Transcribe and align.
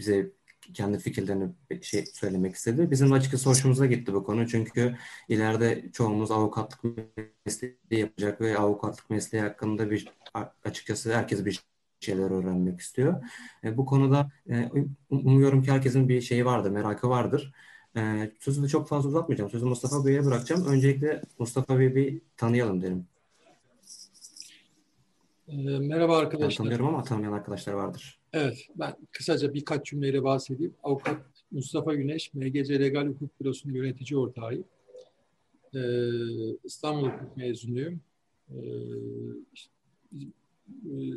bize 0.00 0.30
kendi 0.74 0.98
fikirlerini 0.98 1.52
şey 1.82 2.06
söylemek 2.06 2.54
istedi. 2.54 2.90
Bizim 2.90 3.12
açıkçası 3.12 3.50
hoşumuza 3.50 3.86
gitti 3.86 4.14
bu 4.14 4.24
konu. 4.24 4.48
Çünkü 4.48 4.96
ileride 5.28 5.90
çoğumuz 5.92 6.30
avukatlık 6.30 6.80
mesleği 7.46 7.76
yapacak 7.90 8.40
ve 8.40 8.58
avukatlık 8.58 9.10
mesleği 9.10 9.44
hakkında 9.44 9.90
bir 9.90 10.08
açıkçası 10.64 11.14
herkes 11.16 11.44
bir 11.44 11.60
şeyler 12.00 12.30
öğrenmek 12.30 12.80
istiyor. 12.80 13.22
E, 13.64 13.76
bu 13.76 13.86
konuda 13.86 14.30
e, 14.50 14.70
umuyorum 15.10 15.62
ki 15.62 15.72
herkesin 15.72 16.08
bir 16.08 16.20
şeyi 16.20 16.44
vardır, 16.44 16.70
merakı 16.70 17.08
vardır. 17.08 17.52
E, 17.96 18.32
sözü 18.40 18.62
de 18.62 18.68
çok 18.68 18.88
fazla 18.88 19.08
uzatmayacağım. 19.08 19.50
Sözü 19.50 19.66
Mustafa 19.66 20.06
Bey'e 20.06 20.24
bırakacağım. 20.24 20.66
Öncelikle 20.66 21.22
Mustafa 21.38 21.78
Bey'i 21.78 21.94
bir 21.94 22.22
tanıyalım 22.36 22.82
derim. 22.82 23.09
E, 25.50 25.56
merhaba 25.78 26.18
arkadaşlar. 26.18 26.50
Ben 26.50 26.56
tanıyorum 26.56 26.86
ama 26.86 27.02
tanımayan 27.02 27.32
arkadaşlar 27.32 27.72
vardır. 27.72 28.18
Evet, 28.32 28.66
ben 28.76 28.96
kısaca 29.12 29.54
birkaç 29.54 29.86
cümleyle 29.86 30.24
bahsedeyim. 30.24 30.74
Avukat 30.82 31.22
Mustafa 31.50 31.94
Güneş, 31.94 32.34
MGC 32.34 32.80
Legal 32.80 33.06
Hukuk 33.06 33.40
Bürosu'nun 33.40 33.74
yönetici 33.74 34.18
ortağıyım. 34.18 34.64
Ee, 35.74 35.78
İstanbul 36.64 37.08
Hukuk 37.08 37.36
mezunuyum. 37.36 38.00
Ee, 38.50 38.54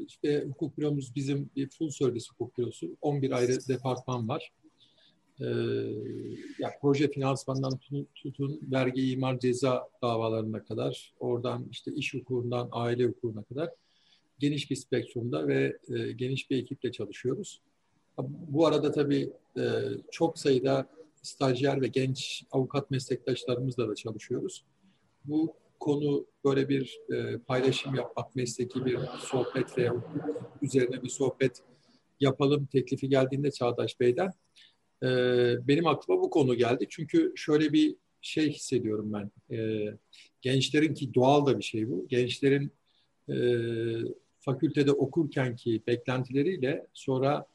işte, 0.08 0.46
hukuk 0.48 0.78
büromuz 0.78 1.16
bizim 1.16 1.50
bir 1.56 1.70
full 1.70 1.90
service 1.90 2.26
hukuk 2.30 2.58
bürosu. 2.58 2.88
11 3.02 3.32
ayrı 3.32 3.68
departman 3.68 4.28
var. 4.30 4.52
Ee, 5.42 5.46
ya 6.60 6.72
proje 6.82 7.12
finansmandan 7.12 7.78
tutun, 7.78 8.08
tutun 8.16 8.60
vergi, 8.72 9.12
imar, 9.12 9.40
ceza 9.40 9.90
davalarına 10.02 10.64
kadar, 10.64 11.14
oradan 11.20 11.66
işte 11.72 11.92
iş 11.92 12.14
hukukundan 12.14 12.70
aile 12.72 13.06
hukukuna 13.06 13.44
kadar 13.44 13.70
geniş 14.44 14.72
bir 14.72 14.76
spektrumda 14.76 15.48
ve 15.48 15.78
e, 15.90 16.12
geniş 16.12 16.50
bir 16.50 16.58
ekiple 16.58 16.92
çalışıyoruz. 16.92 17.62
Bu 18.28 18.68
arada 18.68 18.92
tabii 18.92 19.30
e, 19.58 19.64
çok 20.12 20.40
sayıda 20.40 20.90
stajyer 21.22 21.82
ve 21.82 21.88
genç 21.88 22.44
avukat 22.52 22.92
meslektaşlarımızla 22.92 23.90
da 23.90 23.96
çalışıyoruz. 23.96 24.66
Bu 25.26 25.56
konu 25.80 26.26
böyle 26.46 26.70
bir 26.70 27.00
e, 27.14 27.38
paylaşım 27.38 27.96
yapmak, 27.96 28.36
mesleki 28.36 28.86
bir 28.86 29.00
sohbet 29.20 29.78
veya 29.78 29.96
üzerine 30.62 31.04
bir 31.04 31.10
sohbet 31.10 31.64
yapalım 32.20 32.66
teklifi 32.66 33.10
geldiğinde 33.10 33.52
Çağdaş 33.52 34.00
Bey'den 34.00 34.32
e, 35.04 35.08
benim 35.68 35.88
aklıma 35.88 36.22
bu 36.22 36.30
konu 36.30 36.56
geldi. 36.56 36.88
Çünkü 36.90 37.34
şöyle 37.36 37.74
bir 37.74 37.96
şey 38.22 38.50
hissediyorum 38.52 39.14
ben. 39.14 39.58
E, 39.58 39.88
gençlerin 40.42 40.94
ki 40.94 41.14
doğal 41.14 41.46
da 41.46 41.58
bir 41.58 41.64
şey 41.64 41.90
bu. 41.90 42.08
Gençlerin 42.08 42.72
e, 43.30 43.36
fakültede 44.46 44.92
okurken 44.92 45.56
ki 45.56 45.82
beklentileriyle 45.88 46.88
sonra 46.94 47.46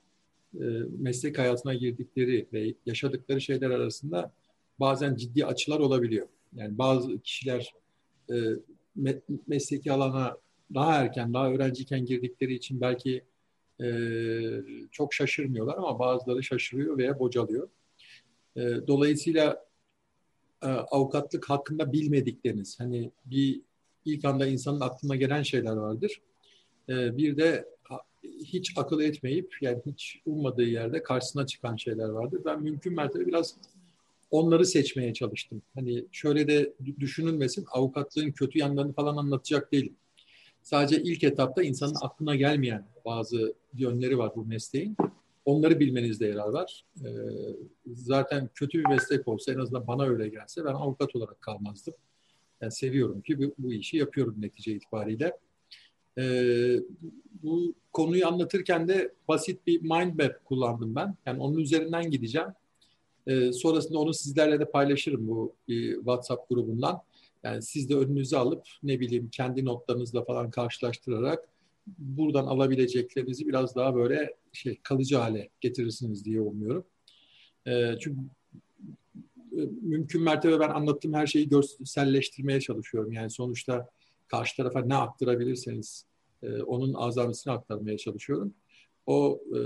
e, 0.55 0.65
meslek 0.99 1.39
hayatına 1.39 1.75
girdikleri 1.75 2.47
ve 2.53 2.75
yaşadıkları 2.87 3.41
şeyler 3.41 3.71
arasında 3.71 4.33
bazen 4.81 5.17
ciddi 5.17 5.47
açılar 5.47 5.81
olabiliyor. 5.81 6.27
Yani 6.57 6.79
bazı 6.79 7.19
kişiler 7.19 7.75
e, 8.31 8.35
me, 8.97 9.21
mesleki 9.47 9.93
alana 9.93 10.37
daha 10.75 10.95
erken, 10.95 11.35
daha 11.35 11.51
öğrenciyken 11.51 12.05
girdikleri 12.05 12.55
için 12.55 12.81
belki 12.81 13.23
e, 13.83 13.89
çok 14.91 15.15
şaşırmıyorlar 15.15 15.77
ama 15.77 15.99
bazıları 15.99 16.43
şaşırıyor 16.43 16.99
veya 16.99 17.19
bocalıyor. 17.19 17.69
E, 18.57 18.61
dolayısıyla 18.87 19.67
e, 20.63 20.67
avukatlık 20.67 21.51
hakkında 21.51 21.93
bilmedikleriniz, 21.93 22.81
hani 22.81 23.11
bir 23.25 23.61
ilk 24.05 24.25
anda 24.25 24.47
insanın 24.47 24.81
aklına 24.81 25.17
gelen 25.17 25.43
şeyler 25.43 25.77
vardır. 25.77 26.21
Ee, 26.89 27.17
bir 27.17 27.37
de 27.37 27.69
hiç 28.23 28.73
akıl 28.77 29.01
etmeyip 29.01 29.55
yani 29.61 29.83
hiç 29.87 30.21
ummadığı 30.27 30.65
yerde 30.65 31.03
karşısına 31.03 31.47
çıkan 31.47 31.77
şeyler 31.77 32.09
vardır. 32.09 32.43
Ben 32.45 32.63
mümkün 32.63 32.95
mertebe 32.95 33.27
biraz 33.27 33.57
onları 34.31 34.67
seçmeye 34.67 35.15
çalıştım. 35.15 35.63
Hani 35.75 36.05
şöyle 36.13 36.49
de 36.49 36.73
düşünülmesin 37.01 37.67
avukatlığın 37.71 38.31
kötü 38.31 38.59
yanlarını 38.59 38.93
falan 38.93 39.17
anlatacak 39.17 39.73
değilim. 39.73 39.97
Sadece 40.63 41.03
ilk 41.03 41.25
etapta 41.25 41.63
insanın 41.63 41.97
aklına 42.03 42.37
gelmeyen 42.37 42.85
bazı 43.05 43.55
yönleri 43.75 44.19
var 44.19 44.33
bu 44.37 44.45
mesleğin. 44.45 44.97
Onları 45.45 45.81
bilmenizde 45.81 46.27
yarar 46.27 46.49
var. 46.49 46.85
Ee, 47.05 47.09
zaten 47.87 48.51
kötü 48.55 48.79
bir 48.79 48.89
meslek 48.89 49.29
olsa 49.29 49.53
en 49.53 49.59
azından 49.59 49.87
bana 49.87 50.05
öyle 50.05 50.29
gelse 50.29 50.65
ben 50.65 50.75
avukat 50.75 51.17
olarak 51.17 51.41
kalmazdım. 51.41 51.95
Yani 52.61 52.73
seviyorum 52.73 53.21
ki 53.21 53.39
bu, 53.39 53.55
bu 53.59 53.73
işi 53.73 53.97
yapıyorum 53.97 54.35
netice 54.39 54.73
itibariyle. 54.73 55.33
Ee, 56.19 56.77
bu 57.43 57.75
konuyu 57.93 58.27
anlatırken 58.27 58.89
de 58.89 59.13
basit 59.29 59.67
bir 59.67 59.83
mind 59.83 60.15
map 60.21 60.45
kullandım 60.45 60.95
ben. 60.95 61.15
Yani 61.27 61.41
onun 61.43 61.59
üzerinden 61.59 62.11
gideceğim. 62.11 62.49
Ee, 63.27 63.53
sonrasında 63.53 63.99
onu 63.99 64.15
sizlerle 64.15 64.61
de 64.61 64.71
paylaşırım 64.71 65.29
bu 65.29 65.55
e, 65.69 65.95
WhatsApp 65.95 66.49
grubundan. 66.49 67.03
Yani 67.43 67.63
siz 67.63 67.89
de 67.89 67.97
önünüze 67.97 68.37
alıp 68.37 68.67
ne 68.83 69.01
bileyim 69.01 69.29
kendi 69.33 69.65
notlarınızla 69.65 70.25
falan 70.25 70.51
karşılaştırarak 70.51 71.49
buradan 71.99 72.47
alabileceklerinizi 72.47 73.47
biraz 73.47 73.77
daha 73.77 73.95
böyle 73.95 74.35
şey 74.53 74.79
kalıcı 74.83 75.17
hale 75.17 75.49
getirirsiniz 75.61 76.25
diye 76.25 76.41
umuyorum. 76.41 76.85
Ee, 77.67 77.95
çünkü 78.01 78.21
e, 79.53 79.61
mümkün 79.83 80.23
mertebe 80.23 80.61
ben 80.61 80.69
anlattığım 80.69 81.15
her 81.15 81.27
şeyi 81.27 81.49
görselleştirmeye 81.49 82.61
çalışıyorum. 82.61 83.13
Yani 83.13 83.31
sonuçta 83.31 83.89
karşı 84.29 84.57
tarafa 84.57 84.81
ne 84.81 84.95
aktarabilirseniz 84.95 86.05
e, 86.43 86.63
onun 86.63 86.95
azamisini 86.95 87.53
aktarmaya 87.53 87.97
çalışıyorum. 87.97 88.55
O 89.07 89.41
e, 89.57 89.61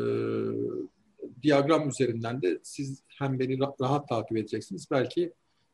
diyagram 1.43 1.89
üzerinden 1.89 2.43
de 2.43 2.59
siz 2.63 3.03
hem 3.19 3.39
beni 3.39 3.59
rahat 3.81 4.09
takip 4.09 4.37
edeceksiniz. 4.37 4.87
Belki 4.91 5.33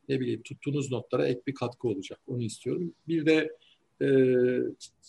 ne 0.08 0.20
bileyim 0.20 0.42
tuttuğunuz 0.42 0.90
notlara 0.90 1.26
ek 1.26 1.40
bir 1.46 1.54
katkı 1.54 1.88
olacak. 1.88 2.18
Onu 2.26 2.42
istiyorum. 2.42 2.92
Bir 3.08 3.26
de 3.26 3.52
e, 4.02 4.08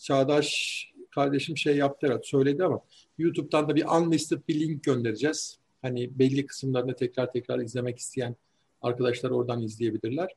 Çağdaş 0.01 0.89
kardeşim 1.12 1.57
şey 1.57 1.78
yaptı 1.78 2.07
evet 2.09 2.28
söyledi 2.28 2.63
ama 2.63 2.81
YouTube'dan 3.18 3.69
da 3.69 3.75
bir 3.75 3.85
unlisted 3.85 4.39
bir 4.47 4.59
link 4.59 4.84
göndereceğiz. 4.84 5.59
Hani 5.81 6.19
belli 6.19 6.45
kısımlarını 6.45 6.95
tekrar 6.95 7.31
tekrar 7.31 7.59
izlemek 7.59 7.97
isteyen 7.97 8.35
arkadaşlar 8.81 9.29
oradan 9.29 9.62
izleyebilirler. 9.62 10.29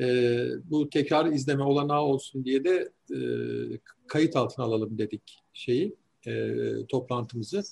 E, 0.00 0.46
bu 0.64 0.90
tekrar 0.90 1.26
izleme 1.26 1.62
olanağı 1.62 2.02
olsun 2.02 2.44
diye 2.44 2.64
de 2.64 2.88
e, 3.14 3.18
kayıt 4.06 4.36
altına 4.36 4.64
alalım 4.64 4.98
dedik 4.98 5.38
şeyi 5.52 5.94
e, 6.26 6.52
toplantımızı. 6.88 7.62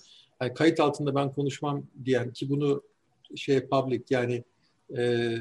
Yani 0.41 0.55
kayıt 0.55 0.81
altında 0.81 1.15
ben 1.15 1.33
konuşmam 1.33 1.87
diyen 2.05 2.33
ki 2.33 2.51
bunu 2.51 2.83
şey 3.37 3.67
public 3.67 4.03
yani 4.11 4.45
e, 4.97 5.37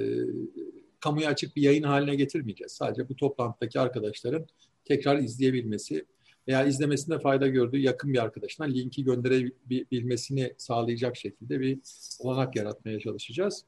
kamuya 1.00 1.30
açık 1.30 1.56
bir 1.56 1.62
yayın 1.62 1.84
haline 1.84 2.16
getirmeyeceğiz. 2.16 2.72
Sadece 2.72 3.10
bu 3.10 3.16
toplantıdaki 3.16 3.80
arkadaşların 3.80 4.46
tekrar 4.86 5.20
izleyebilmesi 5.20 6.06
veya 6.48 6.66
izlemesinde 6.66 7.20
fayda 7.20 7.48
gördüğü 7.48 7.80
yakın 7.80 8.14
bir 8.14 8.24
arkadaşına 8.24 8.66
linki 8.66 9.04
gönderebilmesini 9.04 10.54
sağlayacak 10.58 11.18
şekilde 11.18 11.60
bir 11.60 11.80
olanak 12.20 12.56
yaratmaya 12.56 13.00
çalışacağız. 13.00 13.66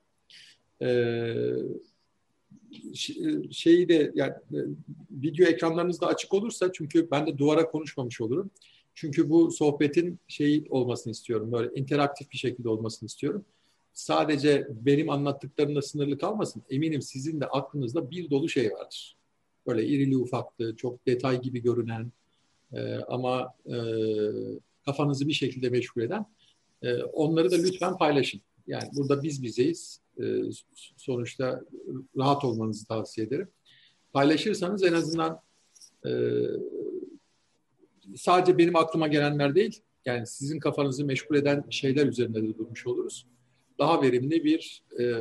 Ee, 0.81 1.35
şeyi 3.51 3.89
de 3.89 4.11
yani 4.15 4.31
e, 4.31 4.59
video 5.11 5.47
ekranlarınız 5.47 6.01
da 6.01 6.07
açık 6.07 6.33
olursa 6.33 6.71
çünkü 6.73 7.11
ben 7.11 7.27
de 7.27 7.37
duvara 7.37 7.71
konuşmamış 7.71 8.21
olurum. 8.21 8.51
Çünkü 8.93 9.29
bu 9.29 9.51
sohbetin 9.51 10.19
şey 10.27 10.65
olmasını 10.69 11.11
istiyorum. 11.11 11.51
Böyle 11.51 11.75
interaktif 11.75 12.31
bir 12.31 12.37
şekilde 12.37 12.69
olmasını 12.69 13.07
istiyorum. 13.07 13.45
Sadece 13.93 14.67
benim 14.69 15.09
anlattıklarımla 15.09 15.81
sınırlı 15.81 16.17
kalmasın. 16.17 16.63
Eminim 16.69 17.01
sizin 17.01 17.41
de 17.41 17.45
aklınızda 17.45 18.11
bir 18.11 18.29
dolu 18.29 18.49
şey 18.49 18.71
vardır. 18.71 19.15
Böyle 19.67 19.85
irili 19.87 20.17
ufaklı, 20.17 20.75
çok 20.75 21.05
detay 21.05 21.41
gibi 21.41 21.61
görünen 21.61 22.11
e, 22.73 22.95
ama 22.95 23.53
e, 23.65 23.75
kafanızı 24.85 25.27
bir 25.27 25.33
şekilde 25.33 25.69
meşgul 25.69 26.01
eden 26.01 26.25
e, 26.81 27.03
onları 27.03 27.51
da 27.51 27.55
lütfen 27.55 27.97
paylaşın. 27.97 28.41
Yani 28.67 28.89
burada 28.95 29.23
biz 29.23 29.43
bizeyiz. 29.43 29.99
E, 30.19 30.23
sonuçta 30.97 31.61
rahat 32.17 32.43
olmanızı 32.43 32.87
tavsiye 32.87 33.27
ederim. 33.27 33.47
Paylaşırsanız 34.13 34.83
en 34.83 34.93
azından 34.93 35.41
e, 36.05 36.11
sadece 38.15 38.57
benim 38.57 38.75
aklıma 38.75 39.07
gelenler 39.07 39.55
değil, 39.55 39.81
yani 40.05 40.27
sizin 40.27 40.59
kafanızı 40.59 41.05
meşgul 41.05 41.35
eden 41.35 41.63
şeyler 41.69 42.07
üzerinde 42.07 42.43
de 42.43 42.57
durmuş 42.57 42.87
oluruz. 42.87 43.27
Daha 43.79 44.01
verimli 44.01 44.43
bir 44.43 44.83
e, 44.99 45.13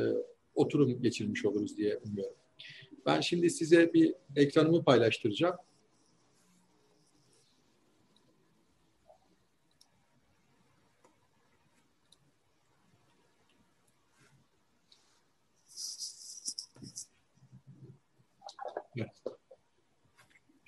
oturum 0.55 1.01
geçirmiş 1.01 1.45
oluruz 1.45 1.77
diye 1.77 1.97
umuyorum. 1.97 2.35
Ben 3.05 3.21
şimdi 3.21 3.49
size 3.49 3.93
bir 3.93 4.13
ekranımı 4.35 4.83
paylaştıracağım. 4.83 5.55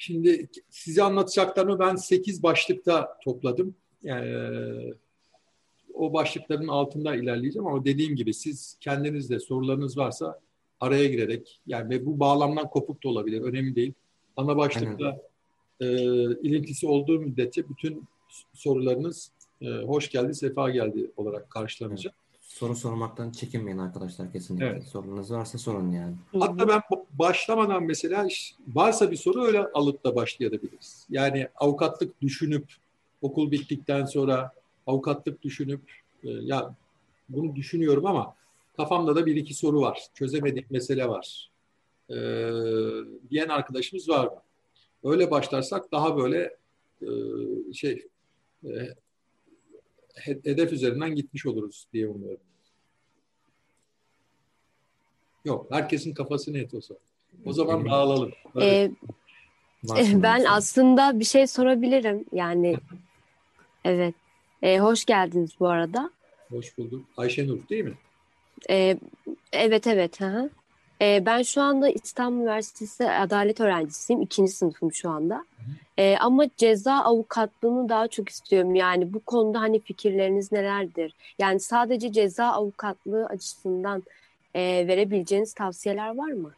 Şimdi 0.07 0.48
size 0.69 1.04
anlatacaklarımı 1.04 1.80
ben 1.80 1.95
8 1.95 2.44
başlıkta 2.44 3.18
topladım. 3.24 3.75
Yani 4.04 4.36
o 5.94 6.13
başlıkların 6.13 6.68
altında 6.68 7.15
ilerleyeceğim 7.15 7.68
ama 7.68 7.86
dediğim 7.86 8.15
gibi 8.15 8.33
siz 8.33 8.77
kendiniz 8.81 9.30
de 9.30 9.39
sorularınız 9.39 9.98
varsa 9.98 10.39
araya 10.80 11.06
girerek 11.06 11.59
yani 11.68 11.89
ve 11.89 12.06
bu 12.06 12.19
bağlamdan 12.19 12.69
kopuk 12.69 13.04
da 13.04 13.09
olabilir. 13.09 13.42
Önemli 13.42 13.75
değil. 13.75 13.94
Ana 14.38 14.57
başlıkla 14.57 15.21
e, 15.80 15.88
ilintisi 16.24 16.88
olduğu 16.88 17.19
müddetçe 17.19 17.69
bütün 17.69 18.03
sorularınız 18.53 19.31
e, 19.62 19.68
hoş 19.69 20.12
geldi, 20.12 20.33
sefa 20.33 20.69
geldi 20.69 21.12
olarak 21.18 21.50
karşılanacak. 21.50 22.13
Evet. 22.18 22.26
Soru 22.57 22.75
sormaktan 22.75 23.31
çekinmeyin 23.31 23.77
arkadaşlar 23.77 24.31
kesinlikle. 24.31 24.65
Evet. 24.65 24.83
Sorunuz 24.83 25.31
varsa 25.31 25.57
sorun 25.57 25.92
yani. 25.92 26.15
Hatta 26.39 26.68
ben 26.68 26.81
başlamadan 27.13 27.83
mesela 27.83 28.27
varsa 28.74 29.12
bir 29.12 29.15
soru 29.15 29.44
öyle 29.44 29.59
alıp 29.59 30.04
da 30.04 30.15
başlayabiliriz. 30.15 31.07
Yani 31.09 31.48
avukatlık 31.56 32.21
düşünüp 32.21 32.65
okul 33.21 33.51
bittikten 33.51 34.06
sonra 34.06 34.51
avukatlık 34.88 35.44
düşünüp 35.44 35.81
e, 36.24 36.30
ya 36.30 36.75
bunu 37.30 37.56
düşünüyorum 37.56 38.06
ama 38.06 38.36
kafamda 38.77 39.15
da 39.15 39.25
bir 39.25 39.36
iki 39.36 39.53
soru 39.53 39.81
var. 39.81 40.07
Çözemediğim 40.13 40.68
mesele 40.69 41.07
var. 41.07 41.51
Ee, 42.10 42.15
diyen 43.30 43.50
arkadaşımız 43.50 44.10
var 44.10 44.25
mı? 44.25 44.42
Öyle 45.03 45.31
başlarsak 45.31 45.92
daha 45.92 46.18
böyle 46.18 46.57
e, 47.01 47.07
şey 47.74 48.07
e, 48.63 48.69
hedef 50.25 50.73
üzerinden 50.73 51.15
gitmiş 51.15 51.45
oluruz 51.45 51.87
diye 51.93 52.07
umuyorum. 52.07 52.43
Yok, 55.45 55.67
herkesin 55.71 56.13
kafası 56.13 56.53
net 56.53 56.73
olsa. 56.73 56.95
O 57.45 57.53
zaman 57.53 57.85
dağılalım. 57.85 58.31
Ee, 58.61 58.91
ben 60.13 60.45
aslında 60.45 61.19
bir 61.19 61.25
şey 61.25 61.47
sorabilirim. 61.47 62.25
Yani 62.31 62.77
evet. 63.85 64.15
Ee, 64.61 64.79
hoş 64.79 65.05
geldiniz 65.05 65.51
bu 65.59 65.67
arada. 65.67 66.11
Hoş 66.49 66.77
bulduk. 66.77 67.05
Ayşenur 67.17 67.69
değil 67.69 67.83
mi? 67.83 67.93
Ee, 68.69 68.97
evet 69.51 69.87
evet. 69.87 70.21
Hı 70.21 70.25
-hı. 70.25 70.49
Ee, 71.01 71.23
ben 71.25 71.41
şu 71.41 71.61
anda 71.61 71.89
İstanbul 71.89 72.41
Üniversitesi 72.41 73.09
adalet 73.09 73.59
öğrencisiyim. 73.59 74.21
İkinci 74.21 74.51
sınıfım 74.51 74.94
şu 74.94 75.09
anda. 75.09 75.45
Ee, 75.97 76.17
ama 76.19 76.45
ceza 76.57 76.94
avukatlığını 76.94 77.89
daha 77.89 78.07
çok 78.07 78.29
istiyorum. 78.29 78.75
Yani 78.75 79.13
bu 79.13 79.19
konuda 79.19 79.59
hani 79.59 79.79
fikirleriniz 79.79 80.51
nelerdir? 80.51 81.13
Yani 81.39 81.59
sadece 81.59 82.11
ceza 82.11 82.45
avukatlığı 82.45 83.25
açısından 83.25 84.03
e, 84.55 84.88
verebileceğiniz 84.88 85.53
tavsiyeler 85.53 86.15
var 86.15 86.31
mı? 86.31 86.51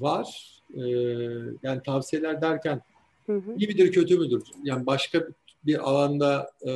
Var. 0.00 0.54
Ee, 0.74 0.80
yani 1.62 1.82
tavsiyeler 1.86 2.42
derken 2.42 2.80
hı 3.26 3.32
hı. 3.32 3.54
iyi 3.58 3.68
midir 3.68 3.92
kötü 3.92 4.18
müdür? 4.18 4.42
Yani 4.62 4.86
başka 4.86 5.28
bir 5.66 5.90
alanda 5.90 6.50
e, 6.66 6.72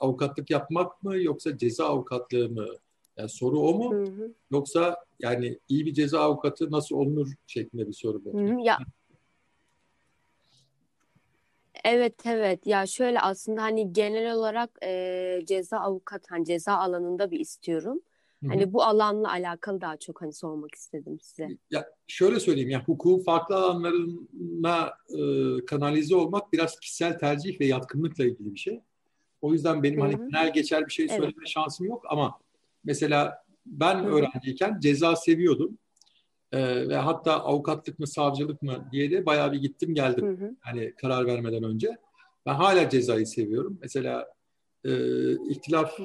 avukatlık 0.00 0.50
yapmak 0.50 1.02
mı 1.02 1.22
yoksa 1.22 1.58
ceza 1.58 1.86
avukatlığı 1.86 2.48
mı? 2.48 2.66
Yani 3.18 3.28
soru 3.28 3.60
o 3.60 3.74
mu? 3.74 3.94
Hı 3.94 4.02
hı. 4.04 4.32
Yoksa 4.50 4.96
yani 5.20 5.58
iyi 5.68 5.86
bir 5.86 5.94
ceza 5.94 6.20
avukatı 6.20 6.70
nasıl 6.70 6.96
olunur 6.96 7.32
şeklinde 7.46 7.88
bir 7.88 7.92
soru 7.92 8.24
bu. 8.24 8.40
Hı 8.40 8.44
hı. 8.44 8.60
Ya 8.60 8.78
Evet 11.84 12.26
evet 12.26 12.66
ya 12.66 12.86
şöyle 12.86 13.20
aslında 13.20 13.62
hani 13.62 13.92
genel 13.92 14.34
olarak 14.34 14.70
e, 14.82 15.40
ceza 15.44 15.78
avukat 15.78 16.30
hani 16.30 16.44
ceza 16.44 16.74
alanında 16.74 17.30
bir 17.30 17.40
istiyorum. 17.40 18.00
Hı-hı. 18.42 18.50
Hani 18.50 18.72
bu 18.72 18.82
alanla 18.82 19.30
alakalı 19.30 19.80
daha 19.80 19.96
çok 19.96 20.22
hani 20.22 20.32
sormak 20.32 20.74
istedim 20.74 21.18
size. 21.20 21.48
Ya 21.70 21.88
şöyle 22.06 22.40
söyleyeyim 22.40 22.70
ya 22.70 22.84
hukukun 22.84 23.22
farklı 23.22 23.56
alanlarına 23.56 24.92
e, 25.18 25.20
kanalize 25.66 26.16
olmak 26.16 26.52
biraz 26.52 26.80
kişisel 26.80 27.18
tercih 27.18 27.60
ve 27.60 27.66
yatkınlıkla 27.66 28.24
ilgili 28.24 28.54
bir 28.54 28.58
şey. 28.58 28.80
O 29.40 29.52
yüzden 29.52 29.82
benim 29.82 30.00
Hı-hı. 30.00 30.12
hani 30.12 30.30
genel 30.30 30.52
geçer 30.52 30.86
bir 30.86 30.92
şey 30.92 31.08
söyleme 31.08 31.32
evet. 31.38 31.48
şansım 31.48 31.86
yok 31.86 32.04
ama 32.08 32.38
mesela 32.84 33.44
ben 33.66 34.04
öğrenciyken 34.04 34.80
ceza 34.80 35.16
seviyordum. 35.16 35.78
Ee, 36.52 36.88
ve 36.88 36.96
hatta 36.96 37.44
avukatlık 37.44 37.98
mı 37.98 38.06
savcılık 38.06 38.62
mı 38.62 38.88
diye 38.92 39.10
de 39.10 39.26
bayağı 39.26 39.52
bir 39.52 39.58
gittim 39.58 39.94
geldim. 39.94 40.26
Hı 40.26 40.44
hı. 40.44 40.56
Hani 40.60 40.94
karar 40.94 41.26
vermeden 41.26 41.62
önce. 41.62 41.96
Ben 42.46 42.54
hala 42.54 42.90
cezayı 42.90 43.26
seviyorum. 43.26 43.78
Mesela 43.82 44.28
e, 44.84 44.92
ihtilaf 45.32 46.00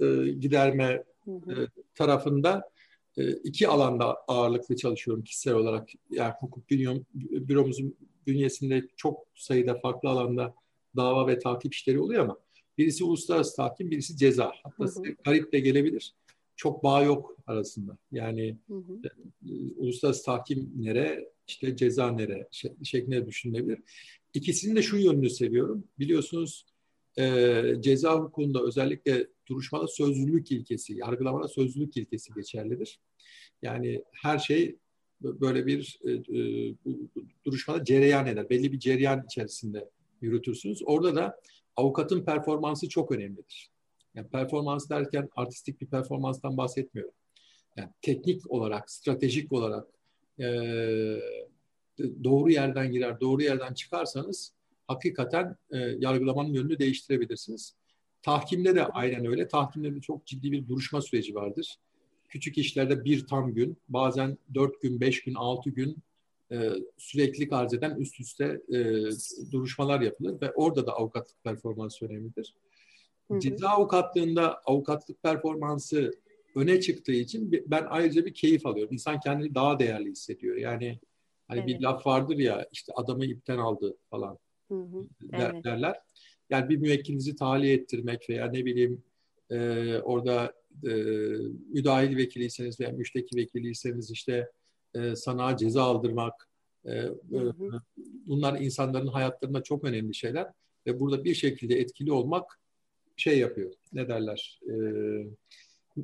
e, 0.00 0.06
giderme. 0.28 1.04
E, 1.28 1.54
tarafında 1.94 2.70
e, 3.16 3.30
iki 3.30 3.68
alanda 3.68 4.16
ağırlıklı 4.28 4.76
çalışıyorum 4.76 5.24
kişisel 5.24 5.54
olarak. 5.54 5.88
Yani 6.10 6.34
hukuk 6.40 6.70
bünyom, 6.70 7.06
büromuzun 7.14 7.96
bünyesinde 8.26 8.88
çok 8.96 9.26
sayıda 9.34 9.74
farklı 9.74 10.08
alanda 10.08 10.54
dava 10.96 11.26
ve 11.26 11.38
takip 11.38 11.74
işleri 11.74 12.00
oluyor 12.00 12.24
ama 12.24 12.36
birisi 12.78 13.04
uluslararası 13.04 13.56
tahkim, 13.56 13.90
birisi 13.90 14.16
ceza. 14.16 14.52
Hatta 14.62 14.84
hı 14.84 15.00
hı. 15.00 15.16
garip 15.24 15.52
de 15.52 15.60
gelebilir 15.60 16.14
çok 16.56 16.84
bağ 16.84 17.02
yok 17.02 17.36
arasında. 17.46 17.98
Yani 18.12 18.56
hı 18.68 18.74
hı. 18.74 19.00
E, 19.04 19.74
uluslararası 19.76 20.24
tahkim 20.24 20.72
nere, 20.76 21.28
işte 21.48 21.76
ceza 21.76 22.10
nere 22.10 22.48
şeklinde 22.82 23.26
düşünülebilir. 23.26 23.78
İkisini 24.34 24.76
de 24.76 24.82
şu 24.82 24.96
yönünü 24.96 25.30
seviyorum. 25.30 25.84
Biliyorsunuz 25.98 26.66
e, 27.18 27.62
ceza 27.80 28.14
hukukunda 28.14 28.62
özellikle 28.62 29.26
duruşmada 29.48 29.86
sözlülük 29.86 30.52
ilkesi, 30.52 30.94
yargılamada 30.94 31.48
sözlülük 31.48 31.96
ilkesi 31.96 32.34
geçerlidir. 32.34 33.00
Yani 33.62 34.04
her 34.12 34.38
şey 34.38 34.76
böyle 35.22 35.66
bir 35.66 35.98
e, 36.04 36.10
e, 36.12 36.74
duruşmada 37.44 37.84
cereyan 37.84 38.26
eder. 38.26 38.50
Belli 38.50 38.72
bir 38.72 38.78
cereyan 38.78 39.24
içerisinde 39.26 39.88
yürütürsünüz. 40.20 40.82
Orada 40.86 41.14
da 41.14 41.40
avukatın 41.76 42.24
performansı 42.24 42.88
çok 42.88 43.12
önemlidir. 43.12 43.70
Yani 44.14 44.28
performans 44.28 44.90
derken 44.90 45.28
artistik 45.36 45.80
bir 45.80 45.86
performanstan 45.86 46.56
bahsetmiyorum. 46.56 47.14
Yani 47.76 47.90
teknik 48.02 48.50
olarak, 48.50 48.90
stratejik 48.90 49.52
olarak 49.52 49.86
e, 50.38 50.46
doğru 52.24 52.50
yerden 52.50 52.92
girer, 52.92 53.20
doğru 53.20 53.42
yerden 53.42 53.74
çıkarsanız 53.74 54.52
hakikaten 54.88 55.56
e, 55.70 55.78
yargılamanın 55.78 56.52
yönünü 56.52 56.78
değiştirebilirsiniz. 56.78 57.74
Tahkimde 58.22 58.74
de 58.74 58.86
aynen 58.86 59.26
öyle. 59.26 59.48
Tahkimde 59.48 59.94
de 59.94 60.00
çok 60.00 60.26
ciddi 60.26 60.52
bir 60.52 60.68
duruşma 60.68 61.00
süreci 61.00 61.34
vardır. 61.34 61.76
Küçük 62.28 62.58
işlerde 62.58 63.04
bir 63.04 63.26
tam 63.26 63.54
gün, 63.54 63.76
bazen 63.88 64.38
dört 64.54 64.82
gün, 64.82 65.00
beş 65.00 65.24
gün, 65.24 65.34
altı 65.34 65.70
gün 65.70 65.96
e, 66.52 66.70
süreklilik 66.96 67.52
arz 67.52 67.74
eden 67.74 67.96
üst 67.96 68.20
üste 68.20 68.60
e, 68.68 68.78
duruşmalar 69.52 70.00
yapılır 70.00 70.40
ve 70.40 70.52
orada 70.52 70.86
da 70.86 70.92
avukatlık 70.92 71.44
performansı 71.44 72.06
önemlidir. 72.06 72.54
Hı 73.30 73.40
Ceza 73.40 73.68
avukatlığında 73.68 74.60
avukatlık 74.64 75.22
performansı 75.22 76.10
öne 76.54 76.80
çıktığı 76.80 77.12
için 77.12 77.64
ben 77.66 77.86
ayrıca 77.88 78.24
bir 78.24 78.34
keyif 78.34 78.66
alıyorum. 78.66 78.92
İnsan 78.92 79.20
kendini 79.20 79.54
daha 79.54 79.78
değerli 79.78 80.10
hissediyor. 80.10 80.56
Yani 80.56 80.98
hani 81.48 81.58
evet. 81.58 81.68
bir 81.68 81.80
laf 81.80 82.06
vardır 82.06 82.38
ya 82.38 82.68
işte 82.72 82.92
adamı 82.96 83.24
ipten 83.24 83.58
aldı 83.58 83.96
falan 84.10 84.38
hı 84.68 84.74
hı. 84.74 85.06
Der, 85.20 85.50
evet. 85.54 85.64
derler. 85.64 86.00
Yani 86.50 86.68
bir 86.68 86.76
müvekkilinizi 86.76 87.36
tahliye 87.36 87.74
ettirmek 87.74 88.30
veya 88.30 88.46
ne 88.50 88.64
bileyim 88.64 89.02
e, 89.50 89.98
orada 89.98 90.52
e, 90.84 90.92
müdahil 91.72 92.16
vekiliyseniz 92.16 92.80
veya 92.80 92.90
müşteki 92.90 93.36
vekiliyseniz 93.36 94.10
işte 94.10 94.50
e, 94.94 95.16
sanağa 95.16 95.56
ceza 95.56 95.82
aldırmak 95.82 96.48
e, 96.84 96.90
hı. 96.90 97.54
bunlar 98.26 98.60
insanların 98.60 99.06
hayatlarında 99.06 99.62
çok 99.62 99.84
önemli 99.84 100.14
şeyler 100.14 100.46
ve 100.86 101.00
burada 101.00 101.24
bir 101.24 101.34
şekilde 101.34 101.80
etkili 101.80 102.12
olmak 102.12 102.60
şey 103.16 103.38
yapıyor. 103.38 103.72
Ne 103.92 104.08
derler? 104.08 104.60
E, 104.70 104.74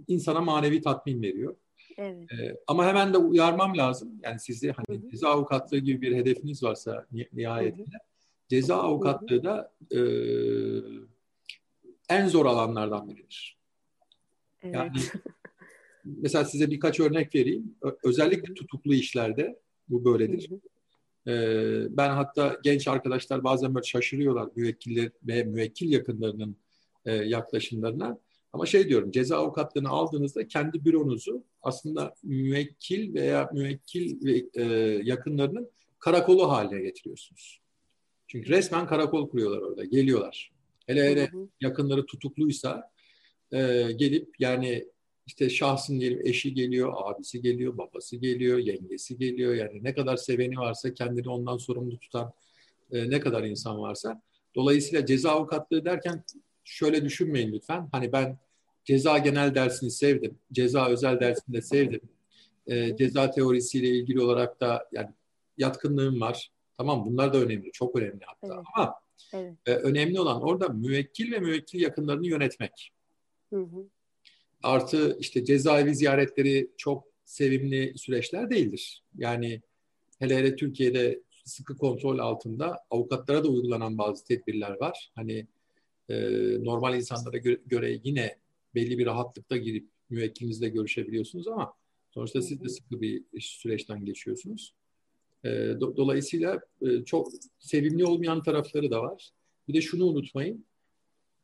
insana 0.09 0.41
manevi 0.41 0.83
tatmin 0.83 1.23
veriyor. 1.23 1.57
Evet. 1.97 2.33
E, 2.33 2.57
ama 2.67 2.87
hemen 2.87 3.13
de 3.13 3.19
uyarmam 3.19 3.77
lazım. 3.79 4.21
Yani 4.23 4.41
sizi 4.41 4.73
hani 4.73 4.99
hı 4.99 5.07
hı. 5.07 5.11
ceza 5.11 5.29
avukatlığı 5.29 5.79
gibi 5.79 6.01
bir 6.01 6.17
hedefiniz 6.17 6.63
varsa 6.63 7.07
nihayetinde 7.33 7.85
hı 7.85 7.99
hı. 7.99 8.49
ceza 8.49 8.77
avukatlığı 8.77 9.45
da 9.45 9.73
e, 9.91 10.01
en 12.09 12.29
zor 12.29 12.47
alanlardan 12.47 13.09
biridir. 13.09 13.59
Evet. 14.63 14.75
Yani 14.75 14.93
mesela 16.05 16.45
size 16.45 16.71
birkaç 16.71 17.01
örnek 17.01 17.35
vereyim. 17.35 17.75
Özellikle 18.05 18.55
tutuklu 18.55 18.95
işlerde 18.95 19.61
bu 19.89 20.05
böyledir. 20.05 20.51
Hı. 20.51 20.61
Ben 21.91 22.11
hatta 22.11 22.59
genç 22.65 22.89
arkadaşlar 22.89 23.45
bazen 23.45 23.75
böyle 23.75 23.87
şaşırıyorlar 23.87 24.49
müvekkiller 24.57 25.11
ve 25.23 25.45
müvekkil 25.45 25.93
yakınlarının 25.93 26.57
e, 27.05 27.13
yaklaşımlarına. 27.13 28.19
Ama 28.53 28.67
şey 28.67 28.89
diyorum 28.89 29.11
ceza 29.11 29.37
avukatlığını 29.37 29.89
aldığınızda 29.89 30.49
kendi 30.49 30.85
büronuzu 30.85 31.45
aslında 31.63 32.15
müvekkil 32.23 33.15
veya 33.15 33.51
müvekkil 33.53 34.25
ve 34.25 34.45
e, 34.55 34.65
yakınlarının 35.05 35.71
karakolu 35.99 36.51
haline 36.51 36.83
getiriyorsunuz. 36.83 37.61
Çünkü 38.27 38.51
resmen 38.51 38.87
karakol 38.87 39.31
kuruyorlar 39.31 39.59
orada, 39.59 39.85
geliyorlar. 39.85 40.53
Hele 40.87 41.11
hele 41.11 41.31
yakınları 41.61 42.07
tutukluysa 42.07 42.91
e, 43.53 43.89
gelip 43.97 44.29
yani 44.39 44.87
işte 45.27 45.51
şahsın 45.51 46.01
diyelim 46.01 46.21
eşi 46.27 46.55
geliyor, 46.55 46.93
abisi 46.97 47.43
geliyor, 47.43 47.79
babası 47.79 48.17
geliyor, 48.17 48.59
yengesi 48.59 49.19
geliyor. 49.19 49.55
Yani 49.55 49.85
ne 49.85 49.95
kadar 49.95 50.17
seveni 50.17 50.57
varsa 50.57 50.95
kendini 50.95 51.29
ondan 51.29 51.57
sorumlu 51.57 51.99
tutan 51.99 52.33
e, 52.93 53.11
ne 53.11 53.21
kadar 53.21 53.43
insan 53.43 53.79
varsa. 53.79 54.23
Dolayısıyla 54.55 55.07
ceza 55.07 55.31
avukatlığı 55.31 55.85
derken 55.85 56.25
şöyle 56.65 57.05
düşünmeyin 57.05 57.53
lütfen. 57.53 57.89
Hani 57.93 58.13
ben 58.13 58.39
ceza 58.85 59.19
genel 59.19 59.55
dersini 59.55 59.91
sevdim. 59.91 60.39
Ceza 60.53 60.89
özel 60.89 61.21
dersini 61.21 61.57
de 61.57 61.63
sevdim. 61.63 62.01
E, 62.67 62.97
ceza 62.97 63.31
teorisiyle 63.31 63.89
ilgili 63.89 64.21
olarak 64.21 64.61
da 64.61 64.89
yani 64.93 65.11
yatkınlığım 65.59 66.21
var. 66.21 66.51
Tamam 66.77 67.07
bunlar 67.07 67.33
da 67.33 67.39
önemli. 67.39 67.73
Çok 67.73 67.97
önemli 67.97 68.21
hatta. 68.27 68.55
Evet. 68.55 68.65
Ama 68.75 68.95
evet. 69.33 69.55
E, 69.67 69.75
önemli 69.75 70.21
olan 70.21 70.43
orada 70.43 70.69
müvekkil 70.69 71.33
ve 71.33 71.39
müvekkil 71.39 71.81
yakınlarını 71.81 72.27
yönetmek. 72.27 72.93
Hı 73.53 73.61
hı. 73.61 73.87
Artı 74.63 75.17
işte 75.21 75.45
cezaevi 75.45 75.95
ziyaretleri 75.95 76.71
çok 76.77 77.05
sevimli 77.25 77.99
süreçler 77.99 78.51
değildir. 78.51 79.03
Yani 79.19 79.63
hele 80.19 80.37
hele 80.37 80.57
Türkiye'de 80.57 81.23
sıkı 81.45 81.77
kontrol 81.77 82.19
altında 82.19 82.79
avukatlara 82.91 83.45
da 83.45 83.49
uygulanan 83.49 83.99
bazı 83.99 84.25
tedbirler 84.25 84.81
var. 84.81 85.11
Hani 85.15 85.47
e, 86.09 86.15
normal 86.65 86.97
insanlara 86.97 87.37
göre, 87.37 87.59
göre 87.67 88.01
yine 88.05 88.39
belli 88.75 88.99
bir 88.99 89.07
rahatlıkta 89.07 89.57
girip 89.57 89.89
müvekkilinizle 90.11 90.69
görüşebiliyorsunuz 90.69 91.49
ama 91.49 91.73
sonuçta 92.11 92.43
siz 92.43 92.65
de 92.65 92.69
sıkı 92.69 93.01
bir 93.01 93.25
süreçten 93.41 94.05
geçiyorsunuz. 94.05 94.75
E, 95.45 95.49
do, 95.81 95.97
dolayısıyla 95.97 96.61
e, 96.83 97.05
çok 97.05 97.29
sevimli 97.59 98.05
olmayan 98.05 98.43
tarafları 98.43 98.91
da 98.91 99.03
var. 99.03 99.31
Bir 99.69 99.75
de 99.75 99.81
şunu 99.81 100.05
unutmayın. 100.05 100.67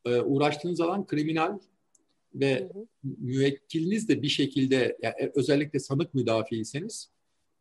E, 0.04 0.20
uğraştığınız 0.20 0.80
alan 0.80 1.06
kriminal 1.06 1.58
ve 2.40 2.60
hı 2.60 2.64
hı. 2.64 2.86
müvekkiliniz 3.02 4.08
de 4.08 4.22
bir 4.22 4.28
şekilde 4.28 4.98
yani 5.02 5.14
e, 5.18 5.32
özellikle 5.34 5.78
sanık 5.78 6.14
müdafiiyseniz 6.14 7.10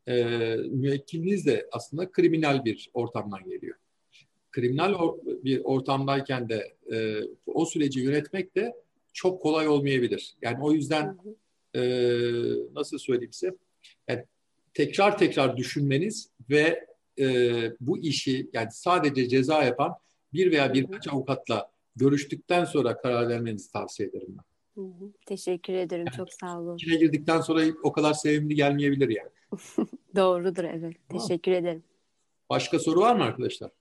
e, 0.07 0.23
müvekkiliniz 0.55 1.45
de 1.45 1.67
aslında 1.71 2.11
kriminal 2.11 2.65
bir 2.65 2.89
ortamdan 2.93 3.49
geliyor. 3.49 3.75
Kriminal 4.51 4.93
or, 4.93 5.17
bir 5.25 5.61
ortamdayken 5.63 6.49
de 6.49 6.73
e, 6.93 7.21
o 7.45 7.65
süreci 7.65 7.99
yönetmek 7.99 8.55
de 8.55 8.73
çok 9.13 9.41
kolay 9.41 9.67
olmayabilir. 9.67 10.35
Yani 10.41 10.63
o 10.63 10.71
yüzden 10.71 11.17
e, 11.75 11.81
nasıl 12.75 12.97
söyleyeyim 12.97 13.33
size 13.33 13.55
yani 14.07 14.23
tekrar 14.73 15.17
tekrar 15.17 15.57
düşünmeniz 15.57 16.29
ve 16.49 16.87
e, 17.19 17.25
bu 17.81 17.97
işi 17.97 18.49
yani 18.53 18.71
sadece 18.71 19.29
ceza 19.29 19.63
yapan 19.63 19.95
bir 20.33 20.51
veya 20.51 20.73
birkaç 20.73 21.07
avukatla 21.07 21.71
görüştükten 21.95 22.65
sonra 22.65 22.97
karar 22.97 23.29
vermenizi 23.29 23.71
tavsiye 23.71 24.09
ederim 24.09 24.27
ben. 24.29 24.46
Hı 24.77 24.81
hı. 24.81 25.11
Teşekkür 25.25 25.73
ederim. 25.73 26.05
Yani, 26.07 26.17
Çok 26.17 26.33
sağ 26.33 26.59
olun. 26.59 26.75
İçine 26.75 26.95
girdikten 26.95 27.41
sonra 27.41 27.61
o 27.83 27.91
kadar 27.91 28.13
sevimli 28.13 28.55
gelmeyebilir 28.55 29.09
yani. 29.09 29.29
Doğrudur 30.15 30.63
evet. 30.63 30.95
Tamam. 31.09 31.27
Teşekkür 31.27 31.51
ederim. 31.51 31.83
Başka 32.49 32.79
soru 32.79 32.99
var 32.99 33.15
mı 33.15 33.23
arkadaşlar? 33.23 33.71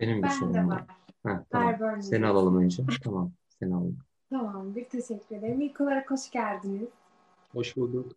Benim 0.00 0.18
bir 0.18 0.22
ben 0.22 0.28
sorum 0.28 0.68
var. 0.68 0.84
Ha, 1.22 1.44
tamam. 1.50 2.02
Seni 2.02 2.26
alalım 2.26 2.62
önce. 2.62 2.82
tamam. 3.04 3.32
Seni 3.48 3.74
alalım. 3.74 3.98
Tamam. 4.30 4.74
Bir 4.74 4.84
teşekkür 4.84 5.36
ederim. 5.36 5.60
İlk 5.60 5.80
olarak 5.80 6.10
hoş 6.10 6.30
geldiniz. 6.30 6.88
Hoş 7.52 7.76
bulduk. 7.76 8.12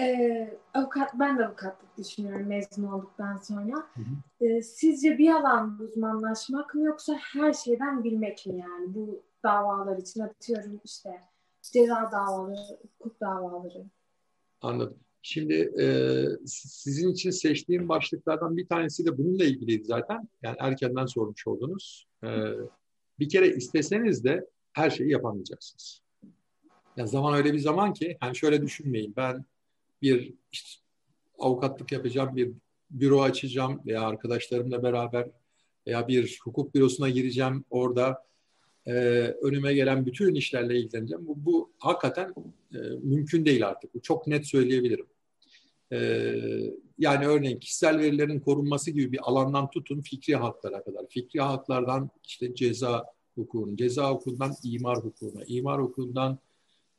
Ee, 0.00 0.58
avukat, 0.74 1.20
ben 1.20 1.38
de 1.38 1.46
avukatlık 1.46 1.98
düşünüyorum 1.98 2.46
mezun 2.46 2.82
olduktan 2.82 3.38
sonra. 3.38 3.76
Hı 3.76 4.00
hı. 4.00 4.46
Ee, 4.46 4.62
sizce 4.62 5.18
bir 5.18 5.30
alanda 5.30 5.82
uzmanlaşmak 5.82 6.74
mı 6.74 6.82
yoksa 6.82 7.14
her 7.14 7.52
şeyden 7.52 8.04
bilmek 8.04 8.46
mi 8.46 8.58
yani? 8.58 8.94
Bu 8.94 9.22
davalar 9.42 9.98
için 9.98 10.20
atıyorum 10.20 10.80
işte 10.84 11.20
ceza 11.62 12.10
davaları, 12.12 12.78
hukuk 12.98 13.20
davaları. 13.20 13.84
Anladım. 14.60 14.98
Şimdi 15.22 15.54
e, 15.80 15.86
sizin 16.46 17.12
için 17.12 17.30
seçtiğim 17.30 17.88
başlıklardan 17.88 18.56
bir 18.56 18.66
tanesi 18.66 19.06
de 19.06 19.18
bununla 19.18 19.44
ilgiliydi 19.44 19.84
zaten. 19.84 20.28
Yani 20.42 20.56
erkenden 20.58 21.06
sormuş 21.06 21.46
oldunuz. 21.46 22.06
E, 22.24 22.28
bir 23.18 23.28
kere 23.28 23.48
isteseniz 23.48 24.24
de 24.24 24.46
her 24.72 24.90
şeyi 24.90 25.10
yapamayacaksınız. 25.10 26.02
Ya 26.96 27.06
zaman 27.06 27.34
öyle 27.34 27.52
bir 27.52 27.58
zaman 27.58 27.92
ki, 27.92 28.16
hani 28.20 28.36
şöyle 28.36 28.62
düşünmeyin. 28.62 29.14
Ben 29.16 29.44
bir 30.02 30.34
işte, 30.52 30.82
avukatlık 31.38 31.92
yapacağım, 31.92 32.36
bir 32.36 32.52
büro 32.90 33.22
açacağım 33.22 33.80
veya 33.86 34.02
arkadaşlarımla 34.02 34.82
beraber 34.82 35.30
veya 35.86 36.08
bir 36.08 36.40
hukuk 36.44 36.74
bürosuna 36.74 37.08
gireceğim. 37.08 37.64
Orada 37.70 38.24
e, 38.86 38.92
önüme 39.42 39.74
gelen 39.74 40.06
bütün 40.06 40.34
işlerle 40.34 40.78
ilgileneceğim. 40.80 41.26
Bu, 41.26 41.44
bu 41.44 41.70
hakikaten 41.78 42.34
e, 42.74 42.78
mümkün 43.02 43.44
değil 43.44 43.68
artık. 43.68 43.94
Bu 43.94 44.02
çok 44.02 44.26
net 44.26 44.46
söyleyebilirim. 44.46 45.06
E, 45.92 45.98
yani 46.98 47.26
örneğin 47.26 47.58
kişisel 47.58 47.98
verilerin 47.98 48.40
korunması 48.40 48.90
gibi 48.90 49.12
bir 49.12 49.20
alandan 49.22 49.70
tutun 49.70 50.00
fikri 50.00 50.36
haklara 50.36 50.84
kadar. 50.84 51.06
Fikri 51.08 51.40
haklardan 51.40 52.10
işte 52.24 52.54
ceza 52.54 53.04
hukukuna, 53.34 53.76
ceza 53.76 54.10
hukukundan 54.10 54.54
imar 54.64 54.96
hukukuna, 54.96 55.44
imar 55.46 55.82
hukukundan 55.82 56.38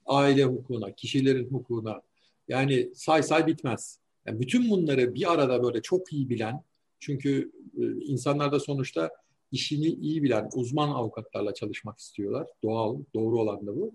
aile 0.05 0.43
hukukuna, 0.43 0.91
kişilerin 0.91 1.49
hukukuna. 1.49 2.01
Yani 2.47 2.89
say 2.95 3.23
say 3.23 3.47
bitmez. 3.47 3.99
Yani 4.25 4.39
bütün 4.39 4.69
bunları 4.69 5.15
bir 5.15 5.33
arada 5.33 5.63
böyle 5.63 5.81
çok 5.81 6.13
iyi 6.13 6.29
bilen, 6.29 6.63
çünkü 6.99 7.51
e, 7.77 7.83
insanlar 8.05 8.51
da 8.51 8.59
sonuçta 8.59 9.11
işini 9.53 9.87
iyi 9.87 10.23
bilen 10.23 10.49
uzman 10.53 10.89
avukatlarla 10.89 11.53
çalışmak 11.53 11.99
istiyorlar. 11.99 12.47
Doğal, 12.63 12.97
doğru 13.13 13.39
olan 13.39 13.67
da 13.67 13.75
bu. 13.75 13.93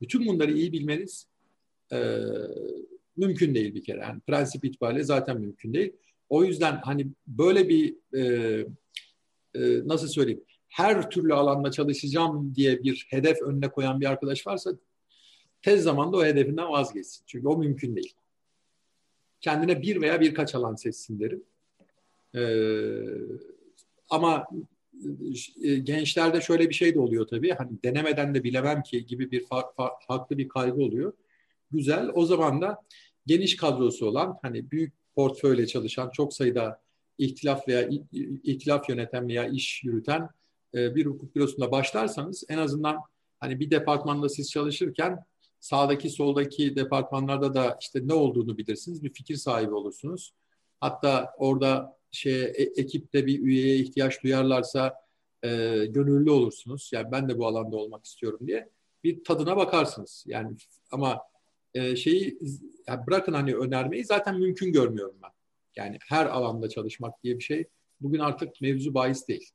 Bütün 0.00 0.26
bunları 0.26 0.52
iyi 0.52 0.72
bilmeniz 0.72 1.26
e, 1.92 2.16
mümkün 3.16 3.54
değil 3.54 3.74
bir 3.74 3.84
kere. 3.84 4.00
Yani 4.00 4.20
prensip 4.20 4.64
itibariyle 4.64 5.04
zaten 5.04 5.40
mümkün 5.40 5.74
değil. 5.74 5.92
O 6.28 6.44
yüzden 6.44 6.80
hani 6.84 7.06
böyle 7.26 7.68
bir 7.68 7.96
e, 8.14 8.22
e, 9.54 9.88
nasıl 9.88 10.08
söyleyeyim 10.08 10.44
her 10.70 11.10
türlü 11.10 11.34
alanda 11.34 11.70
çalışacağım 11.70 12.54
diye 12.54 12.82
bir 12.82 13.06
hedef 13.10 13.42
önüne 13.42 13.68
koyan 13.68 14.00
bir 14.00 14.06
arkadaş 14.06 14.46
varsa 14.46 14.70
tez 15.62 15.82
zamanda 15.82 16.16
o 16.16 16.24
hedefinden 16.24 16.68
vazgeçsin. 16.68 17.24
Çünkü 17.26 17.48
o 17.48 17.58
mümkün 17.58 17.96
değil. 17.96 18.14
Kendine 19.40 19.82
bir 19.82 20.00
veya 20.00 20.20
birkaç 20.20 20.54
alan 20.54 20.74
seçsin 20.74 21.20
derim. 21.20 21.42
Ee, 22.34 22.40
ama 24.10 24.46
gençlerde 25.82 26.40
şöyle 26.40 26.68
bir 26.68 26.74
şey 26.74 26.94
de 26.94 27.00
oluyor 27.00 27.26
tabii. 27.26 27.50
Hani 27.50 27.82
denemeden 27.84 28.34
de 28.34 28.44
bilemem 28.44 28.82
ki 28.82 29.06
gibi 29.06 29.30
bir 29.30 29.44
fa- 29.44 29.74
fa- 29.74 30.06
farklı 30.06 30.38
bir 30.38 30.48
kaygı 30.48 30.80
oluyor. 30.82 31.12
Güzel. 31.70 32.10
O 32.14 32.26
zaman 32.26 32.60
da 32.60 32.82
geniş 33.26 33.56
kadrosu 33.56 34.06
olan 34.06 34.38
hani 34.42 34.70
büyük 34.70 34.94
portföyle 35.14 35.66
çalışan 35.66 36.10
çok 36.10 36.34
sayıda 36.34 36.80
ihtilaf 37.18 37.68
veya 37.68 37.88
ihtilaf 38.42 38.88
yöneten 38.88 39.28
veya 39.28 39.48
iş 39.48 39.84
yürüten 39.84 40.28
e, 40.74 40.94
bir 40.94 41.06
hukuk 41.06 41.36
bürosunda 41.36 41.70
başlarsanız 41.70 42.44
en 42.48 42.58
azından 42.58 42.96
hani 43.40 43.60
bir 43.60 43.70
departmanda 43.70 44.28
siz 44.28 44.50
çalışırken 44.50 45.18
sağdaki 45.60 46.10
soldaki 46.10 46.76
departmanlarda 46.76 47.54
da 47.54 47.78
işte 47.80 48.00
ne 48.04 48.14
olduğunu 48.14 48.58
bilirsiniz. 48.58 49.04
Bir 49.04 49.12
fikir 49.12 49.36
sahibi 49.36 49.74
olursunuz. 49.74 50.34
Hatta 50.80 51.34
orada 51.38 51.99
şey 52.12 52.42
e, 52.42 52.46
ekipte 52.76 53.26
bir 53.26 53.40
üyeye 53.40 53.76
ihtiyaç 53.76 54.22
duyarlarsa 54.22 54.94
e, 55.42 55.48
gönüllü 55.86 56.30
olursunuz. 56.30 56.90
Yani 56.94 57.12
ben 57.12 57.28
de 57.28 57.38
bu 57.38 57.46
alanda 57.46 57.76
olmak 57.76 58.04
istiyorum 58.04 58.40
diye 58.46 58.68
bir 59.04 59.24
tadına 59.24 59.56
bakarsınız. 59.56 60.24
Yani 60.26 60.56
ama 60.90 61.20
e, 61.74 61.96
şeyi 61.96 62.38
yani 62.86 63.06
bırakın 63.06 63.32
hani 63.32 63.54
önermeyi 63.54 64.04
zaten 64.04 64.38
mümkün 64.38 64.72
görmüyorum 64.72 65.16
ben. 65.22 65.30
Yani 65.76 65.98
her 66.08 66.26
alanda 66.26 66.68
çalışmak 66.68 67.22
diye 67.24 67.38
bir 67.38 67.44
şey 67.44 67.64
bugün 68.00 68.18
artık 68.18 68.60
mevzu 68.60 68.94
bahis 68.94 69.28
değil. 69.28 69.50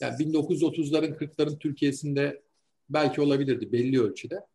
Yani 0.00 0.14
1930'ların 0.14 1.16
40'ların 1.16 1.58
Türkiye'sinde 1.58 2.42
belki 2.90 3.20
olabilirdi 3.20 3.72
belli 3.72 4.02
ölçüde. 4.02 4.46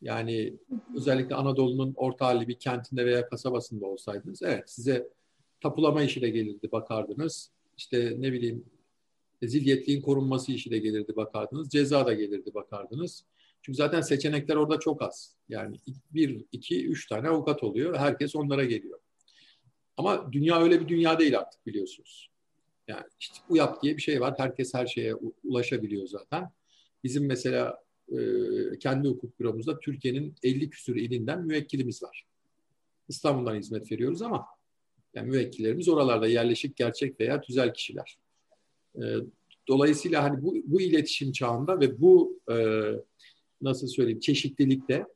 Yani 0.00 0.54
özellikle 0.96 1.34
Anadolu'nun 1.34 1.94
orta 1.96 2.26
halli 2.26 2.48
bir 2.48 2.58
kentinde 2.58 3.06
veya 3.06 3.28
kasabasında 3.28 3.86
olsaydınız 3.86 4.42
evet 4.42 4.70
size 4.70 5.08
tapulama 5.62 6.02
işi 6.02 6.20
gelirdi 6.20 6.72
bakardınız. 6.72 7.50
İşte 7.76 8.16
ne 8.18 8.32
bileyim 8.32 8.64
zilyetliğin 9.42 10.02
korunması 10.02 10.52
işi 10.52 10.70
gelirdi 10.70 11.16
bakardınız. 11.16 11.68
Ceza 11.68 12.06
da 12.06 12.12
gelirdi 12.14 12.54
bakardınız. 12.54 13.24
Çünkü 13.62 13.76
zaten 13.76 14.00
seçenekler 14.00 14.56
orada 14.56 14.78
çok 14.78 15.02
az. 15.02 15.34
Yani 15.48 15.76
bir, 16.10 16.44
iki, 16.52 16.86
üç 16.86 17.08
tane 17.08 17.28
avukat 17.28 17.62
oluyor. 17.62 17.96
Herkes 17.96 18.36
onlara 18.36 18.64
geliyor. 18.64 18.98
Ama 19.96 20.32
dünya 20.32 20.62
öyle 20.62 20.80
bir 20.80 20.88
dünya 20.88 21.18
değil 21.18 21.38
artık 21.38 21.66
biliyorsunuz. 21.66 22.30
Yani 22.88 23.04
işte 23.20 23.38
UYAP 23.48 23.82
diye 23.82 23.96
bir 23.96 24.02
şey 24.02 24.20
var. 24.20 24.34
Herkes 24.38 24.74
her 24.74 24.86
şeye 24.86 25.14
ulaşabiliyor 25.44 26.06
zaten. 26.06 26.50
Bizim 27.04 27.26
mesela 27.26 27.82
e, 28.08 28.18
kendi 28.80 29.08
hukuk 29.08 29.40
büromuzda 29.40 29.80
Türkiye'nin 29.80 30.34
50 30.42 30.70
küsur 30.70 30.96
ilinden 30.96 31.46
müvekkilimiz 31.46 32.02
var. 32.02 32.26
İstanbul'dan 33.08 33.54
hizmet 33.54 33.92
veriyoruz 33.92 34.22
ama 34.22 34.46
yani 35.14 35.28
müvekkillerimiz 35.28 35.88
oralarda 35.88 36.26
yerleşik 36.26 36.76
gerçek 36.76 37.20
veya 37.20 37.40
tüzel 37.40 37.74
kişiler. 37.74 38.18
E, 38.96 39.02
dolayısıyla 39.68 40.22
hani 40.22 40.42
bu, 40.42 40.54
bu 40.64 40.80
iletişim 40.80 41.32
çağında 41.32 41.80
ve 41.80 42.00
bu 42.00 42.40
e, 42.50 42.56
nasıl 43.62 43.86
söyleyeyim 43.86 44.20
çeşitlilikte 44.20 45.06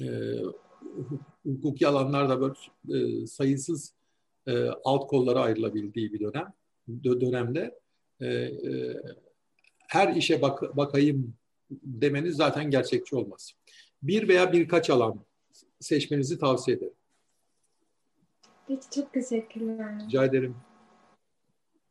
e, 0.00 0.06
hukuki 1.44 1.86
alanlarda 1.86 2.40
böyle 2.40 2.54
e, 2.98 3.26
sayısız 3.26 3.94
e, 4.46 4.68
alt 4.84 5.06
kollara 5.06 5.40
ayrılabildiği 5.40 6.12
bir 6.12 6.20
dönem 6.20 6.52
dönemde 7.04 7.80
e, 8.20 8.26
e, 8.26 9.00
her 9.88 10.16
işe 10.16 10.42
bak, 10.42 10.76
bakayım 10.76 11.34
demeniz 11.70 12.36
zaten 12.36 12.70
gerçekçi 12.70 13.16
olmaz. 13.16 13.52
Bir 14.02 14.28
veya 14.28 14.52
birkaç 14.52 14.90
alan 14.90 15.24
seçmenizi 15.80 16.38
tavsiye 16.38 16.76
ederim. 16.76 16.92
Peki 18.66 18.90
çok 18.90 19.12
teşekkürler. 19.12 19.98
Rica 20.06 20.24
ederim. 20.24 20.56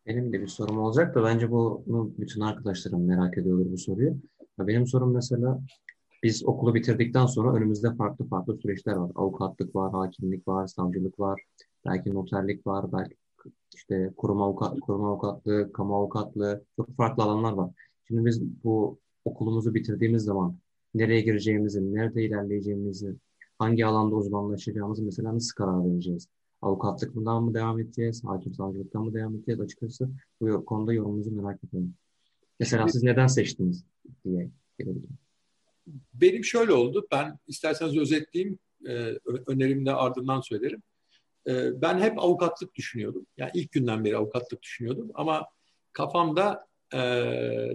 Benim 0.05 0.33
de 0.33 0.41
bir 0.41 0.47
sorum 0.47 0.77
olacak 0.79 1.15
da 1.15 1.23
bence 1.23 1.51
bunu 1.51 2.13
bütün 2.17 2.41
arkadaşlarım 2.41 3.05
merak 3.05 3.37
ediyorlar 3.37 3.71
bu 3.71 3.77
soruyu. 3.77 4.17
Benim 4.59 4.87
sorum 4.87 5.13
mesela 5.13 5.61
biz 6.23 6.45
okulu 6.45 6.75
bitirdikten 6.75 7.25
sonra 7.25 7.53
önümüzde 7.53 7.95
farklı 7.95 8.27
farklı 8.27 8.57
süreçler 8.57 8.93
var. 8.93 9.11
Avukatlık 9.15 9.75
var, 9.75 9.91
hakimlik 9.91 10.47
var, 10.47 10.67
savcılık 10.67 11.19
var, 11.19 11.41
belki 11.85 12.13
noterlik 12.13 12.67
var, 12.67 12.91
belki 12.93 13.15
işte 13.75 14.13
kurum 14.17 14.41
avukat, 14.41 14.79
kurum 14.79 15.05
avukatlığı, 15.05 15.73
kamu 15.73 15.95
avukatlığı, 15.95 16.63
çok 16.75 16.95
farklı 16.95 17.23
alanlar 17.23 17.53
var. 17.53 17.71
Şimdi 18.07 18.25
biz 18.25 18.41
bu 18.63 18.99
okulumuzu 19.25 19.73
bitirdiğimiz 19.73 20.23
zaman 20.23 20.57
nereye 20.93 21.21
gireceğimizi, 21.21 21.93
nerede 21.93 22.23
ilerleyeceğimizi, 22.23 23.15
hangi 23.59 23.85
alanda 23.85 24.15
uzmanlaşacağımızı 24.15 25.03
mesela 25.03 25.35
nasıl 25.35 25.55
karar 25.55 25.85
vereceğiz? 25.85 26.27
Avukatlıktan 26.63 27.43
mı 27.43 27.53
devam 27.53 27.79
edeceğiz? 27.79 28.23
Hakim 28.23 28.53
savcılıktan 28.53 29.03
mı 29.03 29.13
devam 29.13 29.35
edeceğiz? 29.35 29.61
Açıkçası 29.61 30.09
bu 30.41 30.65
konuda 30.65 30.93
yorumunuzu 30.93 31.31
merak 31.31 31.63
ediyorum. 31.63 31.93
Mesela 32.59 32.87
siz 32.87 33.03
neden 33.03 33.27
seçtiniz 33.27 33.85
diye 34.25 34.49
gelebilirim. 34.79 35.17
Benim 36.13 36.43
şöyle 36.43 36.73
oldu. 36.73 37.07
Ben 37.11 37.39
isterseniz 37.47 37.97
özetleyeyim. 37.97 38.59
E, 38.87 38.93
önerimde 39.47 39.93
ardından 39.93 40.41
söylerim. 40.41 40.81
E, 41.47 41.81
ben 41.81 41.99
hep 41.99 42.19
avukatlık 42.19 42.75
düşünüyordum. 42.75 43.25
Yani 43.37 43.51
ilk 43.53 43.71
günden 43.71 44.05
beri 44.05 44.17
avukatlık 44.17 44.61
düşünüyordum. 44.61 45.11
Ama 45.13 45.45
kafamda 45.93 46.67
e, 46.93 46.99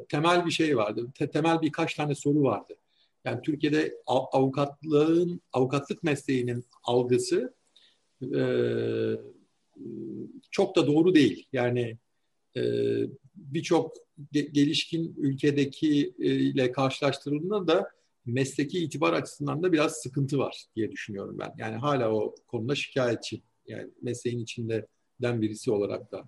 temel 0.08 0.46
bir 0.46 0.50
şey 0.50 0.76
vardı. 0.76 1.06
Te, 1.14 1.30
temel 1.30 1.62
birkaç 1.62 1.94
tane 1.94 2.14
soru 2.14 2.42
vardı. 2.42 2.74
Yani 3.24 3.42
Türkiye'de 3.42 3.94
avukatlığın, 4.06 5.40
avukatlık 5.52 6.02
mesleğinin 6.02 6.64
algısı 6.84 7.54
e, 8.22 8.42
çok 10.50 10.76
da 10.76 10.86
doğru 10.86 11.14
değil. 11.14 11.48
Yani 11.52 11.98
e, 12.56 12.62
birçok 13.34 13.96
gelişkin 14.32 15.14
ülkedeki 15.18 16.14
e, 16.18 16.26
ile 16.26 16.72
karşılaştırıldığında 16.72 17.66
da 17.66 17.90
mesleki 18.26 18.78
itibar 18.78 19.12
açısından 19.12 19.62
da 19.62 19.72
biraz 19.72 19.92
sıkıntı 19.92 20.38
var 20.38 20.64
diye 20.76 20.92
düşünüyorum 20.92 21.38
ben. 21.38 21.54
Yani 21.58 21.76
hala 21.76 22.14
o 22.14 22.34
konuda 22.46 22.74
şikayetçi. 22.74 23.42
Yani 23.66 23.90
mesleğin 24.02 24.38
içinden 24.38 25.42
birisi 25.42 25.70
olarak 25.70 26.12
da 26.12 26.24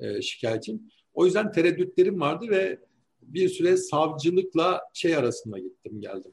e, 0.00 0.22
şikayetçiyim. 0.22 0.90
O 1.14 1.26
yüzden 1.26 1.52
tereddütlerim 1.52 2.20
vardı 2.20 2.46
ve 2.50 2.78
bir 3.22 3.48
süre 3.48 3.76
savcılıkla 3.76 4.80
şey 4.94 5.16
arasında 5.16 5.58
gittim 5.58 6.00
geldim. 6.00 6.32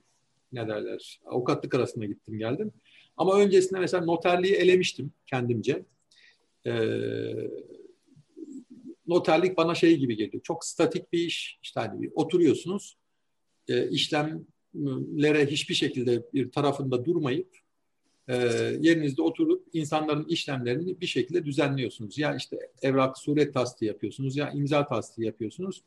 Ne 0.51 0.67
derler? 0.67 1.21
Avukatlık 1.25 1.75
arasında 1.75 2.05
gittim 2.05 2.37
geldim. 2.37 2.71
Ama 3.17 3.39
öncesinde 3.39 3.79
mesela 3.79 4.05
noterliği 4.05 4.53
elemiştim 4.53 5.11
kendimce. 5.27 5.83
Ee, 6.65 6.71
noterlik 9.07 9.57
bana 9.57 9.75
şey 9.75 9.97
gibi 9.97 10.17
geliyor. 10.17 10.43
Çok 10.43 10.65
statik 10.65 11.13
bir 11.13 11.19
iş. 11.19 11.59
İşte 11.63 11.79
hani 11.79 12.01
bir 12.01 12.11
oturuyorsunuz. 12.15 12.97
E, 13.67 13.89
işlemlere 13.89 15.45
hiçbir 15.45 15.75
şekilde 15.75 16.23
bir 16.33 16.51
tarafında 16.51 17.05
durmayıp 17.05 17.57
e, 18.27 18.35
yerinizde 18.81 19.21
oturup 19.21 19.67
insanların 19.73 20.25
işlemlerini 20.25 21.01
bir 21.01 21.07
şekilde 21.07 21.45
düzenliyorsunuz. 21.45 22.17
Ya 22.17 22.35
işte 22.35 22.57
evrak 22.81 23.17
suret 23.17 23.53
tasdiği 23.53 23.87
yapıyorsunuz 23.87 24.35
ya 24.35 24.51
imza 24.51 24.87
tasdiği 24.87 25.25
yapıyorsunuz. 25.25 25.83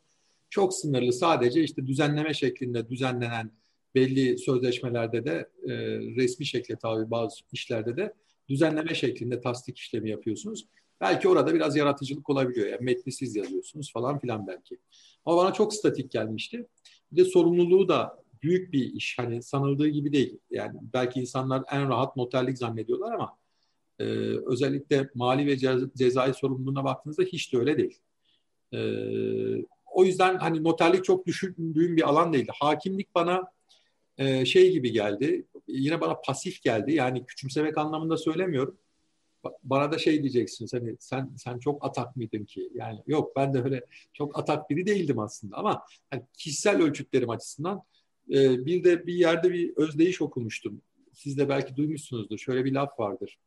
Çok 0.50 0.74
sınırlı 0.74 1.12
sadece 1.12 1.62
işte 1.62 1.86
düzenleme 1.86 2.34
şeklinde 2.34 2.88
düzenlenen 2.88 3.50
belli 3.94 4.38
sözleşmelerde 4.38 5.24
de 5.24 5.48
e, 5.66 5.72
resmi 5.98 6.46
şekilde 6.46 6.78
tabi 6.78 7.10
bazı 7.10 7.36
işlerde 7.52 7.96
de 7.96 8.14
düzenleme 8.48 8.94
şeklinde 8.94 9.40
tasdik 9.40 9.78
işlemi 9.78 10.10
yapıyorsunuz. 10.10 10.66
Belki 11.00 11.28
orada 11.28 11.54
biraz 11.54 11.76
yaratıcılık 11.76 12.30
olabiliyor. 12.30 12.66
Yani 12.66 12.84
metni 12.84 13.12
siz 13.12 13.36
yazıyorsunuz 13.36 13.92
falan 13.92 14.18
filan 14.18 14.46
belki. 14.46 14.78
Ama 15.24 15.36
bana 15.36 15.52
çok 15.52 15.74
statik 15.74 16.10
gelmişti. 16.10 16.66
Bir 17.12 17.16
de 17.16 17.24
sorumluluğu 17.24 17.88
da 17.88 18.24
büyük 18.42 18.72
bir 18.72 18.92
iş. 18.92 19.18
Hani 19.18 19.42
sanıldığı 19.42 19.88
gibi 19.88 20.12
değil. 20.12 20.38
Yani 20.50 20.78
belki 20.92 21.20
insanlar 21.20 21.62
en 21.72 21.88
rahat 21.88 22.16
noterlik 22.16 22.58
zannediyorlar 22.58 23.12
ama 23.12 23.38
e, 23.98 24.04
özellikle 24.46 25.10
mali 25.14 25.46
ve 25.46 25.58
cezai 25.96 26.34
sorumluluğuna 26.34 26.84
baktığınızda 26.84 27.22
hiç 27.22 27.52
de 27.52 27.58
öyle 27.58 27.78
değil. 27.78 27.98
E, 28.72 28.78
o 29.92 30.04
yüzden 30.04 30.36
hani 30.36 30.64
noterlik 30.64 31.04
çok 31.04 31.26
düşündüğüm 31.26 31.96
bir 31.96 32.08
alan 32.08 32.32
değildi. 32.32 32.52
Hakimlik 32.60 33.14
bana 33.14 33.44
e, 34.18 34.44
şey 34.44 34.72
gibi 34.72 34.92
geldi. 34.92 35.46
Yine 35.68 36.00
bana 36.00 36.20
pasif 36.20 36.62
geldi. 36.62 36.92
Yani 36.92 37.26
küçümsemek 37.26 37.78
anlamında 37.78 38.16
söylemiyorum. 38.16 38.78
Bana 39.62 39.92
da 39.92 39.98
şey 39.98 40.22
diyeceksiniz 40.22 40.72
hani 40.72 40.96
sen 41.00 41.30
sen 41.36 41.58
çok 41.58 41.84
atak 41.84 42.16
mıydın 42.16 42.44
ki? 42.44 42.70
Yani 42.74 43.02
yok 43.06 43.36
ben 43.36 43.54
de 43.54 43.62
öyle 43.62 43.84
çok 44.12 44.38
atak 44.38 44.70
biri 44.70 44.86
değildim 44.86 45.18
aslında 45.18 45.56
ama 45.56 45.82
hani 46.10 46.22
kişisel 46.38 46.82
ölçütlerim 46.82 47.30
açısından 47.30 47.82
e, 48.30 48.66
bir 48.66 48.84
de 48.84 49.06
bir 49.06 49.14
yerde 49.14 49.52
bir 49.52 49.76
özdeyiş 49.76 50.22
okumuştum. 50.22 50.82
Siz 51.12 51.38
de 51.38 51.48
belki 51.48 51.76
duymuşsunuzdur. 51.76 52.38
Şöyle 52.38 52.64
bir 52.64 52.72
laf 52.72 53.00
vardır. 53.00 53.38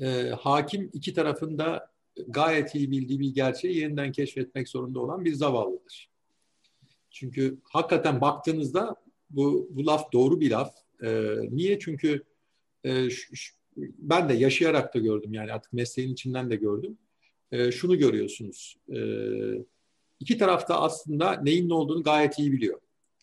E, 0.00 0.30
hakim 0.40 0.90
iki 0.92 1.14
tarafında 1.14 1.90
gayet 2.28 2.74
iyi 2.74 2.90
bildiği 2.90 3.20
bir 3.20 3.34
gerçeği 3.34 3.78
yeniden 3.78 4.12
keşfetmek 4.12 4.68
zorunda 4.68 5.00
olan 5.00 5.24
bir 5.24 5.34
zavallıdır. 5.34 6.10
Çünkü 7.10 7.58
hakikaten 7.64 8.20
baktığınızda 8.20 8.96
bu, 9.30 9.68
bu 9.70 9.86
laf 9.86 10.12
doğru 10.12 10.40
bir 10.40 10.50
laf. 10.50 10.74
E, 11.02 11.36
niye? 11.50 11.78
Çünkü 11.78 12.24
e, 12.84 13.10
ş, 13.10 13.36
ş, 13.36 13.52
ben 13.76 14.28
de 14.28 14.34
yaşayarak 14.34 14.94
da 14.94 14.98
gördüm 14.98 15.34
yani 15.34 15.52
artık 15.52 15.72
mesleğin 15.72 16.12
içinden 16.12 16.50
de 16.50 16.56
gördüm. 16.56 16.98
E, 17.52 17.72
şunu 17.72 17.98
görüyorsunuz. 17.98 18.76
E, 18.94 18.98
iki 20.20 20.38
tarafta 20.38 20.80
aslında 20.80 21.32
neyin 21.32 21.68
ne 21.68 21.74
olduğunu 21.74 22.02
gayet 22.02 22.38
iyi 22.38 22.52
biliyor. 22.52 22.80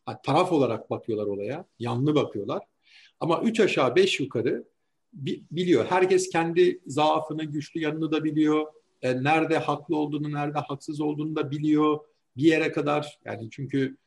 Yani 0.08 0.18
taraf 0.26 0.52
olarak 0.52 0.90
bakıyorlar 0.90 1.26
olaya. 1.26 1.66
Yanlı 1.80 2.16
bakıyorlar. 2.16 2.64
Ama 3.20 3.42
üç 3.42 3.60
aşağı 3.60 3.96
beş 3.96 4.20
yukarı 4.20 4.64
bi, 5.14 5.44
biliyor. 5.52 5.86
Herkes 5.86 6.30
kendi 6.30 6.82
zaafını, 6.88 7.44
güçlü 7.44 7.80
yanını 7.80 8.12
da 8.12 8.24
biliyor. 8.24 8.66
E, 9.02 9.24
nerede 9.24 9.58
haklı 9.58 9.96
olduğunu, 9.96 10.32
nerede 10.32 10.60
haksız 10.60 11.02
olduğunu 11.02 11.36
da 11.36 11.52
biliyor. 11.52 12.00
Bir 12.38 12.44
yere 12.44 12.72
kadar 12.72 13.20
yani 13.26 13.50
çünkü 13.52 13.98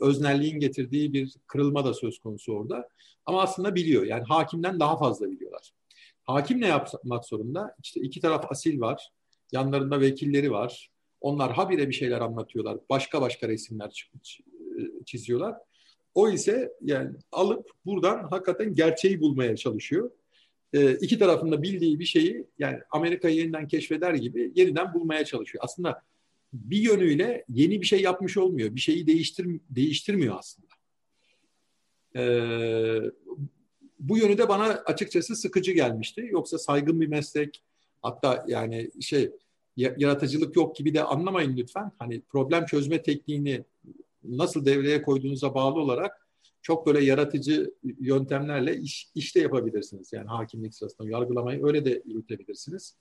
öznelliğin 0.00 0.60
getirdiği 0.60 1.12
bir 1.12 1.34
kırılma 1.46 1.84
da 1.84 1.94
söz 1.94 2.18
konusu 2.18 2.52
orada. 2.52 2.88
Ama 3.26 3.42
aslında 3.42 3.74
biliyor. 3.74 4.06
Yani 4.06 4.24
hakimden 4.24 4.80
daha 4.80 4.98
fazla 4.98 5.30
biliyorlar. 5.30 5.72
Hakim 6.24 6.60
ne 6.60 6.66
yapmak 6.66 7.24
zorunda? 7.24 7.74
İşte 7.82 8.00
iki 8.00 8.20
taraf 8.20 8.52
asil 8.52 8.80
var. 8.80 9.10
Yanlarında 9.52 10.00
vekilleri 10.00 10.50
var. 10.50 10.90
Onlar 11.20 11.52
habire 11.52 11.88
bir 11.88 11.94
şeyler 11.94 12.20
anlatıyorlar. 12.20 12.78
Başka 12.90 13.22
başka 13.22 13.48
resimler 13.48 14.08
çiziyorlar. 15.06 15.56
O 16.14 16.30
ise 16.30 16.72
yani 16.80 17.16
alıp 17.32 17.70
buradan 17.86 18.28
hakikaten 18.30 18.74
gerçeği 18.74 19.20
bulmaya 19.20 19.56
çalışıyor. 19.56 20.10
E, 20.72 20.92
iki 20.92 21.18
tarafında 21.18 21.62
bildiği 21.62 22.00
bir 22.00 22.04
şeyi 22.04 22.46
yani 22.58 22.78
Amerika'yı 22.90 23.36
yeniden 23.36 23.68
keşfeder 23.68 24.14
gibi 24.14 24.52
yeniden 24.54 24.94
bulmaya 24.94 25.24
çalışıyor. 25.24 25.64
Aslında 25.64 26.02
bir 26.52 26.78
yönüyle 26.78 27.44
yeni 27.48 27.80
bir 27.80 27.86
şey 27.86 28.02
yapmış 28.02 28.36
olmuyor. 28.36 28.74
Bir 28.74 28.80
şeyi 28.80 29.06
değiştir, 29.06 29.60
değiştirmiyor 29.70 30.38
aslında. 30.38 30.68
Ee, 32.16 33.00
bu 33.98 34.18
yönü 34.18 34.38
de 34.38 34.48
bana 34.48 34.64
açıkçası 34.64 35.36
sıkıcı 35.36 35.72
gelmişti. 35.72 36.28
Yoksa 36.30 36.58
saygın 36.58 37.00
bir 37.00 37.06
meslek, 37.06 37.62
hatta 38.02 38.44
yani 38.48 38.90
şey 39.00 39.30
yaratıcılık 39.76 40.56
yok 40.56 40.76
gibi 40.76 40.94
de 40.94 41.02
anlamayın 41.04 41.56
lütfen. 41.56 41.92
Hani 41.98 42.20
problem 42.20 42.66
çözme 42.66 43.02
tekniğini 43.02 43.64
nasıl 44.24 44.64
devreye 44.64 45.02
koyduğunuza 45.02 45.54
bağlı 45.54 45.80
olarak 45.80 46.28
çok 46.62 46.86
böyle 46.86 47.04
yaratıcı 47.04 47.74
yöntemlerle 48.00 48.76
iş, 48.76 49.08
işte 49.14 49.40
yapabilirsiniz. 49.40 50.12
Yani 50.12 50.28
hakimlik 50.28 50.74
sırasında 50.74 51.08
yargılamayı 51.08 51.66
öyle 51.66 51.84
de 51.84 52.02
yürütebilirsiniz. 52.06 52.96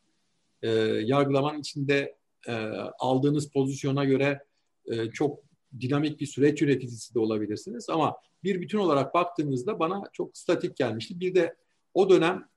Ee, 0.62 0.69
yargılamanın 1.03 1.60
içinde 1.60 2.15
e, 2.47 2.53
aldığınız 2.99 3.51
pozisyona 3.51 4.05
göre 4.05 4.43
e, 4.86 5.12
çok 5.12 5.39
dinamik 5.79 6.19
bir 6.19 6.25
süreç 6.25 6.62
yöneticisi 6.62 7.13
de 7.13 7.19
olabilirsiniz. 7.19 7.89
Ama 7.89 8.17
bir 8.43 8.62
bütün 8.62 8.77
olarak 8.77 9.13
baktığınızda 9.13 9.79
bana 9.79 10.03
çok 10.13 10.38
statik 10.38 10.77
gelmişti. 10.77 11.19
Bir 11.19 11.36
de 11.36 11.55
o 11.93 12.10
dönem 12.10 12.49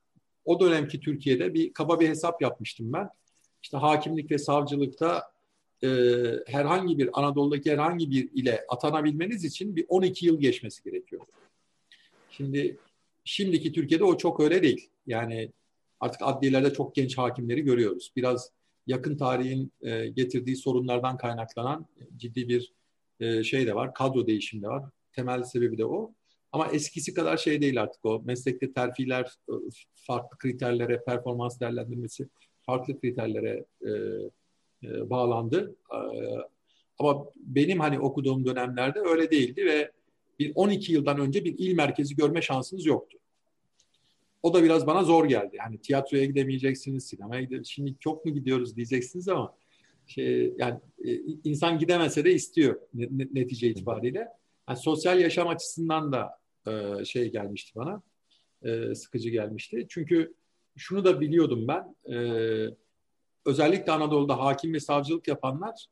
o 0.45 0.59
dönemki 0.59 0.99
Türkiye'de 0.99 1.53
bir 1.53 1.73
kaba 1.73 1.99
bir 1.99 2.09
hesap 2.09 2.41
yapmıştım 2.41 2.93
ben. 2.93 3.09
İşte 3.63 3.77
hakimlik 3.77 4.31
ve 4.31 4.37
savcılıkta 4.37 5.31
e, 5.83 5.87
herhangi 6.47 6.97
bir 6.97 7.19
Anadolu'daki 7.19 7.71
herhangi 7.71 8.11
bir 8.11 8.29
ile 8.33 8.65
atanabilmeniz 8.69 9.45
için 9.45 9.75
bir 9.75 9.85
12 9.89 10.25
yıl 10.25 10.39
geçmesi 10.39 10.83
gerekiyor. 10.83 11.21
Şimdi 12.29 12.77
şimdiki 13.23 13.71
Türkiye'de 13.71 14.03
o 14.03 14.17
çok 14.17 14.39
öyle 14.39 14.63
değil. 14.63 14.89
Yani 15.07 15.51
artık 15.99 16.21
adliyelerde 16.21 16.73
çok 16.73 16.95
genç 16.95 17.17
hakimleri 17.17 17.61
görüyoruz. 17.61 18.11
Biraz 18.15 18.51
yakın 18.87 19.17
tarihin 19.17 19.71
e, 19.81 20.07
getirdiği 20.07 20.55
sorunlardan 20.55 21.17
kaynaklanan 21.17 21.87
ciddi 22.17 22.49
bir 22.49 22.73
e, 23.19 23.43
şey 23.43 23.67
de 23.67 23.75
var, 23.75 23.93
kadro 23.93 24.27
değişimi 24.27 24.63
de 24.63 24.67
var. 24.67 24.83
Temel 25.11 25.43
sebebi 25.43 25.77
de 25.77 25.85
o. 25.85 26.13
Ama 26.51 26.67
eskisi 26.67 27.13
kadar 27.13 27.37
şey 27.37 27.61
değil 27.61 27.81
artık 27.81 28.05
o. 28.05 28.21
Meslekte 28.25 28.73
terfiler 28.73 29.25
e, 29.49 29.53
farklı 29.95 30.37
kriterlere, 30.37 31.03
performans 31.03 31.59
değerlendirmesi 31.59 32.27
farklı 32.61 32.99
kriterlere 32.99 33.65
e, 33.81 33.89
e, 34.83 35.09
bağlandı. 35.09 35.75
E, 35.93 35.97
ama 36.99 37.25
benim 37.35 37.79
hani 37.79 37.99
okuduğum 37.99 38.45
dönemlerde 38.45 38.99
öyle 38.99 39.31
değildi 39.31 39.65
ve 39.65 39.91
bir 40.39 40.51
12 40.55 40.93
yıldan 40.93 41.19
önce 41.19 41.45
bir 41.45 41.55
il 41.57 41.75
merkezi 41.75 42.15
görme 42.15 42.41
şansınız 42.41 42.85
yoktu. 42.85 43.17
O 44.43 44.53
da 44.53 44.63
biraz 44.63 44.87
bana 44.87 45.03
zor 45.03 45.25
geldi. 45.25 45.55
Yani 45.55 45.77
tiyatroya 45.77 46.25
gidemeyeceksiniz, 46.25 47.05
sinemaya 47.05 47.41
gidemeyeceksiniz. 47.41 47.75
Şimdi 47.75 47.99
çok 47.99 48.25
mu 48.25 48.33
gidiyoruz 48.33 48.75
diyeceksiniz 48.75 49.29
ama 49.29 49.55
şey, 50.07 50.53
yani 50.57 50.79
e, 51.05 51.15
insan 51.43 51.79
gidemese 51.79 52.25
de 52.25 52.33
istiyor 52.33 52.79
netice 53.33 53.69
itibariyle. 53.69 54.27
Yani 54.69 54.79
sosyal 54.79 55.19
yaşam 55.19 55.47
açısından 55.47 56.11
da 56.11 56.29
e, 56.67 57.05
şey 57.05 57.31
gelmişti 57.31 57.71
bana, 57.75 58.01
e, 58.63 58.95
sıkıcı 58.95 59.29
gelmişti. 59.29 59.85
Çünkü 59.89 60.33
şunu 60.77 61.05
da 61.05 61.21
biliyordum 61.21 61.67
ben, 61.67 61.95
özellikle 63.45 63.91
Anadolu'da 63.91 64.39
hakim 64.39 64.73
ve 64.73 64.79
savcılık 64.79 65.27
yapanlar 65.27 65.85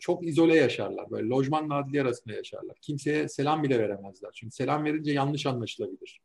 çok 0.00 0.26
izole 0.26 0.56
yaşarlar. 0.56 1.10
Böyle 1.10 1.28
lojmanla 1.28 1.74
adliye 1.74 2.02
arasında 2.02 2.34
yaşarlar. 2.34 2.76
Kimseye 2.80 3.28
selam 3.28 3.62
bile 3.62 3.78
veremezler. 3.78 4.30
Çünkü 4.34 4.54
selam 4.54 4.84
verince 4.84 5.12
yanlış 5.12 5.46
anlaşılabilir. 5.46 6.20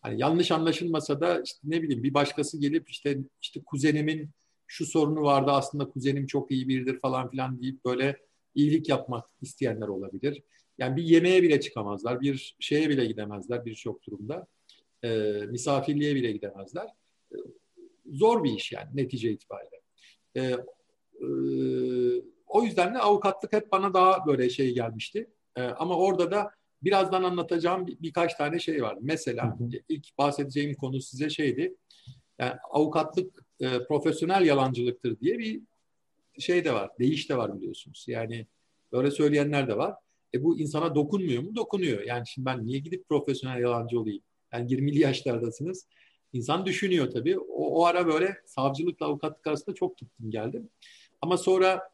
Hani 0.00 0.20
yanlış 0.20 0.50
anlaşılmasa 0.50 1.20
da 1.20 1.42
işte 1.42 1.58
ne 1.64 1.82
bileyim 1.82 2.02
bir 2.02 2.14
başkası 2.14 2.60
gelip 2.60 2.90
işte 2.90 3.18
işte 3.42 3.62
kuzenimin 3.64 4.30
şu 4.66 4.86
sorunu 4.86 5.22
vardı 5.22 5.50
aslında 5.50 5.88
kuzenim 5.88 6.26
çok 6.26 6.50
iyi 6.50 6.68
biridir 6.68 6.98
falan 7.00 7.30
filan 7.30 7.62
deyip 7.62 7.84
böyle 7.84 8.16
iyilik 8.54 8.88
yapmak 8.88 9.30
isteyenler 9.40 9.88
olabilir. 9.88 10.42
Yani 10.78 10.96
bir 10.96 11.02
yemeğe 11.02 11.42
bile 11.42 11.60
çıkamazlar, 11.60 12.20
bir 12.20 12.56
şeye 12.60 12.88
bile 12.88 13.06
gidemezler 13.06 13.64
birçok 13.64 14.06
durumda. 14.06 14.46
E, 15.04 15.08
misafirliğe 15.50 16.14
bile 16.14 16.32
gidemezler. 16.32 16.86
E, 17.32 17.36
zor 18.06 18.44
bir 18.44 18.52
iş 18.52 18.72
yani 18.72 18.88
netice 18.94 19.30
itibariyle. 19.30 19.80
E, 20.36 20.42
e, 20.42 20.56
o 22.46 22.62
yüzden 22.62 22.94
de 22.94 22.98
avukatlık 22.98 23.52
hep 23.52 23.72
bana 23.72 23.94
daha 23.94 24.26
böyle 24.26 24.50
şey 24.50 24.74
gelmişti. 24.74 25.30
E, 25.56 25.62
ama 25.62 25.96
orada 25.96 26.30
da 26.30 26.50
birazdan 26.82 27.22
anlatacağım 27.22 27.86
bir, 27.86 27.96
birkaç 28.00 28.34
tane 28.34 28.58
şey 28.58 28.82
var. 28.82 28.98
Mesela 29.00 29.58
hı 29.58 29.64
hı. 29.64 29.70
ilk 29.88 30.18
bahsedeceğim 30.18 30.74
konu 30.74 31.00
size 31.00 31.30
şeydi. 31.30 31.74
Yani 32.38 32.54
avukatlık 32.70 33.44
e, 33.60 33.84
profesyonel 33.84 34.46
yalancılıktır 34.46 35.20
diye 35.20 35.38
bir 35.38 35.60
şey 36.38 36.64
de 36.64 36.72
var. 36.72 36.90
Değiş 36.98 37.30
de 37.30 37.36
var 37.36 37.56
biliyorsunuz. 37.56 38.04
Yani 38.08 38.46
böyle 38.92 39.10
söyleyenler 39.10 39.68
de 39.68 39.76
var. 39.76 39.94
E 40.34 40.44
bu 40.44 40.58
insana 40.58 40.94
dokunmuyor 40.94 41.42
mu? 41.42 41.56
Dokunuyor. 41.56 42.02
Yani 42.02 42.26
şimdi 42.26 42.46
ben 42.46 42.66
niye 42.66 42.78
gidip 42.78 43.08
profesyonel 43.08 43.60
yalancı 43.60 44.00
olayım? 44.00 44.22
Yani 44.52 44.72
20'li 44.72 44.98
yaşlardasınız. 44.98 45.86
İnsan 46.32 46.66
düşünüyor 46.66 47.10
tabii. 47.10 47.38
O, 47.38 47.80
o 47.80 47.84
ara 47.84 48.06
böyle 48.06 48.36
savcılıkla 48.46 49.06
avukatlık 49.06 49.46
arasında 49.46 49.74
çok 49.74 49.98
gittim 49.98 50.30
geldim. 50.30 50.68
Ama 51.22 51.36
sonra 51.36 51.90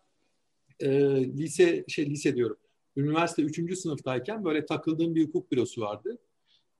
e, 0.81 0.89
lise 1.25 1.85
şey 1.89 2.11
lise 2.11 2.37
diyorum. 2.37 2.57
Üniversite 2.97 3.43
3. 3.43 3.77
sınıftayken 3.77 4.45
böyle 4.45 4.67
takıldığım 4.67 5.15
bir 5.15 5.27
hukuk 5.27 5.53
bürosu 5.53 5.81
vardı. 5.81 6.19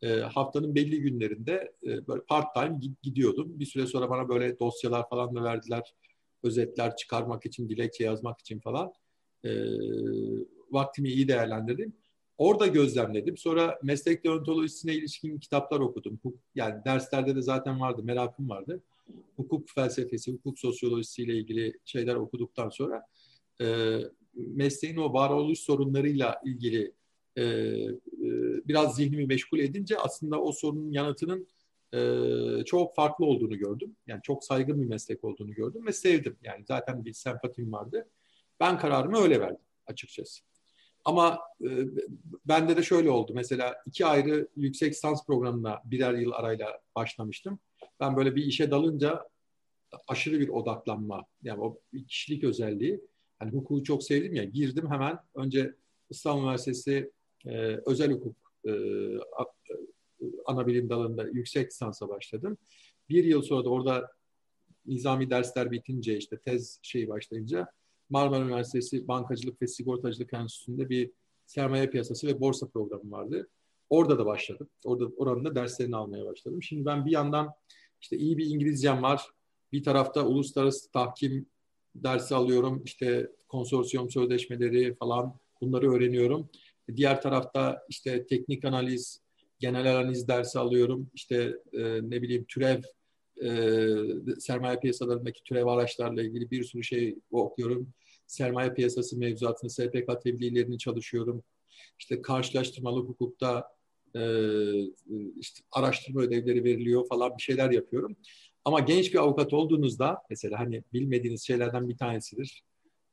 E, 0.03 0.09
haftanın 0.09 0.75
belli 0.75 1.01
günlerinde 1.01 1.73
e, 1.87 2.07
böyle 2.07 2.23
part 2.29 2.55
time 2.55 2.81
gidiyordum. 3.03 3.61
Bir 3.61 3.67
süre 3.67 3.87
sonra 3.87 4.11
bana 4.11 4.29
böyle 4.29 4.59
dosyalar 4.59 5.09
falan 5.09 5.35
da 5.35 5.45
verdiler. 5.45 5.95
Özetler 6.43 6.97
çıkarmak 6.97 7.47
için, 7.47 7.69
dilekçe 7.69 8.05
yazmak 8.05 8.41
için 8.41 8.61
falan. 8.61 8.93
E, 9.45 9.51
vaktimi 10.71 11.09
iyi 11.09 11.29
değerlendirdim. 11.29 11.93
Orada 12.39 12.67
gözlemledim. 12.67 13.37
Sonra 13.37 13.79
meslek 13.83 14.25
deontolojisine 14.25 14.95
ilişkin 14.95 15.39
kitaplar 15.39 15.81
okudum. 15.81 16.21
Yani 16.55 16.85
derslerde 16.85 17.37
de 17.37 17.43
zaten 17.43 17.81
vardı, 17.81 18.03
merakım 18.05 18.49
vardı. 18.49 18.83
Hukuk 19.37 19.69
felsefesi, 19.71 20.33
hukuk 20.33 20.59
sosyolojisiyle 20.59 21.35
ilgili 21.35 21.79
şeyler 21.85 22.15
okuduktan 22.15 22.69
sonra 22.69 23.07
e, 23.61 23.99
mesleğin 24.37 24.97
o 24.97 25.13
varoluş 25.13 25.59
sorunlarıyla 25.59 26.41
ilgili 26.45 26.93
e, 27.37 27.43
e, 27.43 27.99
biraz 28.69 28.97
zihnimi 28.97 29.27
meşgul 29.27 29.59
edince 29.59 29.99
aslında 29.99 30.41
o 30.41 30.53
sorunun 30.53 30.93
yanıtının 30.93 31.47
e, 31.95 32.01
çok 32.65 32.95
farklı 32.95 33.27
olduğunu 33.27 33.59
gördüm. 33.59 33.97
Yani 34.07 34.21
çok 34.23 34.45
saygın 34.45 34.83
bir 34.83 34.87
meslek 34.87 35.25
olduğunu 35.25 35.55
gördüm 35.55 35.87
ve 35.87 35.93
sevdim. 35.93 36.37
Yani 36.43 36.65
zaten 36.69 37.05
bir 37.05 37.13
sempatim 37.13 37.73
vardı. 37.73 38.09
Ben 38.61 38.79
kararımı 38.79 39.19
öyle 39.19 39.41
verdim 39.41 39.65
açıkçası. 39.87 40.43
Ama 41.05 41.41
e, 41.65 41.69
bende 42.45 42.77
de 42.77 42.83
şöyle 42.83 43.11
oldu. 43.11 43.33
Mesela 43.35 43.77
iki 43.87 44.07
ayrı 44.07 44.49
yüksek 44.57 44.93
lisans 44.93 45.27
programına 45.27 45.81
birer 45.85 46.15
yıl 46.15 46.33
arayla 46.33 46.81
başlamıştım. 46.97 47.59
Ben 48.01 48.17
böyle 48.17 48.37
bir 48.37 48.45
işe 48.45 48.71
dalınca 48.71 49.29
aşırı 50.09 50.41
bir 50.41 50.49
odaklanma, 50.49 51.25
yani 51.43 51.61
o 51.61 51.81
kişilik 52.09 52.45
özelliği. 52.45 53.01
Hani 53.45 53.53
hukuku 53.53 53.85
çok 53.85 54.03
sevdim 54.03 54.35
ya, 54.35 54.45
girdim 54.45 54.91
hemen. 54.91 55.19
Önce 55.35 55.75
İstanbul 56.11 56.43
Üniversitesi 56.43 57.11
e, 57.47 57.81
özel 57.87 58.13
hukuk 58.13 58.37
e, 58.67 58.73
ana 60.45 60.67
bilim 60.67 60.89
dalında 60.89 61.25
yüksek 61.25 61.67
lisansa 61.67 62.09
başladım. 62.09 62.59
Bir 63.09 63.25
yıl 63.25 63.43
sonra 63.43 63.65
da 63.65 63.69
orada 63.69 64.11
nizami 64.87 65.31
dersler 65.31 65.71
bitince 65.71 66.17
işte 66.17 66.39
tez 66.39 66.79
şeyi 66.83 67.09
başlayınca 67.09 67.67
Marmara 68.11 68.45
Üniversitesi 68.45 69.09
Bankacılık 69.09 69.63
ve 69.63 69.67
Sigortacılık 69.67 70.33
Enstitüsü'nde 70.33 70.89
bir 70.89 71.11
sermaye 71.47 71.91
piyasası 71.91 72.27
ve 72.27 72.41
borsa 72.41 72.69
programı 72.69 73.11
vardı. 73.11 73.49
Orada 73.91 74.19
da 74.19 74.27
başladım. 74.27 74.69
Orada 74.85 75.07
oranın 75.17 75.45
da 75.45 75.55
derslerini 75.55 75.97
almaya 75.97 76.25
başladım. 76.27 76.63
Şimdi 76.63 76.85
ben 76.85 77.07
bir 77.07 77.11
yandan 77.11 77.55
işte 78.01 78.17
iyi 78.17 78.39
bir 78.39 78.47
İngilizcem 78.47 79.03
var. 79.03 79.27
Bir 79.73 79.83
tarafta 79.83 80.27
uluslararası 80.27 80.91
tahkim 80.91 81.47
dersi 81.95 82.35
alıyorum. 82.35 82.83
İşte 82.85 83.31
konsorsiyum 83.49 84.11
sözleşmeleri 84.11 84.95
falan 84.95 85.39
bunları 85.61 85.93
öğreniyorum. 85.93 86.49
Diğer 86.97 87.23
tarafta 87.23 87.83
işte 87.89 88.27
teknik 88.27 88.65
analiz, 88.65 89.21
genel 89.59 89.97
analiz 89.97 90.29
dersi 90.29 90.59
alıyorum. 90.59 91.11
İşte 91.15 91.57
e, 91.73 91.83
ne 92.03 92.23
bileyim 92.23 92.45
türev 92.49 92.83
e, 93.43 93.51
sermaye 94.39 94.81
piyasalarındaki 94.81 95.43
türev 95.43 95.67
araçlarla 95.67 96.23
ilgili 96.23 96.51
bir 96.51 96.65
sürü 96.65 96.85
şey 96.85 97.19
okuyorum. 97.31 97.89
Sermaye 98.27 98.75
piyasası 98.75 99.19
mevzuatını, 99.19 99.71
SPK 99.71 100.23
tebliğlerini 100.23 100.79
çalışıyorum. 100.79 101.43
İşte 101.99 102.23
karşılaştırmalı 102.23 103.01
hukukta 103.01 103.69
e, 104.17 104.21
işte 105.41 105.61
araştırma 105.73 106.21
ödevleri 106.21 106.65
veriliyor 106.65 107.09
falan 107.09 107.37
bir 107.39 107.43
şeyler 107.43 107.71
yapıyorum. 107.71 108.17
Ama 108.65 108.81
genç 108.81 109.13
bir 109.13 109.19
avukat 109.19 109.53
olduğunuzda 109.53 110.23
mesela 110.31 110.59
hani 110.59 110.83
bilmediğiniz 110.93 111.43
şeylerden 111.47 111.89
bir 111.89 111.97
tanesidir. 111.97 112.65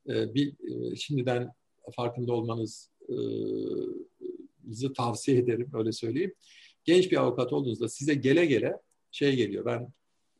E, 0.08 0.34
bir, 0.34 0.52
e, 0.92 0.96
şimdiden 0.96 1.52
farkında 1.96 2.32
olmanızı 2.32 2.88
e, 3.08 4.92
tavsiye 4.96 5.38
ederim 5.38 5.70
öyle 5.74 5.92
söyleyeyim. 5.92 6.34
Genç 6.84 7.12
bir 7.12 7.16
avukat 7.16 7.52
olduğunuzda 7.52 7.88
size 7.88 8.14
gele 8.14 8.46
gele 8.46 8.76
şey 9.10 9.36
geliyor. 9.36 9.64
Ben 9.64 9.88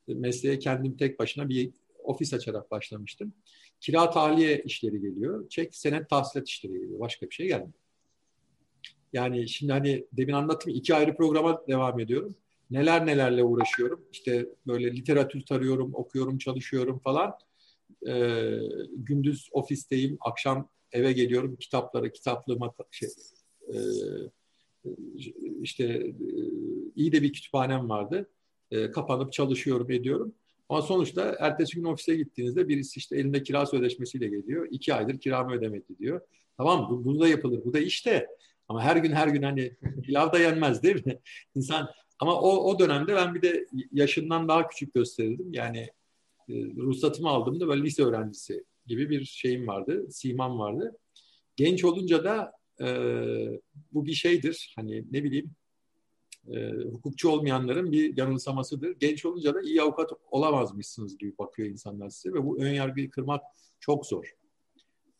mesleğe 0.08 0.58
kendim 0.58 0.96
tek 0.96 1.18
başına 1.18 1.48
bir 1.48 1.70
ofis 2.04 2.34
açarak 2.34 2.70
başlamıştım. 2.70 3.32
Kira 3.80 4.10
tahliye 4.10 4.62
işleri 4.62 5.00
geliyor. 5.00 5.48
Çek 5.48 5.76
senet 5.76 6.08
tahsilat 6.10 6.48
işleri 6.48 6.72
geliyor. 6.72 7.00
Başka 7.00 7.26
bir 7.26 7.34
şey 7.34 7.46
gelmiyor. 7.46 7.72
Yani 9.12 9.48
şimdi 9.48 9.72
hani 9.72 10.06
demin 10.12 10.32
anlattım 10.32 10.72
iki 10.74 10.94
ayrı 10.94 11.16
programa 11.16 11.66
devam 11.68 12.00
ediyorum. 12.00 12.34
Neler 12.72 13.06
nelerle 13.06 13.44
uğraşıyorum. 13.44 14.04
İşte 14.12 14.48
böyle 14.66 14.96
literatür 14.96 15.46
tarıyorum, 15.46 15.94
okuyorum, 15.94 16.38
çalışıyorum 16.38 16.98
falan. 16.98 17.32
Ee, 18.08 18.58
gündüz 18.96 19.48
ofisteyim, 19.52 20.18
akşam 20.20 20.68
eve 20.92 21.12
geliyorum. 21.12 21.56
Kitapları, 21.56 22.12
kitaplığıma 22.12 22.74
şey, 22.90 23.08
e, 23.68 23.76
işte 25.62 25.84
e, 25.84 26.12
iyi 26.96 27.12
de 27.12 27.22
bir 27.22 27.32
kütüphanem 27.32 27.88
vardı 27.88 28.30
e, 28.70 28.90
kapanıp 28.90 29.32
çalışıyorum, 29.32 29.90
ediyorum. 29.90 30.34
Ama 30.68 30.82
sonuçta 30.82 31.36
ertesi 31.40 31.76
gün 31.76 31.84
ofise 31.84 32.16
gittiğinizde 32.16 32.68
birisi 32.68 32.98
işte 32.98 33.16
elinde 33.16 33.42
kira 33.42 33.66
sözleşmesiyle 33.66 34.28
geliyor. 34.28 34.68
İki 34.70 34.94
aydır 34.94 35.18
kiramı 35.18 35.54
ödemedi 35.54 35.98
diyor. 35.98 36.20
Tamam 36.56 36.88
bu, 36.90 37.04
bu 37.04 37.20
da 37.20 37.28
yapılır. 37.28 37.64
Bu 37.64 37.72
da 37.72 37.78
işte. 37.78 38.26
Ama 38.68 38.82
her 38.82 38.96
gün 38.96 39.12
her 39.12 39.28
gün 39.28 39.42
hani 39.42 39.76
pilav 40.02 40.32
da 40.32 40.38
yenmez 40.38 40.82
değil 40.82 41.06
mi? 41.06 41.18
İnsan 41.54 41.88
ama 42.18 42.40
o, 42.40 42.70
o 42.70 42.78
dönemde 42.78 43.14
ben 43.14 43.34
bir 43.34 43.42
de 43.42 43.66
yaşından 43.92 44.48
daha 44.48 44.68
küçük 44.68 44.94
gösterirdim. 44.94 45.52
Yani 45.52 45.78
e, 46.48 46.54
ruhsatımı 46.76 47.28
aldığımda 47.28 47.68
böyle 47.68 47.82
lise 47.82 48.02
öğrencisi 48.02 48.64
gibi 48.86 49.10
bir 49.10 49.24
şeyim 49.24 49.66
vardı. 49.66 50.06
Simam 50.10 50.58
vardı. 50.58 50.98
Genç 51.56 51.84
olunca 51.84 52.24
da 52.24 52.52
e, 52.80 52.86
bu 53.92 54.06
bir 54.06 54.12
şeydir. 54.12 54.72
Hani 54.76 55.04
ne 55.12 55.24
bileyim 55.24 55.50
e, 56.50 56.70
hukukçu 56.70 57.28
olmayanların 57.28 57.92
bir 57.92 58.16
yanılsamasıdır. 58.16 58.96
Genç 59.00 59.26
olunca 59.26 59.54
da 59.54 59.62
iyi 59.62 59.82
avukat 59.82 60.10
olamazmışsınız 60.30 61.18
gibi 61.18 61.38
bakıyor 61.38 61.68
insanlar 61.68 62.10
size 62.10 62.34
ve 62.34 62.44
bu 62.44 62.58
ön 62.58 62.72
yargıyı 62.72 63.10
kırmak 63.10 63.42
çok 63.80 64.06
zor. 64.06 64.34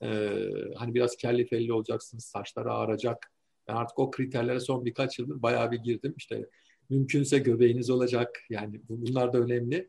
Ee, 0.03 0.41
hani 0.77 0.95
biraz 0.95 1.17
kelli 1.17 1.47
felli 1.47 1.73
olacaksınız, 1.73 2.25
saçları 2.25 2.73
ağaracak. 2.73 3.33
Ben 3.69 3.75
artık 3.75 3.99
o 3.99 4.11
kriterlere 4.11 4.61
son 4.61 4.85
birkaç 4.85 5.19
yıldır 5.19 5.43
bayağı 5.43 5.71
bir 5.71 5.79
girdim. 5.79 6.15
İşte 6.17 6.49
mümkünse 6.93 7.39
göbeğiniz 7.39 7.91
olacak. 7.91 8.41
Yani 8.51 8.81
bunlar 8.89 9.33
da 9.33 9.39
önemli. 9.39 9.89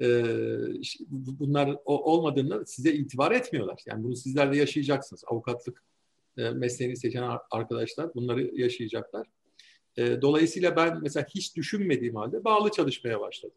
Ee, 0.00 0.24
bunlar 1.10 1.76
olmadığında 1.84 2.66
size 2.66 2.92
itibar 2.92 3.32
etmiyorlar. 3.32 3.82
Yani 3.86 4.04
bunu 4.04 4.16
sizler 4.16 4.52
de 4.52 4.56
yaşayacaksınız. 4.56 5.24
Avukatlık 5.26 5.82
e, 6.38 6.50
mesleğini 6.50 6.96
seçen 6.96 7.38
arkadaşlar 7.50 8.14
bunları 8.14 8.60
yaşayacaklar. 8.60 9.26
Ee, 9.96 10.22
dolayısıyla 10.22 10.76
ben 10.76 10.98
mesela 11.02 11.26
hiç 11.34 11.56
düşünmediğim 11.56 12.16
halde 12.16 12.44
bağlı 12.44 12.70
çalışmaya 12.70 13.20
başladım. 13.20 13.56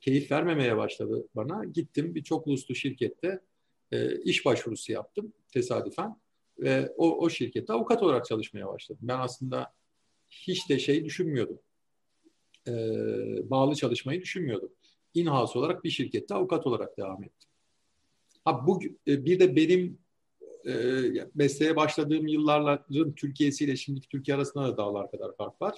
Keyif 0.00 0.30
vermemeye 0.30 0.76
başladı 0.76 1.28
bana. 1.34 1.64
Gittim 1.64 2.14
bir 2.14 2.22
çok 2.22 2.46
uluslu 2.46 2.74
şirkette 2.74 3.40
e, 3.92 4.20
iş 4.20 4.44
başvurusu 4.44 4.92
yaptım 4.92 5.32
tesadüfen 5.52 6.16
ve 6.58 6.92
o, 6.96 7.18
o 7.18 7.30
şirkette 7.30 7.72
avukat 7.72 8.02
olarak 8.02 8.24
çalışmaya 8.24 8.68
başladım. 8.68 9.00
Ben 9.02 9.18
aslında 9.18 9.72
hiç 10.30 10.68
de 10.68 10.78
şey 10.78 11.04
düşünmüyordum. 11.04 11.58
E, 12.68 12.72
bağlı 13.50 13.74
çalışmayı 13.74 14.20
düşünmüyordum. 14.20 14.70
In-house 15.14 15.58
olarak 15.58 15.84
bir 15.84 15.90
şirkette 15.90 16.34
avukat 16.34 16.66
olarak 16.66 16.98
devam 16.98 17.24
ettim. 17.24 17.50
Ha 18.44 18.66
bu 18.66 18.80
e, 19.08 19.24
bir 19.24 19.40
de 19.40 19.56
benim 19.56 19.98
e, 20.66 20.72
mesleğe 21.34 21.76
başladığım 21.76 22.26
yılların 22.26 23.12
Türkiye'siyle 23.14 23.76
şimdiki 23.76 24.08
Türkiye 24.08 24.36
arasında 24.36 24.64
da 24.64 24.76
dağlar 24.76 25.10
kadar 25.10 25.36
fark 25.36 25.62
var. 25.62 25.74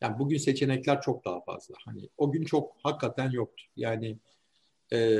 Yani 0.00 0.18
bugün 0.18 0.38
seçenekler 0.38 1.00
çok 1.00 1.24
daha 1.24 1.40
fazla. 1.40 1.74
Hani 1.84 2.08
o 2.18 2.32
gün 2.32 2.44
çok 2.44 2.76
hakikaten 2.82 3.30
yoktu. 3.30 3.64
Yani 3.76 4.18
e, 4.92 5.18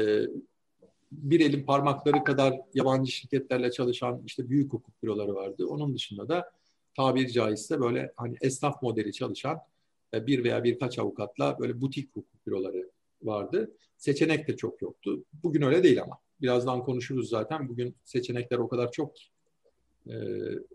bir 1.13 1.41
elin 1.41 1.65
parmakları 1.65 2.25
kadar 2.25 2.61
yabancı 2.75 3.13
şirketlerle 3.13 3.71
çalışan 3.71 4.23
işte 4.27 4.49
büyük 4.49 4.73
hukuk 4.73 5.03
büroları 5.03 5.35
vardı. 5.35 5.67
Onun 5.67 5.95
dışında 5.95 6.29
da 6.29 6.53
tabiri 6.97 7.33
caizse 7.33 7.81
böyle 7.81 8.13
hani 8.17 8.37
esnaf 8.41 8.83
modeli 8.83 9.13
çalışan 9.13 9.61
bir 10.13 10.45
veya 10.45 10.65
birkaç 10.65 10.99
avukatla 10.99 11.59
böyle 11.59 11.81
butik 11.81 12.17
hukuk 12.17 12.47
büroları 12.47 12.91
vardı. 13.23 13.71
Seçenek 13.97 14.49
de 14.49 14.57
çok 14.57 14.83
yoktu. 14.83 15.25
Bugün 15.43 15.63
öyle 15.63 15.83
değil 15.83 16.03
ama. 16.03 16.19
Birazdan 16.41 16.83
konuşuruz 16.85 17.29
zaten. 17.29 17.69
Bugün 17.69 17.95
seçenekler 18.05 18.59
o 18.59 18.69
kadar 18.69 18.93
çok 18.93 19.17
ki. 19.17 19.25
Ee, 20.07 20.13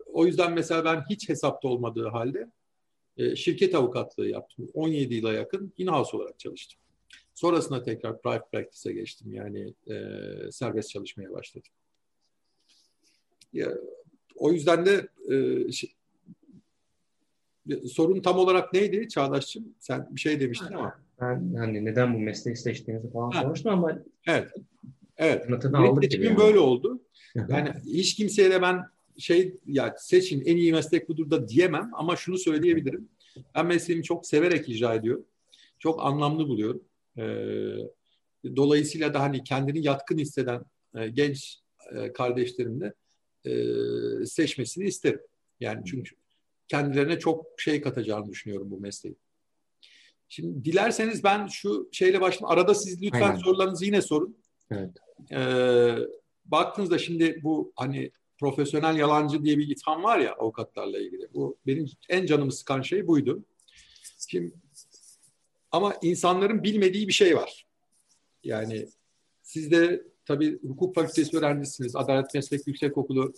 o 0.06 0.26
yüzden 0.26 0.54
mesela 0.54 0.86
ben 0.86 1.04
hiç 1.10 1.30
hesapta 1.30 1.68
olmadığı 1.68 2.08
halde 2.08 2.52
e, 3.18 3.36
şirket 3.36 3.76
avukatlığı 3.76 4.28
yaptım. 4.28 4.70
17 4.74 5.14
yıla 5.16 5.34
yakın 5.34 5.74
in-house 5.78 6.18
olarak 6.18 6.40
çalıştım. 6.40 6.80
Sonrasında 7.34 7.84
tekrar 7.84 8.22
private 8.22 8.46
practice'e 8.52 8.94
geçtim. 8.94 9.34
Yani 9.34 9.74
e, 9.88 9.96
serbest 10.52 10.90
çalışmaya 10.90 11.32
başladım. 11.32 11.72
Ya, 13.54 13.74
o 14.36 14.52
yüzden 14.52 14.86
de 14.86 15.08
e, 15.32 15.66
sorun 17.88 18.22
tam 18.22 18.38
olarak 18.38 18.74
neydi 18.74 19.08
Çağdaş'cığım? 19.08 19.66
Sen 19.80 20.08
bir 20.12 20.20
şey 20.20 20.40
demiştin 20.40 20.74
ama. 20.74 20.96
Ben 21.22 21.54
hani 21.58 21.86
neden 21.86 22.14
bu 22.14 22.20
mesleği 22.20 22.58
seçtiğinizi 22.58 23.12
falan 23.12 23.32
ha. 23.32 23.44
konuştum 23.44 23.72
ama 23.72 24.00
evet. 24.28 24.52
Evet. 25.18 25.46
Benim 25.50 26.24
yani. 26.24 26.38
böyle 26.38 26.60
oldu. 26.60 27.02
Yani 27.50 27.72
hiç 27.86 28.16
kimseye 28.16 28.52
de 28.52 28.62
ben 28.62 28.84
şey 29.18 29.56
ya 29.66 29.96
seçin 29.98 30.42
en 30.46 30.58
iyi 30.58 30.74
meslek 30.74 31.10
budur 31.10 31.32
da 31.32 31.48
diyemem 31.48 31.90
ama 31.94 32.16
şunu 32.16 32.38
söyleyebilirim. 32.38 33.10
Ben 33.56 33.66
mesleğimi 33.66 34.04
çok 34.04 34.26
severek 34.26 34.70
icra 34.70 34.94
ediyorum. 34.94 35.26
Çok 35.80 36.06
anlamlı 36.06 36.48
buluyorum. 36.48 36.84
Ee, 37.18 38.56
dolayısıyla 38.56 39.14
da 39.14 39.22
hani 39.22 39.44
kendini 39.44 39.86
yatkın 39.86 40.18
hisseden 40.18 40.62
e, 40.96 41.08
genç 41.08 41.60
e, 41.96 42.14
kardeşlerimle 42.14 42.94
e, 43.46 43.52
seçmesini 44.26 44.88
isterim. 44.88 45.22
Yani 45.60 45.86
çünkü 45.86 46.16
kendilerine 46.68 47.20
çok 47.20 47.46
şey 47.58 47.82
katacağını 47.82 48.30
düşünüyorum 48.30 48.72
bu 48.72 48.80
mesleği. 48.80 49.16
Şimdi 50.30 50.66
dilerseniz 50.66 51.24
ben 51.24 51.48
şu 51.48 51.90
şeyle 51.92 52.22
başlayayım. 52.22 52.60
Arada 52.60 52.76
siz 52.76 53.02
lütfen 53.02 53.22
Aynen. 53.22 53.36
sorularınızı 53.36 53.86
yine 53.86 54.02
sorun. 54.02 54.38
Evet. 54.72 54.90
Ee, 55.32 55.96
baktığınızda 56.46 56.98
şimdi 56.98 57.40
bu 57.44 57.74
hani 57.76 58.12
profesyonel 58.40 58.98
yalancı 58.98 59.44
diye 59.44 59.58
bir 59.58 59.70
itham 59.70 60.04
var 60.04 60.20
ya 60.20 60.34
avukatlarla 60.34 61.00
ilgili. 61.00 61.34
Bu 61.34 61.58
benim 61.68 61.86
en 62.10 62.26
canımı 62.26 62.52
sıkan 62.52 62.82
şey 62.82 63.08
buydu. 63.08 63.46
Şimdi 64.30 64.54
ama 65.72 65.96
insanların 66.02 66.64
bilmediği 66.64 67.08
bir 67.08 67.14
şey 67.14 67.36
var. 67.36 67.66
Yani 68.44 68.88
siz 69.42 69.72
de 69.72 70.04
tabii 70.26 70.60
hukuk 70.62 70.96
fakültesi 70.96 71.38
öğrencisiniz. 71.38 71.96
Adalet 71.96 72.34
Meslek 72.34 72.68
Yüksekokulu 72.68 73.34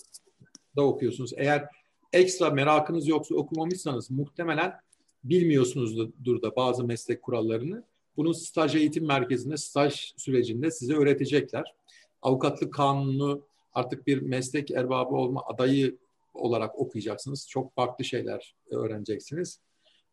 da 0.75 0.81
okuyorsunuz. 0.85 1.31
Eğer 1.37 1.67
ekstra 2.13 2.49
merakınız 2.49 3.07
yoksa 3.07 3.35
okumamışsanız 3.35 4.11
muhtemelen 4.11 4.79
bilmiyorsunuzdur 5.23 6.41
da 6.41 6.55
bazı 6.55 6.83
meslek 6.83 7.21
kurallarını. 7.21 7.83
Bunu 8.17 8.33
staj 8.33 8.75
eğitim 8.75 9.05
merkezinde, 9.05 9.57
staj 9.57 10.13
sürecinde 10.17 10.71
size 10.71 10.93
öğretecekler. 10.93 11.75
Avukatlık 12.21 12.73
kanunu 12.73 13.41
artık 13.73 14.07
bir 14.07 14.21
meslek 14.21 14.71
erbabı 14.71 15.15
olma 15.15 15.43
adayı 15.45 15.97
olarak 16.33 16.79
okuyacaksınız. 16.79 17.49
Çok 17.49 17.75
farklı 17.75 18.05
şeyler 18.05 18.55
öğreneceksiniz. 18.69 19.59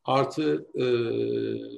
Artı 0.05 0.67
e, 0.75 0.85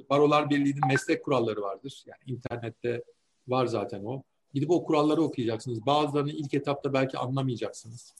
Barolar 0.09 0.49
Birliği'nin 0.49 0.87
meslek 0.87 1.25
kuralları 1.25 1.61
vardır. 1.61 2.03
Yani 2.05 2.37
internette 2.37 3.03
var 3.47 3.65
zaten 3.65 4.03
o. 4.03 4.23
Gidip 4.53 4.71
o 4.71 4.83
kuralları 4.83 5.21
okuyacaksınız. 5.21 5.85
Bazılarını 5.85 6.31
ilk 6.31 6.53
etapta 6.53 6.93
belki 6.93 7.17
anlamayacaksınız. 7.17 8.13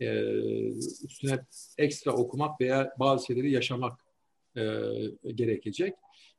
E, 0.00 0.06
üstüne 1.04 1.38
ekstra 1.78 2.12
okumak 2.12 2.60
veya 2.60 2.94
bazı 2.98 3.26
şeyleri 3.26 3.50
yaşamak 3.50 4.04
e, 4.56 4.62
gerekecek. 5.34 5.94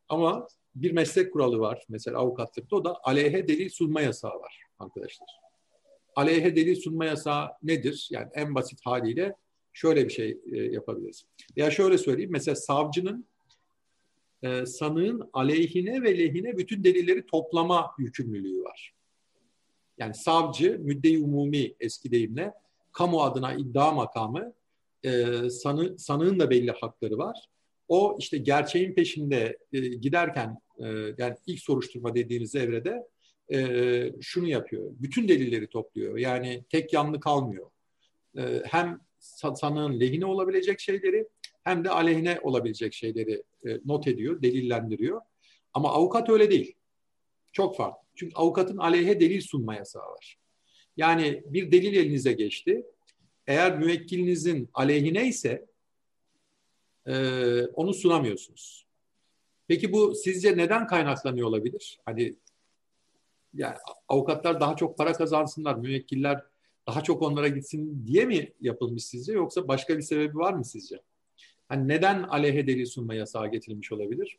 Ama 0.10 0.48
bir 0.76 0.92
meslek 0.92 1.34
kuralı 1.34 1.60
var. 1.60 1.86
Mesela 1.90 2.18
avukatlıkta 2.18 2.76
o 2.76 2.86
da 2.86 3.00
aleyhe 3.04 3.48
delil 3.48 3.70
sunma 3.70 4.02
yasağı 4.02 4.40
var 4.40 4.64
arkadaşlar. 4.80 5.30
Aleyhe 6.16 6.56
delil 6.56 6.76
sunma 6.76 7.06
yasağı 7.06 7.50
nedir? 7.64 8.08
Yani 8.12 8.28
en 8.34 8.56
basit 8.56 8.80
haliyle 8.86 9.36
şöyle 9.74 10.06
bir 10.06 10.14
şey 10.14 10.38
e, 10.52 10.58
yapabiliriz. 10.58 11.26
Ya 11.56 11.72
şöyle 11.72 11.98
söyleyeyim. 11.98 12.32
Mesela 12.32 12.56
savcının 12.56 13.26
e, 14.44 14.66
sanığın 14.66 15.30
aleyhine 15.34 16.04
ve 16.04 16.18
lehine 16.18 16.58
bütün 16.58 16.84
delilleri 16.84 17.26
toplama 17.26 17.92
yükümlülüğü 18.00 18.64
var. 18.64 18.94
Yani 19.98 20.14
savcı, 20.14 20.80
müdde 20.80 21.20
umumi 21.20 21.76
eski 21.80 22.12
deyimle 22.12 22.54
kamu 23.00 23.22
adına 23.22 23.54
iddia 23.54 23.92
makamı 23.92 24.54
e, 25.04 25.26
sanı, 25.50 26.00
sanığın 26.00 26.40
da 26.40 26.50
belli 26.50 26.72
hakları 26.72 27.18
var. 27.18 27.46
O 27.88 28.18
işte 28.20 28.38
gerçeğin 28.38 28.94
peşinde 28.94 29.58
e, 29.74 29.80
giderken 29.80 30.58
e, 30.80 30.86
yani 31.18 31.36
ilk 31.48 31.60
soruşturma 31.60 32.16
dediğiniz 32.16 32.56
evrede 32.56 33.08
e, 33.54 34.12
şunu 34.22 34.48
yapıyor. 34.48 34.92
Bütün 34.92 35.28
delilleri 35.28 35.68
topluyor. 35.68 36.18
Yani 36.18 36.64
tek 36.70 36.94
yanlı 36.94 37.20
kalmıyor. 37.20 37.70
E, 38.38 38.64
hem 38.66 39.00
sanığın 39.56 40.00
lehine 40.00 40.26
olabilecek 40.26 40.80
şeyleri 40.80 41.28
hem 41.64 41.84
de 41.84 41.90
aleyhine 41.90 42.40
olabilecek 42.44 42.94
şeyleri 42.94 43.44
e, 43.68 43.80
not 43.86 44.08
ediyor, 44.08 44.42
delillendiriyor. 44.42 45.22
Ama 45.74 45.94
avukat 45.94 46.30
öyle 46.30 46.52
değil. 46.52 46.76
Çok 47.54 47.78
farklı. 47.78 48.08
Çünkü 48.16 48.36
avukatın 48.36 48.78
aleyhe 48.78 49.20
delil 49.20 49.42
sunma 49.42 49.76
yasağı 49.76 50.04
var. 50.04 50.39
Yani 51.00 51.44
bir 51.46 51.72
delil 51.72 51.96
elinize 51.96 52.34
geçti. 52.34 52.86
Eğer 53.48 53.78
müvekkilinizin 53.78 54.70
aleyhine 54.74 55.28
ise 55.28 55.66
e, 57.08 57.16
onu 57.66 57.94
sunamıyorsunuz. 57.94 58.86
Peki 59.68 59.92
bu 59.92 60.16
sizce 60.16 60.58
neden 60.58 60.88
kaynaklanıyor 60.88 61.48
olabilir? 61.48 62.00
Hani 62.06 62.36
yani 63.54 63.76
avukatlar 64.08 64.60
daha 64.60 64.76
çok 64.76 64.98
para 64.98 65.14
kazansınlar, 65.14 65.76
müvekkiller 65.76 66.46
daha 66.88 67.04
çok 67.04 67.22
onlara 67.22 67.48
gitsin 67.48 68.04
diye 68.08 68.26
mi 68.26 68.54
yapılmış 68.62 69.06
sizce 69.06 69.34
yoksa 69.34 69.68
başka 69.68 69.98
bir 69.98 70.04
sebebi 70.04 70.38
var 70.38 70.54
mı 70.54 70.66
sizce? 70.66 71.02
Hani 71.68 71.88
neden 71.88 72.24
aleyhe 72.24 72.68
delil 72.68 72.86
sunma 72.86 73.14
yasağı 73.14 73.52
getirilmiş 73.52 73.92
olabilir? 73.92 74.38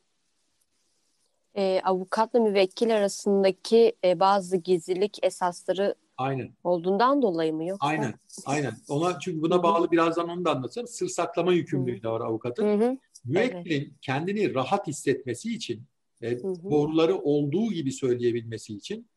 E, 1.55 1.81
avukatla 1.85 2.41
müvekkil 2.41 2.97
arasındaki 2.97 3.93
e, 4.05 4.21
bazı 4.21 4.57
gizlilik 4.57 5.19
esasları 5.23 5.95
Aynen. 6.21 6.55
olduğundan 6.65 7.23
dolayı 7.23 7.55
mı 7.55 7.65
yoksa? 7.65 7.87
Aynen. 7.87 8.15
Aynen. 8.47 8.73
Ona 8.89 9.19
çünkü 9.19 9.43
buna 9.43 9.63
bağlı 9.63 9.91
birazdan 9.91 10.29
onu 10.29 10.45
da 10.45 10.51
anlatacağım. 10.51 10.89
Sır 10.89 11.09
saklama 11.09 11.53
yükümlülüğü 11.53 12.03
de 12.03 12.09
var 12.09 12.21
avukatın. 12.21 12.81
Hı 12.81 12.85
hı. 12.85 12.99
Müvekkilin 13.25 13.81
evet. 13.81 13.93
kendini 14.01 14.55
rahat 14.55 14.87
hissetmesi 14.87 15.55
için 15.55 15.83
ve 16.23 16.31
hı 16.31 16.49
hı. 16.49 16.71
doğruları 16.71 17.19
olduğu 17.19 17.73
gibi 17.73 17.93
söyleyebilmesi 17.93 18.75
için 18.75 19.09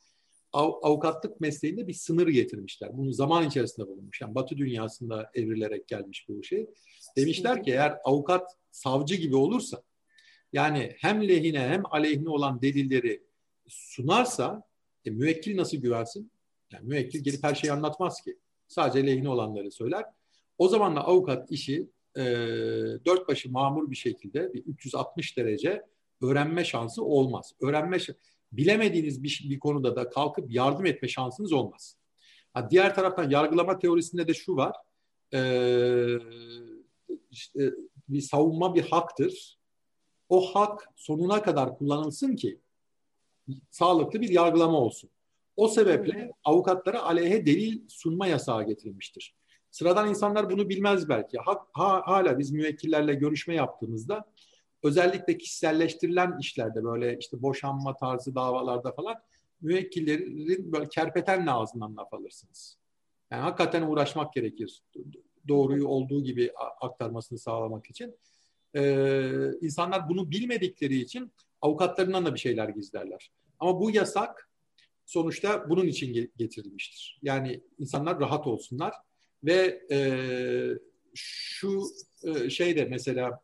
av, 0.53 0.71
avukatlık 0.81 1.41
mesleğinde 1.41 1.87
bir 1.87 1.93
sınır 1.93 2.27
getirmişler. 2.27 2.97
Bunu 2.97 3.13
zaman 3.13 3.47
içerisinde 3.47 3.87
bulunmuş. 3.87 4.21
Yani 4.21 4.35
Batı 4.35 4.57
dünyasında 4.57 5.31
evrilerek 5.33 5.87
gelmiş 5.87 6.25
bu 6.29 6.43
şey. 6.43 6.67
Demişler 7.17 7.63
ki 7.63 7.71
eğer 7.71 7.97
avukat 8.03 8.57
savcı 8.71 9.15
gibi 9.15 9.35
olursa 9.35 9.83
yani 10.53 10.95
hem 10.99 11.27
lehine 11.27 11.59
hem 11.59 11.83
aleyhine 11.91 12.29
olan 12.29 12.61
delilleri 12.61 13.23
sunarsa 13.67 14.63
e, 15.05 15.09
müvekkil 15.09 15.57
nasıl 15.57 15.77
güvensin? 15.77 16.32
Yani 16.73 16.87
müvekkil 16.87 17.23
gelip 17.23 17.43
her 17.43 17.55
şeyi 17.55 17.71
anlatmaz 17.71 18.21
ki. 18.21 18.37
Sadece 18.67 19.07
lehine 19.07 19.29
olanları 19.29 19.71
söyler. 19.71 20.05
O 20.57 20.67
zaman 20.67 20.95
da 20.95 21.07
avukat 21.07 21.51
işi 21.51 21.89
e, 22.17 22.23
dört 23.05 23.27
başı 23.27 23.51
mamur 23.51 23.91
bir 23.91 23.95
şekilde 23.95 24.53
bir 24.53 24.65
360 24.65 25.37
derece 25.37 25.83
öğrenme 26.21 26.65
şansı 26.65 27.03
olmaz. 27.03 27.53
Öğrenme 27.61 27.97
bilemediğiniz 28.51 29.23
bir, 29.23 29.45
bir 29.49 29.59
konuda 29.59 29.95
da 29.95 30.09
kalkıp 30.09 30.51
yardım 30.51 30.85
etme 30.85 31.07
şansınız 31.07 31.53
olmaz. 31.53 31.97
Ha, 32.53 32.69
diğer 32.69 32.95
taraftan 32.95 33.29
yargılama 33.29 33.79
teorisinde 33.79 34.27
de 34.27 34.33
şu 34.33 34.55
var. 34.55 34.75
E, 35.33 35.39
işte 37.31 37.73
bir 38.09 38.21
savunma 38.21 38.75
bir 38.75 38.81
haktır. 38.81 39.57
O 40.29 40.55
hak 40.55 40.89
sonuna 40.95 41.41
kadar 41.41 41.77
kullanılsın 41.77 42.35
ki 42.35 42.59
sağlıklı 43.69 44.21
bir 44.21 44.29
yargılama 44.29 44.77
olsun. 44.77 45.09
O 45.55 45.67
sebeple 45.67 46.31
avukatlara 46.43 47.03
aleyhe 47.03 47.45
delil 47.45 47.81
sunma 47.87 48.27
yasağı 48.27 48.63
getirilmiştir. 48.63 49.35
Sıradan 49.71 50.09
insanlar 50.09 50.49
bunu 50.49 50.69
bilmez 50.69 51.09
belki. 51.09 51.37
Ha, 51.37 51.67
ha, 51.73 52.01
hala 52.05 52.39
biz 52.39 52.51
müvekkillerle 52.51 53.13
görüşme 53.13 53.55
yaptığımızda 53.55 54.25
özellikle 54.83 55.37
kişiselleştirilen 55.37 56.37
işlerde 56.39 56.83
böyle 56.83 57.17
işte 57.17 57.41
boşanma 57.41 57.95
tarzı 57.95 58.35
davalarda 58.35 58.91
falan 58.91 59.15
müvekkillerin 59.61 60.71
böyle 60.73 60.89
kerpetenle 60.89 61.51
ağzından 61.51 61.97
laf 61.97 62.13
alırsınız. 62.13 62.77
Yani 63.31 63.41
hakikaten 63.41 63.81
uğraşmak 63.81 64.33
gerekir. 64.33 64.83
Doğruyu 65.47 65.87
olduğu 65.87 66.23
gibi 66.23 66.51
aktarmasını 66.81 67.39
sağlamak 67.39 67.89
için. 67.89 68.15
Ee, 68.75 69.51
insanlar 69.61 70.09
bunu 70.09 70.31
bilmedikleri 70.31 70.95
için 70.95 71.31
avukatlarından 71.61 72.25
da 72.25 72.33
bir 72.33 72.39
şeyler 72.39 72.69
gizlerler. 72.69 73.31
Ama 73.59 73.79
bu 73.79 73.91
yasak 73.91 74.49
sonuçta 75.05 75.69
bunun 75.69 75.87
için 75.87 76.29
getirilmiştir. 76.37 77.19
Yani 77.21 77.63
insanlar 77.79 78.19
rahat 78.19 78.47
olsunlar 78.47 78.93
ve 79.43 79.81
e, 79.91 79.99
şu 81.13 81.83
e, 82.23 82.49
şeyde 82.49 82.85
mesela 82.85 83.41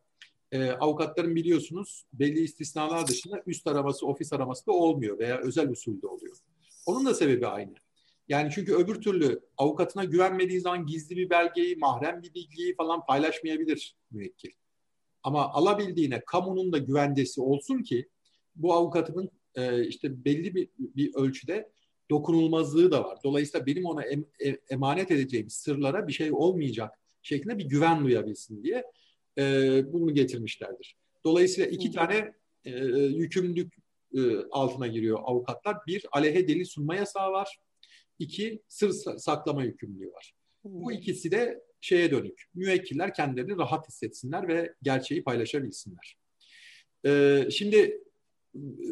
e, 0.51 0.69
avukatların 0.69 1.35
biliyorsunuz 1.35 2.05
belli 2.13 2.39
istisnalar 2.39 3.07
dışında 3.07 3.43
üst 3.45 3.67
araması, 3.67 4.07
ofis 4.07 4.33
araması 4.33 4.67
da 4.67 4.71
olmuyor 4.71 5.19
veya 5.19 5.37
özel 5.37 5.69
usulde 5.69 6.07
oluyor. 6.07 6.37
Onun 6.85 7.05
da 7.05 7.13
sebebi 7.13 7.47
aynı. 7.47 7.73
Yani 8.27 8.51
çünkü 8.51 8.73
öbür 8.73 9.01
türlü 9.01 9.39
avukatına 9.57 10.03
güvenmediği 10.03 10.61
zaman 10.61 10.85
gizli 10.85 11.15
bir 11.15 11.29
belgeyi, 11.29 11.75
mahrem 11.75 12.21
bir 12.21 12.33
bilgiyi 12.33 12.75
falan 12.75 13.05
paylaşmayabilir 13.05 13.97
müvekkil. 14.11 14.51
Ama 15.23 15.49
alabildiğine 15.53 16.23
kamunun 16.25 16.71
da 16.71 16.77
güvencesi 16.77 17.41
olsun 17.41 17.83
ki 17.83 18.09
bu 18.55 18.73
avukatının 18.73 19.31
e, 19.59 19.87
işte 19.87 20.25
belli 20.25 20.55
bir, 20.55 20.69
bir 20.77 21.15
ölçüde 21.15 21.69
dokunulmazlığı 22.09 22.91
da 22.91 23.03
var. 23.03 23.17
Dolayısıyla 23.23 23.65
benim 23.65 23.85
ona 23.85 24.03
em, 24.03 24.25
e, 24.45 24.57
emanet 24.69 25.11
edeceğim 25.11 25.49
sırlara 25.49 26.07
bir 26.07 26.13
şey 26.13 26.31
olmayacak 26.31 26.91
şeklinde 27.21 27.57
bir 27.57 27.65
güven 27.65 28.03
duyabilsin 28.03 28.63
diye 28.63 28.83
e, 29.37 29.43
bunu 29.93 30.13
getirmişlerdir. 30.13 30.95
Dolayısıyla 31.25 31.69
iki 31.69 31.91
tane 31.91 32.33
e, 32.65 32.71
yükümlülük 32.95 33.73
e, 34.13 34.19
altına 34.51 34.87
giriyor 34.87 35.19
avukatlar. 35.23 35.77
Bir, 35.87 36.05
aleyhe 36.11 36.47
delil 36.47 36.65
sunma 36.65 36.95
yasağı 36.95 37.31
var. 37.31 37.57
İki, 38.19 38.61
sır 38.67 38.89
saklama 39.17 39.63
yükümlülüğü 39.63 40.11
var. 40.11 40.33
Bu 40.63 40.91
ikisi 40.91 41.31
de 41.31 41.63
şeye 41.81 42.11
dönük. 42.11 42.45
Müvekkiller 42.53 43.13
kendilerini 43.13 43.57
rahat 43.57 43.87
hissetsinler 43.87 44.47
ve 44.47 44.73
gerçeği 44.81 45.23
paylaşabilsinler. 45.23 46.17
Ee, 47.05 47.47
şimdi 47.51 48.03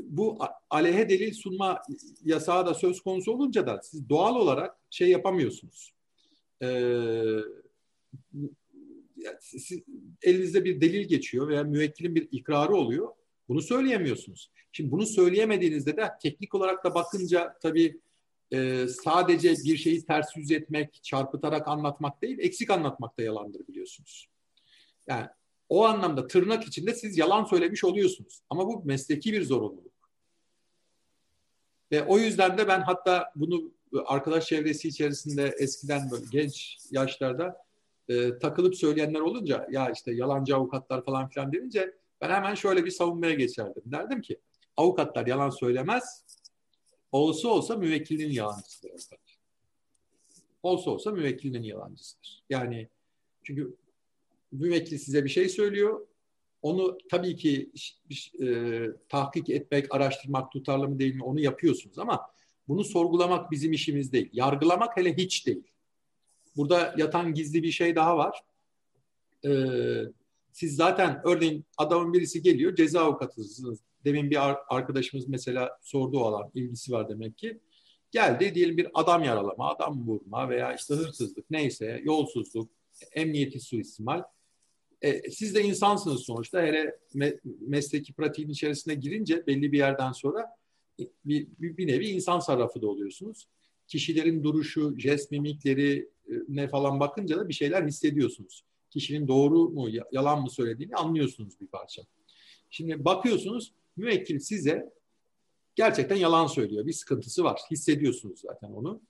bu 0.03 0.39
aleyhe 0.69 1.09
delil 1.09 1.33
sunma 1.33 1.81
yasağı 2.23 2.65
da 2.65 2.73
söz 2.73 3.01
konusu 3.01 3.31
olunca 3.31 3.67
da 3.67 3.81
siz 3.83 4.09
doğal 4.09 4.35
olarak 4.35 4.77
şey 4.89 5.09
yapamıyorsunuz. 5.09 5.93
Ee, 6.63 7.39
siz, 9.39 9.79
elinizde 10.21 10.65
bir 10.65 10.81
delil 10.81 11.07
geçiyor 11.07 11.47
veya 11.47 11.63
müvekkilin 11.63 12.15
bir 12.15 12.27
ikrarı 12.31 12.75
oluyor. 12.75 13.09
Bunu 13.49 13.61
söyleyemiyorsunuz. 13.61 14.51
Şimdi 14.71 14.91
bunu 14.91 15.05
söyleyemediğinizde 15.05 15.97
de 15.97 16.09
teknik 16.21 16.55
olarak 16.55 16.83
da 16.83 16.95
bakınca 16.95 17.57
tabii 17.61 17.99
e, 18.53 18.87
sadece 18.87 19.53
bir 19.65 19.77
şeyi 19.77 20.05
ters 20.05 20.37
yüz 20.37 20.51
etmek, 20.51 21.03
çarpıtarak 21.03 21.67
anlatmak 21.67 22.21
değil, 22.21 22.37
eksik 22.39 22.69
anlatmak 22.69 23.17
da 23.17 23.23
yalandır 23.23 23.67
biliyorsunuz. 23.67 24.27
Yani 25.07 25.27
o 25.69 25.85
anlamda 25.85 26.27
tırnak 26.27 26.67
içinde 26.67 26.93
siz 26.93 27.17
yalan 27.17 27.43
söylemiş 27.43 27.83
oluyorsunuz. 27.83 28.41
Ama 28.49 28.67
bu 28.67 28.81
mesleki 28.85 29.33
bir 29.33 29.43
zorunluluk. 29.43 29.97
Ve 31.91 32.03
o 32.03 32.17
yüzden 32.17 32.57
de 32.57 32.67
ben 32.67 32.81
hatta 32.81 33.31
bunu 33.35 33.71
arkadaş 34.05 34.45
çevresi 34.45 34.87
içerisinde 34.87 35.55
eskiden 35.59 36.11
böyle 36.11 36.25
genç 36.31 36.77
yaşlarda 36.91 37.57
e, 38.09 38.39
takılıp 38.39 38.75
söyleyenler 38.75 39.19
olunca 39.19 39.67
ya 39.71 39.89
işte 39.89 40.13
yalancı 40.13 40.55
avukatlar 40.55 41.05
falan 41.05 41.29
filan 41.29 41.53
denince 41.53 41.93
ben 42.21 42.29
hemen 42.29 42.55
şöyle 42.55 42.85
bir 42.85 42.91
savunmaya 42.91 43.33
geçerdim. 43.33 43.83
Derdim 43.85 44.21
ki 44.21 44.39
avukatlar 44.77 45.27
yalan 45.27 45.49
söylemez. 45.49 46.25
Olsa 47.11 47.47
olsa 47.47 47.75
müvekkilinin 47.75 48.33
yalancısıdır. 48.33 48.91
Olsa 50.63 50.91
olsa 50.91 51.11
müvekkilinin 51.11 51.63
yalancısıdır. 51.63 52.43
Yani 52.49 52.89
çünkü 53.43 53.77
müvekkil 54.51 54.97
size 54.97 55.23
bir 55.23 55.29
şey 55.29 55.49
söylüyor. 55.49 56.07
Onu 56.61 56.97
tabii 57.09 57.35
ki 57.35 57.71
e, 58.41 58.47
tahkik 59.09 59.49
etmek, 59.49 59.95
araştırmak 59.95 60.51
tutarlı 60.51 60.89
mı 60.89 60.99
değil 60.99 61.15
mi 61.15 61.23
onu 61.23 61.39
yapıyorsunuz 61.39 61.99
ama 61.99 62.21
bunu 62.67 62.83
sorgulamak 62.83 63.51
bizim 63.51 63.71
işimiz 63.71 64.11
değil. 64.11 64.29
Yargılamak 64.33 64.97
hele 64.97 65.17
hiç 65.17 65.47
değil. 65.47 65.63
Burada 66.55 66.95
yatan 66.97 67.33
gizli 67.33 67.63
bir 67.63 67.71
şey 67.71 67.95
daha 67.95 68.17
var. 68.17 68.41
Ee, 69.45 70.01
siz 70.51 70.75
zaten 70.75 71.21
örneğin 71.23 71.65
adamın 71.77 72.13
birisi 72.13 72.41
geliyor 72.41 72.75
ceza 72.75 73.01
avukatısınız. 73.01 73.79
Demin 74.05 74.31
bir 74.31 74.37
arkadaşımız 74.75 75.27
mesela 75.27 75.79
sordu 75.81 76.19
olan 76.19 76.51
ilgisi 76.53 76.91
var 76.91 77.09
demek 77.09 77.37
ki. 77.37 77.59
Geldi 78.11 78.55
diyelim 78.55 78.77
bir 78.77 78.87
adam 78.93 79.23
yaralama, 79.23 79.69
adam 79.69 80.07
vurma 80.07 80.49
veya 80.49 80.75
işte 80.75 80.93
hırsızlık 80.93 81.51
neyse 81.51 82.01
yolsuzluk, 82.03 82.69
emniyeti 83.11 83.59
suistimal. 83.59 84.23
E, 85.01 85.31
siz 85.31 85.55
de 85.55 85.61
insansınız 85.61 86.21
sonuçta. 86.21 86.61
Hele 86.61 86.95
me, 87.13 87.39
mesleki 87.59 88.13
pratiğin 88.13 88.49
içerisine 88.49 88.95
girince 88.95 89.47
belli 89.47 89.71
bir 89.71 89.77
yerden 89.77 90.11
sonra 90.11 90.57
bir, 91.25 91.47
bir, 91.59 91.77
bir 91.77 91.87
nevi 91.87 92.07
insan 92.07 92.39
sarrafı 92.39 92.81
da 92.81 92.87
oluyorsunuz. 92.87 93.47
Kişilerin 93.87 94.43
duruşu, 94.43 94.95
jest 94.97 95.31
mimikleri 95.31 96.09
e, 96.29 96.33
ne 96.47 96.67
falan 96.67 96.99
bakınca 96.99 97.37
da 97.37 97.49
bir 97.49 97.53
şeyler 97.53 97.83
hissediyorsunuz. 97.83 98.63
Kişinin 98.89 99.27
doğru 99.27 99.69
mu, 99.69 99.89
yalan 100.11 100.41
mı 100.41 100.49
söylediğini 100.49 100.95
anlıyorsunuz 100.95 101.61
bir 101.61 101.67
parça. 101.67 102.01
Şimdi 102.69 103.05
bakıyorsunuz 103.05 103.73
müvekkil 103.97 104.39
size 104.39 104.89
gerçekten 105.75 106.15
yalan 106.15 106.47
söylüyor. 106.47 106.85
Bir 106.85 106.93
sıkıntısı 106.93 107.43
var. 107.43 107.61
Hissediyorsunuz 107.71 108.39
zaten 108.39 108.71
onu. 108.71 109.01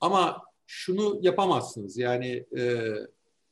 Ama 0.00 0.42
şunu 0.66 1.18
yapamazsınız. 1.22 1.96
Yani 1.98 2.44
e, 2.58 2.92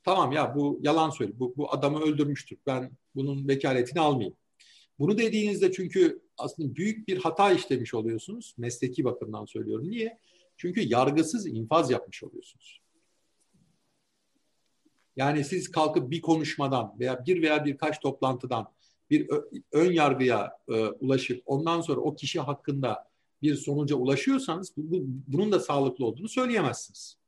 tamam 0.04 0.32
ya 0.32 0.54
bu 0.54 0.80
yalan 0.82 1.10
söylüyor. 1.10 1.38
Bu, 1.38 1.54
bu 1.56 1.72
adamı 1.72 2.00
öldürmüştür. 2.00 2.58
Ben 2.66 2.90
bunun 3.14 3.48
vekaletini 3.48 4.00
almayayım. 4.00 4.36
Bunu 4.98 5.18
dediğinizde 5.18 5.72
çünkü 5.72 6.22
aslında 6.38 6.74
büyük 6.74 7.08
bir 7.08 7.18
hata 7.18 7.52
işlemiş 7.52 7.94
oluyorsunuz. 7.94 8.54
Mesleki 8.58 9.04
bakımdan 9.04 9.44
söylüyorum. 9.44 9.90
Niye? 9.90 10.18
Çünkü 10.56 10.80
yargısız 10.80 11.46
infaz 11.46 11.90
yapmış 11.90 12.22
oluyorsunuz. 12.22 12.80
Yani 15.16 15.44
siz 15.44 15.70
kalkıp 15.70 16.10
bir 16.10 16.20
konuşmadan 16.20 16.96
veya 16.98 17.26
bir 17.26 17.42
veya 17.42 17.64
birkaç 17.64 18.00
toplantıdan 18.00 18.72
bir 19.10 19.30
ön 19.72 19.92
yargıya 19.92 20.58
e, 20.68 20.72
ulaşıp 20.72 21.42
ondan 21.46 21.80
sonra 21.80 22.00
o 22.00 22.14
kişi 22.14 22.40
hakkında 22.40 23.10
bir 23.42 23.54
sonuca 23.54 23.96
ulaşıyorsanız 23.96 24.72
bu, 24.76 25.00
bunun 25.26 25.52
da 25.52 25.60
sağlıklı 25.60 26.04
olduğunu 26.04 26.28
söyleyemezsiniz. 26.28 27.19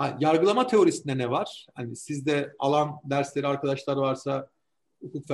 Ha, 0.00 0.16
yargılama 0.20 0.66
teorisinde 0.66 1.18
ne 1.18 1.30
var? 1.30 1.66
Hani 1.74 1.96
sizde 1.96 2.54
alan 2.58 3.00
dersleri 3.04 3.46
arkadaşlar 3.46 3.96
varsa 3.96 4.48
hukuk 5.02 5.24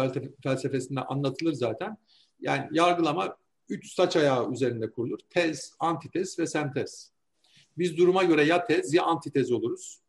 felsefesinde 0.42 1.00
anlatılır 1.00 1.52
zaten. 1.52 1.96
Yani 2.40 2.68
yargılama 2.72 3.36
üç 3.68 3.94
saç 3.94 4.16
ayağı 4.16 4.52
üzerinde 4.52 4.90
kurulur. 4.90 5.18
Tez, 5.30 5.74
antitez 5.80 6.38
ve 6.38 6.46
sentez. 6.46 7.12
Biz 7.78 7.96
duruma 7.96 8.24
göre 8.24 8.44
ya 8.44 8.64
tez 8.64 8.94
ya 8.94 9.04
antitez 9.04 9.52
oluruz. 9.52 10.00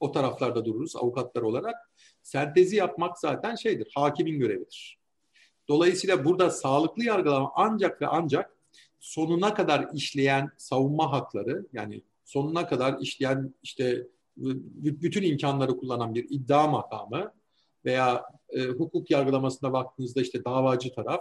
O 0.00 0.12
taraflarda 0.12 0.64
dururuz 0.64 0.96
avukatlar 0.96 1.42
olarak. 1.42 1.90
Sentezi 2.22 2.76
yapmak 2.76 3.18
zaten 3.18 3.54
şeydir, 3.54 3.92
hakimin 3.94 4.38
görevidir. 4.38 4.98
Dolayısıyla 5.68 6.24
burada 6.24 6.50
sağlıklı 6.50 7.04
yargılama 7.04 7.52
ancak 7.54 8.02
ve 8.02 8.06
ancak 8.06 8.56
sonuna 9.00 9.54
kadar 9.54 9.88
işleyen 9.92 10.50
savunma 10.56 11.12
hakları 11.12 11.66
yani 11.72 12.02
sonuna 12.30 12.68
kadar 12.68 13.00
işleyen 13.00 13.54
işte 13.62 14.06
bütün 14.36 15.22
imkanları 15.22 15.76
kullanan 15.76 16.14
bir 16.14 16.26
iddia 16.30 16.66
makamı 16.66 17.32
veya 17.84 18.24
e, 18.50 18.64
hukuk 18.64 19.10
yargılamasına 19.10 19.72
baktığınızda 19.72 20.20
işte 20.20 20.44
davacı 20.44 20.94
taraf 20.94 21.20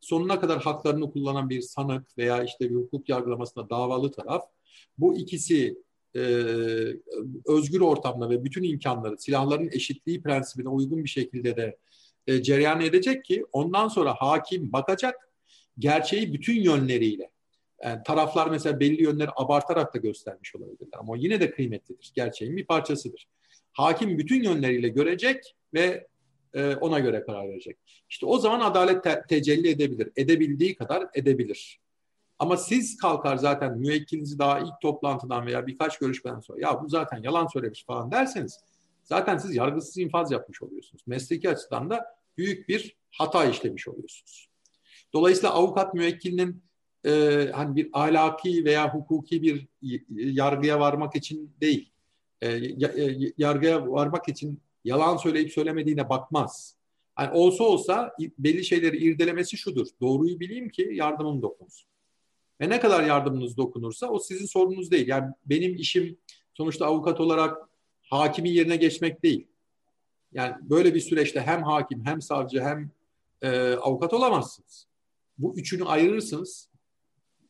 sonuna 0.00 0.40
kadar 0.40 0.62
haklarını 0.62 1.12
kullanan 1.12 1.50
bir 1.50 1.60
sanık 1.60 2.18
veya 2.18 2.44
işte 2.44 2.70
bir 2.70 2.74
hukuk 2.74 3.08
yargılamasında 3.08 3.70
davalı 3.70 4.10
taraf 4.10 4.44
bu 4.98 5.16
ikisi 5.16 5.78
e, 6.14 6.20
özgür 7.46 7.80
ortamda 7.80 8.30
ve 8.30 8.44
bütün 8.44 8.62
imkanları 8.62 9.18
silahların 9.18 9.70
eşitliği 9.72 10.22
prensibine 10.22 10.68
uygun 10.68 11.04
bir 11.04 11.08
şekilde 11.08 11.56
de 11.56 11.78
e, 12.26 12.42
cereyan 12.42 12.80
edecek 12.80 13.24
ki 13.24 13.44
ondan 13.52 13.88
sonra 13.88 14.14
hakim 14.14 14.72
bakacak 14.72 15.14
gerçeği 15.78 16.32
bütün 16.32 16.60
yönleriyle. 16.60 17.30
Yani 17.84 18.02
taraflar 18.02 18.50
mesela 18.50 18.80
belli 18.80 19.02
yönleri 19.02 19.30
abartarak 19.36 19.94
da 19.94 19.98
göstermiş 19.98 20.56
olabilirler 20.56 20.98
ama 20.98 21.16
yine 21.16 21.40
de 21.40 21.50
kıymetlidir. 21.50 22.12
Gerçeğin 22.14 22.56
bir 22.56 22.66
parçasıdır. 22.66 23.26
Hakim 23.72 24.18
bütün 24.18 24.42
yönleriyle 24.42 24.88
görecek 24.88 25.56
ve 25.74 26.06
e, 26.54 26.74
ona 26.74 26.98
göre 26.98 27.22
karar 27.22 27.48
verecek. 27.48 27.76
İşte 28.08 28.26
o 28.26 28.38
zaman 28.38 28.60
adalet 28.60 29.04
te- 29.04 29.22
tecelli 29.28 29.68
edebilir. 29.68 30.12
Edebildiği 30.16 30.74
kadar 30.74 31.06
edebilir. 31.14 31.80
Ama 32.38 32.56
siz 32.56 32.96
kalkar 32.96 33.36
zaten 33.36 33.78
müvekkilinizi 33.78 34.38
daha 34.38 34.58
ilk 34.60 34.80
toplantıdan 34.82 35.46
veya 35.46 35.66
birkaç 35.66 35.98
görüşmeden 35.98 36.40
sonra 36.40 36.60
ya 36.60 36.82
bu 36.82 36.88
zaten 36.88 37.22
yalan 37.22 37.46
söylemiş 37.46 37.84
falan 37.84 38.10
derseniz 38.10 38.60
zaten 39.04 39.38
siz 39.38 39.54
yargısız 39.54 39.98
infaz 39.98 40.32
yapmış 40.32 40.62
oluyorsunuz. 40.62 41.02
Mesleki 41.06 41.50
açıdan 41.50 41.90
da 41.90 42.04
büyük 42.38 42.68
bir 42.68 42.96
hata 43.10 43.44
işlemiş 43.44 43.88
oluyorsunuz. 43.88 44.48
Dolayısıyla 45.12 45.54
avukat 45.54 45.94
müvekkilinin 45.94 46.65
e, 47.06 47.44
hani 47.54 47.76
bir 47.76 47.88
ahlaki 47.92 48.64
veya 48.64 48.94
hukuki 48.94 49.42
bir 49.42 49.66
yargıya 50.10 50.80
varmak 50.80 51.16
için 51.16 51.52
değil, 51.60 51.90
e, 52.40 52.48
e, 52.48 53.32
yargıya 53.38 53.86
varmak 53.86 54.28
için 54.28 54.60
yalan 54.84 55.16
söyleyip 55.16 55.52
söylemediğine 55.52 56.08
bakmaz. 56.08 56.76
Yani 57.18 57.30
olsa 57.32 57.64
olsa 57.64 58.12
belli 58.38 58.64
şeyleri 58.64 58.96
irdelemesi 58.96 59.56
şudur. 59.56 59.86
Doğruyu 60.00 60.40
bileyim 60.40 60.68
ki 60.68 60.90
yardımım 60.92 61.42
dokunsun. 61.42 61.88
Ve 62.60 62.68
ne 62.68 62.80
kadar 62.80 63.04
yardımınız 63.04 63.56
dokunursa 63.56 64.08
o 64.08 64.18
sizin 64.18 64.46
sorununuz 64.46 64.90
değil. 64.90 65.08
Yani 65.08 65.32
benim 65.46 65.74
işim 65.74 66.18
sonuçta 66.54 66.86
avukat 66.86 67.20
olarak 67.20 67.68
hakimin 68.02 68.50
yerine 68.50 68.76
geçmek 68.76 69.22
değil. 69.22 69.46
Yani 70.32 70.54
böyle 70.60 70.94
bir 70.94 71.00
süreçte 71.00 71.40
hem 71.40 71.62
hakim 71.62 72.04
hem 72.04 72.22
savcı 72.22 72.60
hem 72.60 72.90
e, 73.42 73.72
avukat 73.74 74.12
olamazsınız. 74.12 74.86
Bu 75.38 75.58
üçünü 75.58 75.84
ayırırsınız. 75.84 76.68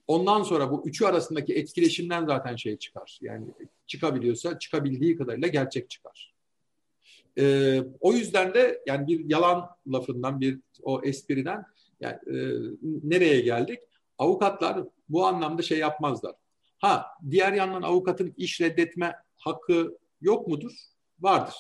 Ondan 0.07 0.43
sonra 0.43 0.71
bu 0.71 0.83
üçü 0.89 1.05
arasındaki 1.05 1.55
etkileşimden 1.55 2.27
zaten 2.27 2.57
şey 2.57 2.77
çıkar. 2.77 3.19
Yani 3.23 3.47
çıkabiliyorsa 3.87 4.59
çıkabildiği 4.59 5.17
kadarıyla 5.17 5.49
gerçek 5.49 5.91
çıkar. 5.91 6.35
Ee, 7.39 7.83
o 8.01 8.13
yüzden 8.13 8.55
de 8.55 8.83
yani 8.87 9.07
bir 9.07 9.31
yalan 9.31 9.69
lafından 9.93 10.41
bir 10.41 10.61
o 10.83 11.01
espriden 11.05 11.65
yani 12.01 12.17
e, 12.27 12.37
nereye 13.03 13.41
geldik? 13.41 13.79
Avukatlar 14.19 14.85
bu 15.09 15.27
anlamda 15.27 15.63
şey 15.63 15.79
yapmazlar. 15.79 16.35
Ha 16.79 17.07
diğer 17.31 17.53
yandan 17.53 17.83
avukatın 17.83 18.35
iş 18.37 18.61
reddetme 18.61 19.15
hakkı 19.37 19.99
yok 20.21 20.49
mudur? 20.49 20.73
Vardır. 21.21 21.55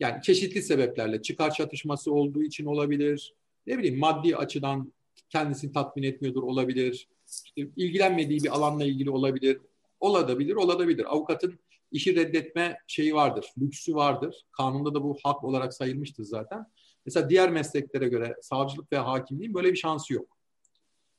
Yani 0.00 0.22
çeşitli 0.22 0.62
sebeplerle 0.62 1.22
çıkar 1.22 1.54
çatışması 1.54 2.12
olduğu 2.12 2.42
için 2.42 2.64
olabilir. 2.64 3.34
Ne 3.66 3.78
bileyim 3.78 3.98
maddi 3.98 4.36
açıdan 4.36 4.92
kendisini 5.28 5.72
tatmin 5.72 6.02
etmiyordur 6.02 6.42
olabilir. 6.42 7.08
İşte 7.44 7.68
ilgilenmediği 7.76 8.42
bir 8.42 8.48
alanla 8.48 8.84
ilgili 8.84 9.10
olabilir. 9.10 9.58
Olabilir, 10.00 10.54
olabilir. 10.54 11.04
Avukatın 11.04 11.58
işi 11.90 12.16
reddetme 12.16 12.78
şeyi 12.86 13.14
vardır, 13.14 13.46
lüksü 13.60 13.94
vardır. 13.94 14.46
Kanunda 14.52 14.94
da 14.94 15.02
bu 15.02 15.18
hak 15.22 15.44
olarak 15.44 15.74
sayılmıştır 15.74 16.24
zaten. 16.24 16.66
Mesela 17.06 17.30
diğer 17.30 17.50
mesleklere 17.50 18.08
göre 18.08 18.36
savcılık 18.40 18.92
ve 18.92 18.96
hakimliğin 18.96 19.54
böyle 19.54 19.72
bir 19.72 19.78
şansı 19.78 20.14
yok. 20.14 20.38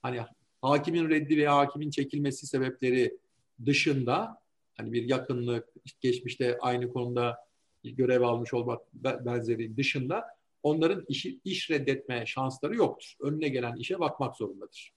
Hani 0.01 0.21
hakimin 0.61 1.09
reddi 1.09 1.37
veya 1.37 1.57
hakimin 1.57 1.89
çekilmesi 1.89 2.47
sebepleri 2.47 3.17
dışında 3.65 4.37
hani 4.77 4.93
bir 4.93 5.03
yakınlık, 5.03 5.69
geçmişte 6.01 6.57
aynı 6.61 6.93
konuda 6.93 7.37
görev 7.83 8.21
almış 8.21 8.53
olmak 8.53 8.81
benzeri 8.93 9.77
dışında 9.77 10.23
onların 10.63 11.05
işi, 11.07 11.39
iş 11.43 11.69
reddetme 11.71 12.25
şansları 12.25 12.75
yoktur. 12.75 13.15
Önüne 13.21 13.47
gelen 13.47 13.75
işe 13.75 13.99
bakmak 13.99 14.35
zorundadır. 14.35 14.93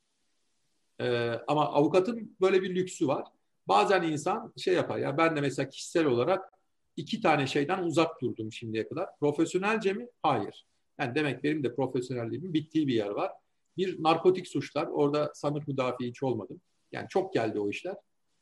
Ee, 1.01 1.31
ama 1.49 1.73
avukatın 1.73 2.37
böyle 2.41 2.63
bir 2.63 2.75
lüksü 2.75 3.09
var. 3.09 3.25
Bazen 3.69 4.03
insan 4.03 4.53
şey 4.57 4.75
yapar. 4.75 4.99
Ya 4.99 5.19
ben 5.19 5.37
de 5.37 5.41
mesela 5.41 5.69
kişisel 5.69 6.07
olarak 6.07 6.53
iki 6.97 7.21
tane 7.21 7.47
şeyden 7.47 7.83
uzak 7.83 8.23
durdum 8.23 8.53
şimdiye 8.53 8.89
kadar. 8.89 9.09
Profesyonelce 9.21 9.93
mi? 9.93 10.09
Hayır. 10.23 10.67
Yani 11.01 11.15
demek 11.15 11.45
benim 11.45 11.65
de 11.65 11.75
profesyonelliğimin 11.75 12.55
bittiği 12.55 12.87
bir 12.87 12.95
yer 12.95 13.09
var. 13.09 13.33
Bir 13.77 14.03
narkotik 14.03 14.49
suçlar. 14.49 14.87
Orada 14.87 15.31
sanık 15.35 15.69
müdafi 15.69 16.07
hiç 16.07 16.23
olmadım. 16.23 16.61
Yani 16.93 17.07
çok 17.09 17.33
geldi 17.33 17.61
o 17.61 17.71
işler. 17.71 17.97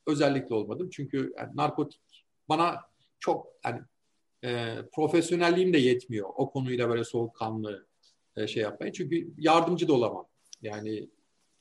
Özellikle 0.07 0.55
olmadım. 0.55 0.91
Çünkü 0.93 1.33
yani 1.39 1.57
narkotik 1.57 2.25
bana 2.49 2.81
çok 3.21 3.47
yani 3.65 3.81
e, 4.45 4.77
profesyonelliğim 4.93 5.73
de 5.73 5.79
yetmiyor. 5.79 6.29
O 6.37 6.51
konuyla 6.51 6.89
böyle 6.89 7.05
soğukkanlı 7.05 7.87
e, 8.37 8.47
şey 8.47 8.63
yapmaya. 8.63 8.93
Çünkü 8.93 9.35
yardımcı 9.39 9.89
da 9.89 9.93
olamam. 9.93 10.27
Yani 10.63 11.09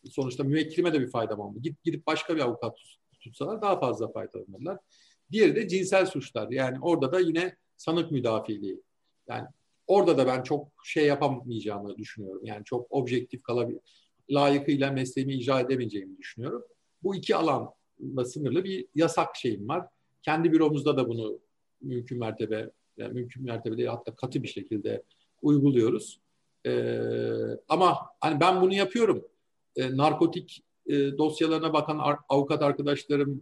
sonuçta 0.10 0.44
müvekkilime 0.44 0.94
de 0.94 1.02
bir 1.02 1.12
faydam 1.12 1.40
olmadı. 1.40 1.60
Git 1.62 1.84
gidip 1.84 2.08
başka 2.08 2.36
bir 2.36 2.42
avukat 2.42 2.78
tutsalar 3.22 3.62
daha 3.62 3.80
fazla 3.80 4.12
faydalanırlar. 4.12 4.78
Diğeri 5.32 5.56
de 5.56 5.68
cinsel 5.68 6.06
suçlar. 6.06 6.52
Yani 6.52 6.78
orada 6.82 7.12
da 7.12 7.20
yine 7.20 7.56
sanık 7.78 8.12
müdafiliği. 8.12 8.82
Yani 9.28 9.48
orada 9.88 10.18
da 10.18 10.28
ben 10.28 10.44
çok 10.44 10.68
şey 10.84 11.06
yapamayacağımı 11.06 11.98
düşünüyorum. 11.98 12.42
Yani 12.46 12.66
çok 12.66 12.88
objektif 12.90 13.44
kalabilir. 13.44 13.82
Layıkıyla 14.32 14.92
mesleğimi 14.92 15.34
icra 15.34 15.60
edemeyeceğimi 15.60 16.18
düşünüyorum. 16.18 16.64
Bu 17.04 17.16
iki 17.16 17.36
alanla 17.36 18.26
sınırlı 18.26 18.64
bir 18.64 18.88
yasak 18.96 19.36
şeyim 19.36 19.68
var. 19.68 19.88
Kendi 20.22 20.52
büromuzda 20.52 20.98
da 20.98 21.10
bunu 21.10 21.40
mümkün 21.84 22.20
mertebe 22.20 22.70
yani 22.98 23.14
mümkün 23.14 23.44
mertebe 23.44 23.78
değil 23.78 23.90
hatta 23.90 24.16
katı 24.16 24.44
bir 24.44 24.48
şekilde 24.48 25.04
uyguluyoruz. 25.42 26.20
Ee, 26.66 27.00
ama 27.70 28.10
hani 28.20 28.40
ben 28.40 28.62
bunu 28.62 28.74
yapıyorum. 28.74 29.28
Ee, 29.76 29.98
narkotik 29.98 30.64
e, 30.88 31.18
dosyalarına 31.18 31.74
bakan 31.74 31.98
ar- 31.98 32.20
avukat 32.30 32.62
arkadaşlarım 32.62 33.42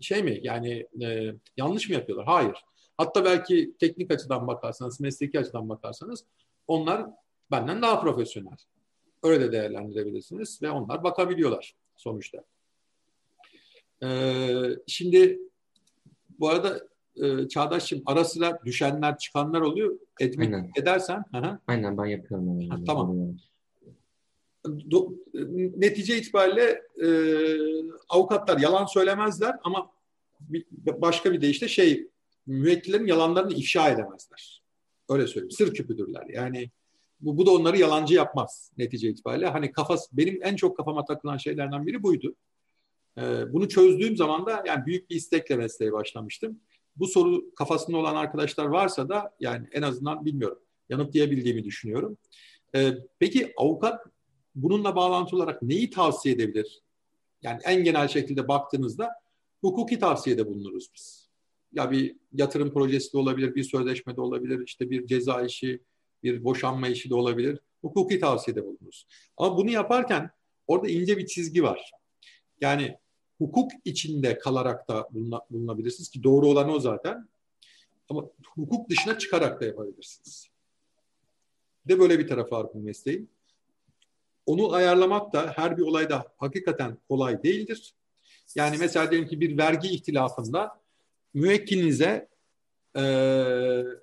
şey 0.00 0.22
mi 0.22 0.40
yani 0.42 0.86
e, 1.02 1.34
yanlış 1.56 1.88
mı 1.88 1.94
yapıyorlar? 1.94 2.26
Hayır. 2.26 2.64
Hatta 2.96 3.24
belki 3.24 3.72
teknik 3.78 4.10
açıdan 4.10 4.46
bakarsanız, 4.46 5.00
mesleki 5.00 5.40
açıdan 5.40 5.68
bakarsanız 5.68 6.24
onlar 6.68 7.06
benden 7.50 7.82
daha 7.82 8.00
profesyonel. 8.00 8.56
Öyle 9.22 9.40
de 9.40 9.52
değerlendirebilirsiniz 9.52 10.62
ve 10.62 10.70
onlar 10.70 11.04
bakabiliyorlar 11.04 11.74
sonuçta. 11.96 12.44
Ee, 14.02 14.68
şimdi 14.86 15.38
bu 16.42 16.48
arada 16.48 16.80
e, 17.16 17.48
Çağdaş'cığım 17.48 18.02
ara 18.06 18.24
sıra 18.24 18.58
düşenler 18.64 19.18
çıkanlar 19.18 19.60
oluyor. 19.60 19.98
Etmek 20.20 20.54
Aynen. 20.54 20.70
edersen. 20.76 21.24
Hı 21.34 21.58
Aynen 21.66 21.98
ben 21.98 22.06
yapıyorum. 22.06 22.68
Ha, 22.68 22.76
tamam 22.86 23.36
do, 24.90 25.12
netice 25.76 26.18
itibariyle 26.18 26.82
e, 27.02 27.08
avukatlar 28.08 28.58
yalan 28.58 28.86
söylemezler 28.86 29.56
ama 29.64 29.90
bir, 30.40 30.66
başka 30.96 31.32
bir 31.32 31.40
deyişle 31.40 31.68
şey 31.68 32.08
müvekkillerin 32.46 33.06
yalanlarını 33.06 33.52
ifşa 33.52 33.90
edemezler. 33.90 34.62
Öyle 35.08 35.26
söyleyeyim. 35.26 35.50
Sır 35.50 35.74
küpüdürler. 35.74 36.26
Yani 36.28 36.70
bu, 37.20 37.36
bu 37.36 37.46
da 37.46 37.50
onları 37.50 37.78
yalancı 37.78 38.14
yapmaz 38.14 38.72
netice 38.78 39.08
itibariyle. 39.08 39.46
Hani 39.46 39.72
kafası 39.72 40.16
benim 40.16 40.38
en 40.42 40.56
çok 40.56 40.76
kafama 40.76 41.04
takılan 41.04 41.36
şeylerden 41.36 41.86
biri 41.86 42.02
buydu. 42.02 42.34
Ee, 43.18 43.52
bunu 43.52 43.68
çözdüğüm 43.68 44.16
zaman 44.16 44.46
da 44.46 44.62
yani 44.66 44.86
büyük 44.86 45.10
bir 45.10 45.16
istekle 45.16 45.56
mesleğe 45.56 45.92
başlamıştım. 45.92 46.60
Bu 46.96 47.06
soru 47.06 47.54
kafasında 47.54 47.96
olan 47.96 48.16
arkadaşlar 48.16 48.64
varsa 48.64 49.08
da 49.08 49.34
yani 49.40 49.66
en 49.72 49.82
azından 49.82 50.24
bilmiyorum. 50.24 50.58
Yanıtlayabildiğimi 50.88 51.64
düşünüyorum. 51.64 52.18
Ee, 52.74 52.94
peki 53.18 53.52
avukat 53.56 54.06
bununla 54.54 54.96
bağlantı 54.96 55.36
olarak 55.36 55.62
neyi 55.62 55.90
tavsiye 55.90 56.34
edebilir? 56.34 56.82
Yani 57.42 57.60
en 57.64 57.84
genel 57.84 58.08
şekilde 58.08 58.48
baktığınızda 58.48 59.10
hukuki 59.60 59.98
tavsiyede 59.98 60.46
bulunuruz 60.46 60.90
biz. 60.94 61.28
Ya 61.72 61.90
bir 61.90 62.16
yatırım 62.32 62.72
projesi 62.72 63.12
de 63.12 63.18
olabilir, 63.18 63.54
bir 63.54 63.64
sözleşme 63.64 64.16
de 64.16 64.20
olabilir, 64.20 64.62
işte 64.66 64.90
bir 64.90 65.06
ceza 65.06 65.42
işi, 65.42 65.82
bir 66.22 66.44
boşanma 66.44 66.88
işi 66.88 67.10
de 67.10 67.14
olabilir. 67.14 67.58
Hukuki 67.80 68.18
tavsiyede 68.20 68.64
bulunuruz. 68.64 69.06
Ama 69.36 69.56
bunu 69.56 69.70
yaparken 69.70 70.30
orada 70.66 70.88
ince 70.88 71.18
bir 71.18 71.26
çizgi 71.26 71.62
var. 71.62 71.92
Yani 72.60 72.96
hukuk 73.42 73.70
içinde 73.84 74.38
kalarak 74.38 74.88
da 74.88 75.08
bulunabilirsiniz 75.50 76.08
ki 76.08 76.22
doğru 76.22 76.48
olan 76.48 76.70
o 76.70 76.80
zaten. 76.80 77.28
Ama 78.08 78.24
hukuk 78.54 78.90
dışına 78.90 79.18
çıkarak 79.18 79.60
da 79.60 79.64
yapabilirsiniz. 79.64 80.48
De 81.88 81.98
böyle 81.98 82.18
bir 82.18 82.28
tarafı 82.28 82.50
var 82.50 82.66
bu 82.74 82.78
mesleğin 82.80 83.30
onu 84.46 84.72
ayarlamak 84.72 85.32
da 85.32 85.52
her 85.56 85.78
bir 85.78 85.82
olayda 85.82 86.32
hakikaten 86.36 86.98
kolay 87.08 87.42
değildir. 87.42 87.94
Yani 88.54 88.76
mesela 88.78 89.10
diyelim 89.10 89.28
ki 89.28 89.40
bir 89.40 89.58
vergi 89.58 89.88
ihtilafında 89.88 90.80
müvekkilinize 91.34 92.28
e, 92.96 93.02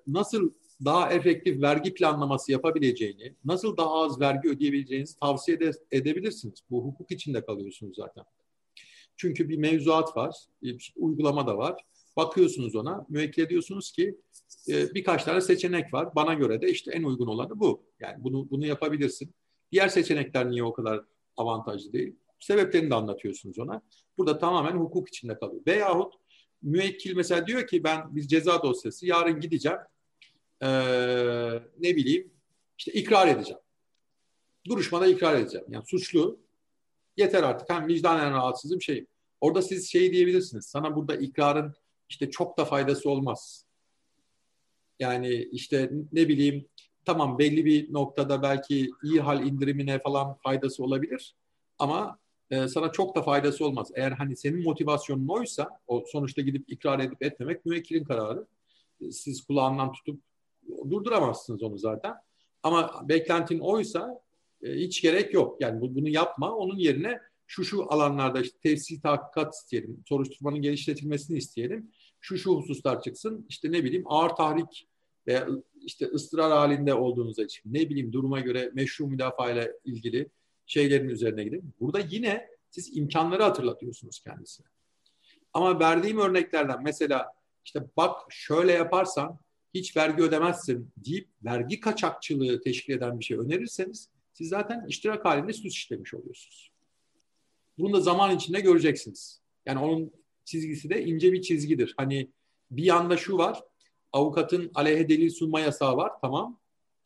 nasıl 0.07 0.51
daha 0.85 1.13
efektif 1.13 1.61
vergi 1.61 1.93
planlaması 1.93 2.51
yapabileceğini, 2.51 3.35
nasıl 3.45 3.77
daha 3.77 3.93
az 3.93 4.19
vergi 4.19 4.49
ödeyebileceğinizi 4.49 5.19
tavsiye 5.19 5.57
ede, 5.57 5.71
edebilirsiniz. 5.91 6.59
Bu 6.69 6.85
hukuk 6.85 7.11
içinde 7.11 7.45
kalıyorsunuz 7.45 7.95
zaten. 7.95 8.23
Çünkü 9.19 9.49
bir 9.49 9.57
mevzuat 9.57 10.17
var, 10.17 10.35
bir 10.63 10.93
uygulama 10.95 11.47
da 11.47 11.57
var. 11.57 11.81
Bakıyorsunuz 12.17 12.75
ona, 12.75 13.05
müvekkil 13.09 13.49
diyorsunuz 13.49 13.91
ki 13.91 14.15
e, 14.69 14.93
birkaç 14.93 15.23
tane 15.23 15.41
seçenek 15.41 15.93
var. 15.93 16.15
Bana 16.15 16.33
göre 16.33 16.61
de 16.61 16.71
işte 16.71 16.91
en 16.91 17.03
uygun 17.03 17.27
olanı 17.27 17.59
bu. 17.59 17.83
Yani 17.99 18.23
bunu 18.23 18.49
bunu 18.49 18.65
yapabilirsin. 18.65 19.33
Diğer 19.71 19.87
seçenekler 19.87 20.49
niye 20.49 20.63
o 20.63 20.73
kadar 20.73 21.01
avantajlı 21.37 21.93
değil? 21.93 22.15
Sebeplerini 22.39 22.89
de 22.89 22.95
anlatıyorsunuz 22.95 23.59
ona. 23.59 23.81
Burada 24.17 24.37
tamamen 24.37 24.77
hukuk 24.77 25.07
içinde 25.07 25.39
kalıyor. 25.39 25.61
Veyahut 25.67 26.13
müvekkil 26.61 27.15
mesela 27.15 27.47
diyor 27.47 27.67
ki 27.67 27.83
ben 27.83 28.15
bir 28.15 28.27
ceza 28.27 28.63
dosyası 28.63 29.05
yarın 29.05 29.39
gideceğim 29.39 29.79
ee, 30.61 30.67
ne 31.79 31.95
bileyim 31.95 32.31
işte 32.77 32.91
ikrar 32.91 33.27
edeceğim. 33.27 33.59
Duruşmada 34.67 35.07
ikrar 35.07 35.39
edeceğim. 35.39 35.67
Yani 35.69 35.85
suçlu 35.85 36.39
yeter 37.19 37.43
artık 37.43 37.69
hem 37.69 37.87
vicdanen 37.87 38.33
rahatsızım 38.33 38.81
şey. 38.81 39.05
Orada 39.41 39.61
siz 39.61 39.91
şey 39.91 40.13
diyebilirsiniz. 40.13 40.65
Sana 40.65 40.95
burada 40.95 41.15
ikrarın 41.15 41.73
işte 42.09 42.29
çok 42.29 42.57
da 42.57 42.65
faydası 42.65 43.09
olmaz. 43.09 43.65
Yani 44.99 45.33
işte 45.51 45.91
ne 46.11 46.27
bileyim 46.27 46.67
tamam 47.05 47.39
belli 47.39 47.65
bir 47.65 47.93
noktada 47.93 48.41
belki 48.41 48.89
iyi 49.03 49.21
hal 49.21 49.45
indirimine 49.45 49.99
falan 49.99 50.37
faydası 50.43 50.83
olabilir. 50.83 51.35
Ama 51.79 52.19
e, 52.51 52.67
sana 52.67 52.91
çok 52.91 53.15
da 53.15 53.21
faydası 53.21 53.65
olmaz. 53.65 53.91
Eğer 53.95 54.11
hani 54.11 54.35
senin 54.35 54.63
motivasyonun 54.63 55.27
oysa 55.27 55.69
o 55.87 56.03
sonuçta 56.07 56.41
gidip 56.41 56.71
ikrar 56.71 56.99
edip 56.99 57.23
etmemek 57.23 57.65
müvekkilin 57.65 58.03
kararı. 58.03 58.45
Siz 59.11 59.41
kulağından 59.41 59.91
tutup 59.91 60.21
durduramazsınız 60.89 61.63
onu 61.63 61.77
zaten. 61.77 62.15
Ama 62.63 63.05
beklentin 63.09 63.59
oysa 63.59 64.21
e, 64.63 64.73
hiç 64.73 65.01
gerek 65.01 65.33
yok. 65.33 65.61
Yani 65.61 65.81
bunu 65.81 66.09
yapma. 66.09 66.55
Onun 66.55 66.77
yerine 66.77 67.19
şu 67.47 67.63
şu 67.63 67.93
alanlarda 67.93 68.41
işte 68.41 68.57
tefsir 68.63 69.01
tahkikat 69.01 69.55
isteyelim. 69.55 70.03
Soruşturmanın 70.09 70.61
geliştirilmesini 70.61 71.37
isteyelim. 71.37 71.91
Şu 72.19 72.37
şu 72.37 72.55
hususlar 72.55 73.01
çıksın. 73.01 73.45
İşte 73.49 73.71
ne 73.71 73.83
bileyim 73.83 74.03
ağır 74.05 74.29
tahrik 74.29 74.87
veya 75.27 75.47
işte 75.85 76.05
ıstırar 76.05 76.51
halinde 76.51 76.93
olduğunuz 76.93 77.39
için 77.39 77.61
ne 77.65 77.89
bileyim 77.89 78.13
duruma 78.13 78.39
göre 78.39 78.71
meşru 78.73 79.07
müdafaa 79.07 79.51
ile 79.51 79.71
ilgili 79.85 80.29
şeylerin 80.65 81.09
üzerine 81.09 81.43
gidin. 81.43 81.73
Burada 81.79 81.99
yine 81.99 82.47
siz 82.69 82.97
imkanları 82.97 83.43
hatırlatıyorsunuz 83.43 84.19
kendisine. 84.19 84.67
Ama 85.53 85.79
verdiğim 85.79 86.19
örneklerden 86.19 86.83
mesela 86.83 87.33
işte 87.65 87.83
bak 87.97 88.21
şöyle 88.29 88.71
yaparsan 88.71 89.39
hiç 89.73 89.97
vergi 89.97 90.23
ödemezsin 90.23 90.91
deyip 90.97 91.29
vergi 91.43 91.79
kaçakçılığı 91.79 92.61
teşkil 92.61 92.93
eden 92.93 93.19
bir 93.19 93.25
şey 93.25 93.37
önerirseniz 93.37 94.09
siz 94.39 94.49
zaten 94.49 94.85
iştirak 94.87 95.25
halinde 95.25 95.53
suç 95.53 95.77
işlemiş 95.77 96.13
oluyorsunuz. 96.13 96.71
Bunu 97.77 97.93
da 97.93 98.01
zaman 98.01 98.35
içinde 98.35 98.59
göreceksiniz. 98.59 99.41
Yani 99.65 99.79
onun 99.79 100.11
çizgisi 100.45 100.89
de 100.89 101.05
ince 101.05 101.33
bir 101.33 101.41
çizgidir. 101.41 101.93
Hani 101.97 102.29
bir 102.71 102.83
yanda 102.83 103.17
şu 103.17 103.37
var, 103.37 103.63
avukatın 104.13 104.71
aleyhe 104.75 105.09
delil 105.09 105.29
sunma 105.29 105.59
yasağı 105.59 105.97
var, 105.97 106.11
tamam, 106.21 106.59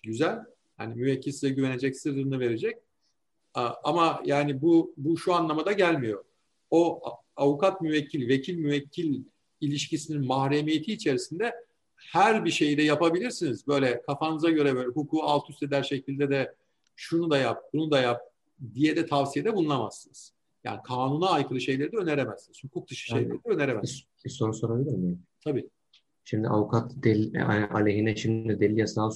güzel. 0.04 0.40
Hani 0.78 0.96
müvekkil 0.96 1.32
size 1.32 1.50
güvenecek, 1.50 1.98
sırrını 1.98 2.40
verecek. 2.40 2.78
Ama 3.84 4.22
yani 4.26 4.62
bu 4.62 4.94
bu 4.98 5.18
şu 5.18 5.34
anlamada 5.34 5.72
gelmiyor. 5.72 6.24
O 6.72 7.02
avukat 7.36 7.82
müvekkil, 7.82 8.28
vekil 8.28 8.58
müvekkil 8.58 9.24
ilişkisinin 9.62 10.26
mahremiyeti 10.26 10.94
içerisinde 10.94 11.54
her 11.96 12.46
bir 12.46 12.52
şeyi 12.52 12.78
de 12.78 12.82
yapabilirsiniz. 12.82 13.68
Böyle 13.68 14.02
kafanıza 14.02 14.50
göre 14.50 14.76
böyle 14.76 14.88
hukuku 14.88 15.24
alt 15.24 15.50
üst 15.50 15.64
eder 15.64 15.84
şekilde 15.84 16.30
de 16.30 16.56
şunu 16.96 17.30
da 17.30 17.38
yap, 17.38 17.64
bunu 17.74 17.92
da 17.92 18.02
yap 18.02 18.22
diye 18.74 18.96
de 18.96 19.06
tavsiyede 19.06 19.56
bulunamazsınız. 19.56 20.34
Yani 20.64 20.80
kanuna 20.84 21.30
aykırı 21.30 21.62
şeyleri 21.62 21.92
de 21.92 21.98
öneremezsiniz. 21.98 22.64
Hukuk 22.64 22.90
dışı 22.90 23.08
şeyleri 23.08 23.32
de 23.32 23.40
öneremezsiniz. 23.46 24.06
Bir, 24.20 24.26
bir 24.26 24.30
soru 24.30 24.54
sorabilir 24.54 24.98
miyim? 24.98 25.20
Tabii. 25.44 25.70
Şimdi 26.24 26.48
avukat 26.48 26.92
delil, 26.96 27.34
yani 27.34 27.66
aleyhine 27.66 28.16
şimdi 28.16 28.60
delil 28.60 28.78
yasağı 28.78 29.12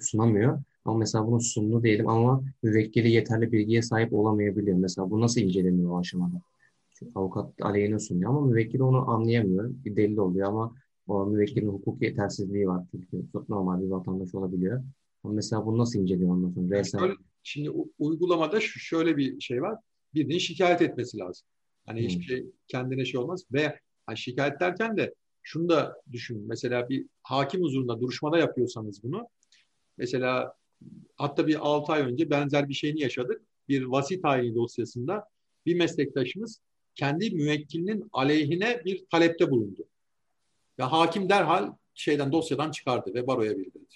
sunamıyor. 0.00 0.62
Ama 0.84 0.98
mesela 0.98 1.26
bunu 1.26 1.40
sundu 1.40 1.82
diyelim 1.82 2.08
ama 2.08 2.42
müvekkili 2.62 3.10
yeterli 3.10 3.52
bilgiye 3.52 3.82
sahip 3.82 4.12
olamayabiliyor. 4.12 4.76
Mesela 4.78 5.10
bu 5.10 5.20
nasıl 5.20 5.40
inceleniyor 5.40 5.90
o 5.90 5.98
aşamada? 5.98 6.40
Çünkü 6.90 7.12
avukat 7.14 7.52
aleyhine 7.62 7.98
sunuyor 7.98 8.30
ama 8.30 8.40
müvekkil 8.40 8.80
onu 8.80 9.10
anlayamıyor. 9.10 9.70
Bir 9.84 9.96
delil 9.96 10.16
oluyor 10.16 10.48
ama 10.48 10.74
o 11.06 11.26
müvekkilin 11.26 11.68
hukuk 11.68 12.02
yetersizliği 12.02 12.68
var 12.68 12.84
çünkü 12.90 13.24
normal 13.48 13.82
bir 13.82 13.88
vatandaş 13.88 14.34
olabiliyor. 14.34 14.82
Mesela 15.24 15.66
bunu 15.66 15.78
nasıl 15.78 15.98
inceliyor 15.98 16.30
ondan 16.30 16.50
sonra? 16.50 16.78
Resmen... 16.78 17.16
Şimdi 17.42 17.70
uygulamada 17.98 18.60
şöyle 18.60 19.16
bir 19.16 19.40
şey 19.40 19.62
var. 19.62 19.78
Birinin 20.14 20.38
şikayet 20.38 20.82
etmesi 20.82 21.18
lazım. 21.18 21.46
Hani 21.86 22.00
hmm. 22.00 22.08
hiçbir 22.08 22.24
şey 22.24 22.46
kendine 22.68 23.04
şey 23.04 23.20
olmaz 23.20 23.44
ve 23.52 23.78
hani 24.06 24.18
şikayet 24.18 24.60
derken 24.60 24.96
de 24.96 25.14
şunu 25.42 25.68
da 25.68 25.96
düşünün. 26.12 26.48
Mesela 26.48 26.88
bir 26.88 27.06
hakim 27.22 27.62
huzurunda 27.62 28.00
duruşmada 28.00 28.38
yapıyorsanız 28.38 29.02
bunu 29.02 29.28
mesela 29.98 30.54
hatta 31.16 31.46
bir 31.46 31.56
6 31.60 31.92
ay 31.92 32.02
önce 32.02 32.30
benzer 32.30 32.68
bir 32.68 32.74
şeyini 32.74 33.00
yaşadık. 33.00 33.42
Bir 33.68 33.84
vasi 33.84 34.20
tayini 34.20 34.54
dosyasında 34.54 35.24
bir 35.66 35.74
meslektaşımız 35.74 36.60
kendi 36.94 37.30
müvekkilinin 37.30 38.08
aleyhine 38.12 38.82
bir 38.84 39.06
talepte 39.10 39.50
bulundu. 39.50 39.84
Ve 40.78 40.82
hakim 40.82 41.28
derhal 41.28 41.72
şeyden 41.94 42.32
dosyadan 42.32 42.70
çıkardı 42.70 43.14
ve 43.14 43.26
baroya 43.26 43.58
bildirdi. 43.58 43.94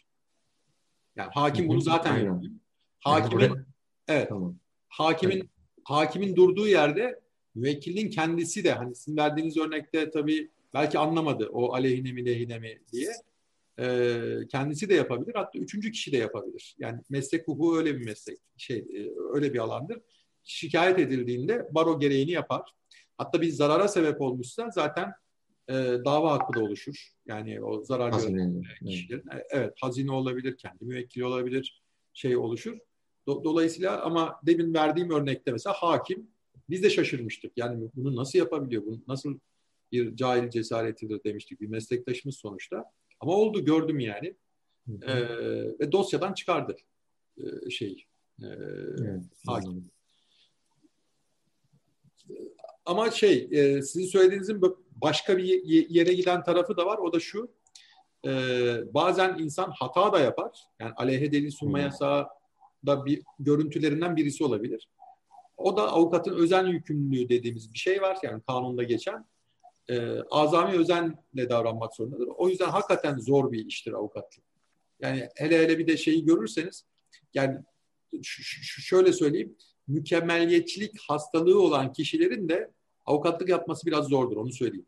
Yani 1.17 1.31
hakim 1.35 1.69
bunu 1.69 1.81
zaten 1.81 2.17
yapıyor. 2.17 2.53
Hakimin 3.01 3.67
evet. 4.09 4.29
Tamam. 4.29 4.59
Hakimin 4.89 5.37
evet. 5.37 5.49
hakimin 5.85 6.37
durduğu 6.37 6.67
yerde 6.67 7.21
müvekkilin 7.55 8.11
kendisi 8.11 8.65
de 8.65 8.73
hani 8.73 8.95
sizin 8.95 9.17
verdiğiniz 9.17 9.57
örnekte 9.57 10.11
tabii 10.11 10.51
belki 10.75 10.99
anlamadı 10.99 11.49
o 11.53 11.73
aleyhine 11.73 12.13
mi 12.13 12.27
lehine 12.27 12.59
mi 12.59 12.79
diye. 12.93 13.13
Ee, 13.79 14.39
kendisi 14.51 14.89
de 14.89 14.95
yapabilir. 14.95 15.35
Hatta 15.35 15.59
üçüncü 15.59 15.93
kişi 15.93 16.13
de 16.13 16.17
yapabilir. 16.17 16.77
Yani 16.79 17.01
meslek 17.11 17.49
hukuku 17.49 17.79
öyle 17.79 17.95
bir 18.01 18.05
meslek, 18.05 18.39
şey 18.57 18.79
e, 18.79 19.11
öyle 19.33 19.55
bir 19.55 19.59
alandır. 19.59 19.99
Şikayet 20.45 20.99
edildiğinde 20.99 21.69
baro 21.71 22.01
gereğini 22.01 22.31
yapar. 22.31 22.63
Hatta 23.19 23.41
bir 23.41 23.49
zarara 23.49 23.89
sebep 23.89 24.21
olmuşsa 24.21 24.71
zaten 24.71 25.13
e, 25.69 25.75
dava 26.05 26.33
hakkı 26.33 26.61
da 26.61 26.65
oluşur. 26.65 27.14
Yani 27.27 27.65
o 27.65 27.85
zarar 27.85 28.11
gören 28.11 28.63
kişilerin. 28.87 29.25
Evet. 29.33 29.47
evet, 29.51 29.75
hazine 29.81 30.13
olabilir, 30.13 30.57
kendi 30.57 30.85
müvekkili 30.85 31.25
olabilir, 31.25 31.83
şey 32.13 32.37
oluşur. 32.37 32.79
Do- 33.27 33.45
dolayısıyla 33.45 34.03
ama 34.03 34.41
demin 34.47 34.75
verdiğim 34.75 35.11
örnekte 35.11 35.53
mesela 35.53 35.75
hakim 35.75 36.29
biz 36.71 36.83
de 36.83 36.91
şaşırmıştık. 36.91 37.53
Yani 37.57 37.91
bunu 37.95 38.17
nasıl 38.17 38.39
yapabiliyor? 38.39 38.87
Bunu 38.87 39.01
nasıl 39.09 39.39
bir 39.93 40.17
cahil 40.17 40.51
cesaretidir 40.51 41.25
demiştik 41.25 41.61
bir 41.61 41.69
meslektaşımız 41.69 42.37
sonuçta. 42.37 42.85
Ama 43.21 43.33
oldu 43.33 43.65
gördüm 43.65 44.01
yani. 44.01 44.37
Ee, 45.03 45.29
ve 45.81 45.93
dosyadan 45.93 46.35
çıkardı 46.35 46.77
ee, 47.39 47.71
şey 47.71 48.05
e, 48.43 48.47
evet, 48.47 49.23
hakim. 49.47 49.85
Ama 52.87 53.11
şey 53.11 53.49
e, 53.51 53.83
sizin 53.83 54.07
söylediğinizin 54.07 54.63
başka 54.97 55.39
bir 55.39 55.63
yere 55.89 56.15
giden 56.15 56.45
tarafı 56.45 56.77
da 56.77 56.87
var. 56.87 56.99
O 56.99 57.13
da 57.13 57.21
şu. 57.21 57.49
E, 58.27 58.31
bazen 58.95 59.39
insan 59.39 59.73
hata 59.79 60.13
da 60.13 60.21
yapar. 60.21 60.59
Yani 60.81 60.93
aleyhe 60.97 61.33
delil 61.33 61.51
sunma 61.51 61.81
yasağı 61.81 62.29
da 62.87 63.05
bir 63.05 63.23
görüntülerinden 63.39 64.17
birisi 64.17 64.45
olabilir. 64.45 64.89
O 65.57 65.77
da 65.77 65.93
avukatın 65.93 66.35
özen 66.35 66.67
yükümlülüğü 66.67 67.29
dediğimiz 67.29 67.73
bir 67.73 67.79
şey 67.79 68.03
var. 68.03 68.19
Yani 68.23 68.43
kanunda 68.47 68.83
geçen. 68.83 69.27
E, 69.89 70.21
azami 70.31 70.79
özenle 70.79 71.49
davranmak 71.49 71.95
zorundadır. 71.95 72.29
O 72.37 72.49
yüzden 72.49 72.69
hakikaten 72.69 73.19
zor 73.19 73.53
bir 73.53 73.67
iştir 73.67 73.93
avukatlık. 73.93 74.45
Yani 75.01 75.29
hele 75.37 75.59
hele 75.59 75.79
bir 75.79 75.87
de 75.87 75.97
şeyi 75.97 76.25
görürseniz 76.25 76.85
yani 77.35 77.59
şöyle 78.63 79.13
söyleyeyim 79.13 79.57
mükemmeliyetçilik 79.89 81.01
hastalığı 81.09 81.63
olan 81.63 81.93
kişilerin 81.93 82.49
de 82.49 82.71
avukatlık 83.07 83.49
yapması 83.49 83.87
biraz 83.87 84.07
zordur 84.07 84.37
onu 84.37 84.53
söyleyeyim. 84.53 84.87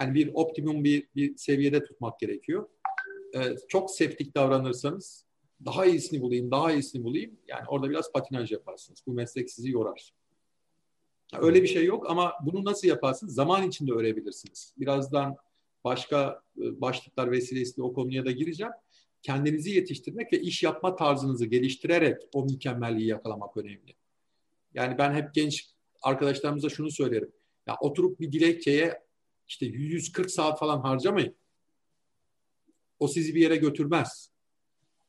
Yani 0.00 0.14
bir 0.14 0.30
optimum 0.34 0.84
bir, 0.84 1.08
bir 1.16 1.36
seviyede 1.36 1.84
tutmak 1.84 2.18
gerekiyor. 2.18 2.68
Ee, 3.34 3.56
çok 3.68 3.90
seftik 3.90 4.36
davranırsanız 4.36 5.26
daha 5.64 5.86
iyisini 5.86 6.22
bulayım, 6.22 6.50
daha 6.50 6.72
iyisini 6.72 7.04
bulayım. 7.04 7.38
Yani 7.48 7.64
orada 7.68 7.90
biraz 7.90 8.12
patinaj 8.12 8.52
yaparsınız. 8.52 9.02
Bu 9.06 9.12
meslek 9.12 9.50
sizi 9.50 9.70
yorar. 9.70 10.12
Öyle 11.38 11.62
bir 11.62 11.68
şey 11.68 11.84
yok 11.84 12.10
ama 12.10 12.32
bunu 12.42 12.64
nasıl 12.64 12.88
yaparsınız? 12.88 13.34
Zaman 13.34 13.68
içinde 13.68 13.92
öğrenebilirsiniz. 13.92 14.74
Birazdan 14.78 15.36
başka 15.84 16.42
e, 16.56 16.80
başlıklar 16.80 17.30
vesilesiyle 17.30 17.82
o 17.82 17.92
konuya 17.92 18.24
da 18.24 18.30
gireceğim. 18.30 18.72
Kendinizi 19.22 19.70
yetiştirmek 19.70 20.32
ve 20.32 20.40
iş 20.40 20.62
yapma 20.62 20.96
tarzınızı 20.96 21.46
geliştirerek 21.46 22.22
o 22.34 22.44
mükemmelliği 22.44 23.08
yakalamak 23.08 23.56
önemli. 23.56 23.94
Yani 24.74 24.98
ben 24.98 25.14
hep 25.14 25.34
genç 25.34 25.71
arkadaşlarımıza 26.02 26.68
şunu 26.68 26.90
söylerim. 26.90 27.32
Ya 27.66 27.76
oturup 27.80 28.20
bir 28.20 28.32
dilekçeye 28.32 29.02
işte 29.48 29.66
140 29.66 30.30
saat 30.30 30.58
falan 30.58 30.80
harcamayın. 30.80 31.34
O 32.98 33.08
sizi 33.08 33.34
bir 33.34 33.40
yere 33.40 33.56
götürmez. 33.56 34.30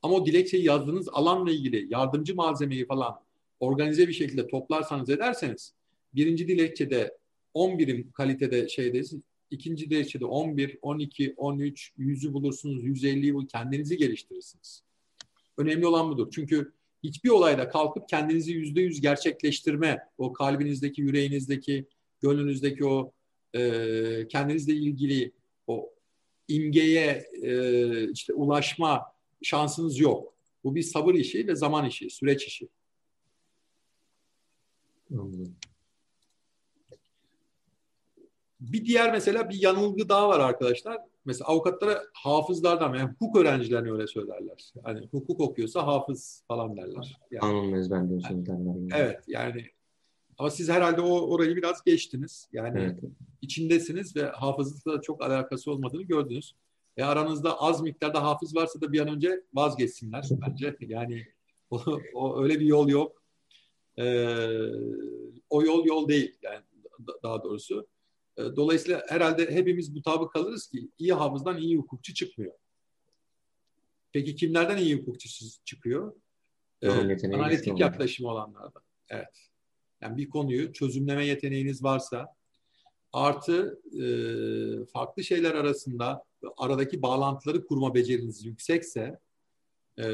Ama 0.02 0.14
o 0.14 0.26
dilekçeyi 0.26 0.64
yazdığınız 0.64 1.08
alanla 1.12 1.50
ilgili 1.50 1.92
yardımcı 1.92 2.34
malzemeyi 2.34 2.86
falan 2.86 3.20
organize 3.60 4.08
bir 4.08 4.12
şekilde 4.12 4.46
toplarsanız 4.46 5.10
ederseniz 5.10 5.74
birinci 6.14 6.48
dilekçede 6.48 7.18
10 7.54 7.78
birim 7.78 8.10
kalitede 8.12 8.68
şeydeyiz. 8.68 9.14
İkinci 9.50 9.90
dilekçede 9.90 10.24
11, 10.24 10.78
12, 10.82 11.34
13, 11.36 11.92
100'ü 11.98 12.32
bulursunuz, 12.32 12.84
150'yi 12.84 13.34
bul, 13.34 13.46
kendinizi 13.46 13.96
geliştirirsiniz. 13.96 14.82
Önemli 15.58 15.86
olan 15.86 16.10
budur. 16.10 16.28
Çünkü 16.34 16.72
hiçbir 17.04 17.30
olayda 17.30 17.68
kalkıp 17.68 18.08
kendinizi 18.08 18.52
yüzde 18.52 18.80
yüz 18.80 19.00
gerçekleştirme, 19.00 19.98
o 20.18 20.32
kalbinizdeki, 20.32 21.02
yüreğinizdeki, 21.02 21.86
gönlünüzdeki 22.20 22.84
o 22.84 23.12
e, 23.54 24.28
kendinizle 24.28 24.72
ilgili 24.72 25.32
o 25.66 25.90
imgeye 26.48 27.26
e, 27.42 28.10
işte 28.12 28.34
ulaşma 28.34 29.02
şansınız 29.42 29.98
yok. 29.98 30.34
Bu 30.64 30.74
bir 30.74 30.82
sabır 30.82 31.14
işi 31.14 31.46
ve 31.46 31.56
zaman 31.56 31.86
işi, 31.86 32.10
süreç 32.10 32.46
işi. 32.46 32.68
Bir 38.72 38.84
diğer 38.84 39.12
mesela 39.12 39.50
bir 39.50 39.62
yanılgı 39.62 40.08
daha 40.08 40.28
var 40.28 40.40
arkadaşlar. 40.40 40.98
Mesela 41.24 41.48
avukatlara 41.48 42.02
hafızlardan 42.12 42.94
yani 42.94 43.10
hukuk 43.10 43.36
öğrencilerine 43.36 43.92
öyle 43.92 44.06
söylerler. 44.06 44.72
Hani 44.82 45.08
hukuk 45.10 45.40
okuyorsa 45.40 45.86
hafız 45.86 46.44
falan 46.48 46.76
derler. 46.76 47.20
Yani, 47.30 47.40
Kanun 47.40 47.72
ezberliyorsunuz 47.72 48.46
derler. 48.46 48.74
Evet 48.98 49.24
yani 49.26 49.66
ama 50.38 50.50
siz 50.50 50.68
herhalde 50.68 51.00
o 51.00 51.30
orayı 51.30 51.56
biraz 51.56 51.84
geçtiniz. 51.84 52.48
Yani 52.52 52.80
evet. 52.80 53.00
içindesiniz 53.42 54.16
ve 54.16 54.22
hafızlıkla 54.22 55.00
çok 55.00 55.22
alakası 55.24 55.70
olmadığını 55.70 56.02
gördünüz. 56.02 56.54
E 56.96 57.02
aranızda 57.02 57.60
az 57.60 57.80
miktarda 57.80 58.22
hafız 58.22 58.56
varsa 58.56 58.80
da 58.80 58.92
bir 58.92 59.00
an 59.00 59.08
önce 59.08 59.42
vazgeçsinler 59.54 60.24
bence. 60.46 60.76
Yani 60.80 61.26
o, 61.70 61.82
o 62.14 62.42
öyle 62.42 62.60
bir 62.60 62.66
yol 62.66 62.88
yok. 62.88 63.22
Ee, 63.98 64.28
o 65.50 65.62
yol 65.62 65.84
yol 65.84 66.08
değil 66.08 66.38
yani 66.42 66.64
daha 67.22 67.42
doğrusu. 67.42 67.86
Ee, 68.38 68.42
dolayısıyla 68.56 69.02
herhalde 69.08 69.50
hepimiz 69.50 69.88
mutabık 69.88 70.32
kalırız 70.32 70.66
ki 70.66 70.88
iyi 70.98 71.12
hafızdan 71.12 71.58
iyi 71.58 71.76
hukukçu 71.76 72.14
çıkmıyor. 72.14 72.52
Peki 74.12 74.36
kimlerden 74.36 74.76
iyi 74.76 74.96
hukukçu 74.96 75.28
çıkıyor? 75.64 76.14
Ee, 76.82 76.88
analitik 76.88 77.80
yaklaşımı 77.80 78.30
olanlardan. 78.30 78.82
Evet. 79.08 79.48
Yani 80.00 80.16
bir 80.16 80.28
konuyu 80.28 80.72
çözümleme 80.72 81.26
yeteneğiniz 81.26 81.84
varsa 81.84 82.34
artı 83.12 83.80
e, 84.02 84.06
farklı 84.86 85.24
şeyler 85.24 85.54
arasında 85.54 86.24
aradaki 86.56 87.02
bağlantıları 87.02 87.66
kurma 87.66 87.94
beceriniz 87.94 88.44
yüksekse 88.44 89.18
e, 89.98 90.06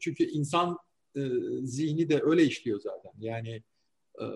çünkü 0.00 0.24
insan 0.24 0.78
e, 1.16 1.20
zihni 1.62 2.08
de 2.08 2.20
öyle 2.22 2.44
işliyor 2.44 2.80
zaten. 2.80 3.12
Yani 3.18 3.62
e, 4.20 4.26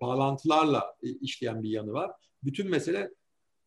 bağlantılarla 0.00 0.96
işleyen 1.02 1.62
bir 1.62 1.70
yanı 1.70 1.92
var. 1.92 2.10
Bütün 2.42 2.70
mesele 2.70 3.10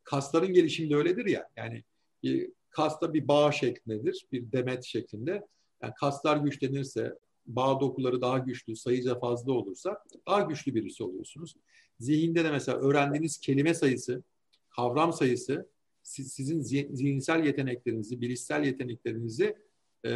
kasların 0.04 0.54
gelişiminde 0.54 0.96
öyledir 0.96 1.26
ya. 1.26 1.50
Yani 1.58 1.84
bir 2.24 2.50
kasta 2.70 3.14
bir 3.14 3.28
bağ 3.28 3.52
şeklindedir, 3.52 4.28
bir 4.32 4.52
demet 4.52 4.84
şeklinde. 4.84 5.48
Yani 5.82 5.94
kaslar 6.00 6.38
güçlenirse, 6.38 7.14
bağ 7.46 7.80
dokuları 7.80 8.22
daha 8.22 8.38
güçlü, 8.38 8.76
sayıca 8.76 9.20
fazla 9.20 9.52
olursa 9.52 10.04
daha 10.28 10.42
güçlü 10.42 10.76
birisi 10.76 11.04
oluyorsunuz. 11.04 11.56
Zihinde 12.00 12.44
de 12.44 12.52
mesela 12.52 12.78
öğrendiğiniz 12.78 13.38
kelime 13.38 13.74
sayısı, 13.74 14.24
kavram 14.70 15.14
sayısı 15.14 15.70
sizin 16.04 16.62
zihinsel 16.94 17.46
yeteneklerinizi, 17.46 18.22
bilişsel 18.22 18.64
yeteneklerinizi 18.64 19.56
e, 20.04 20.14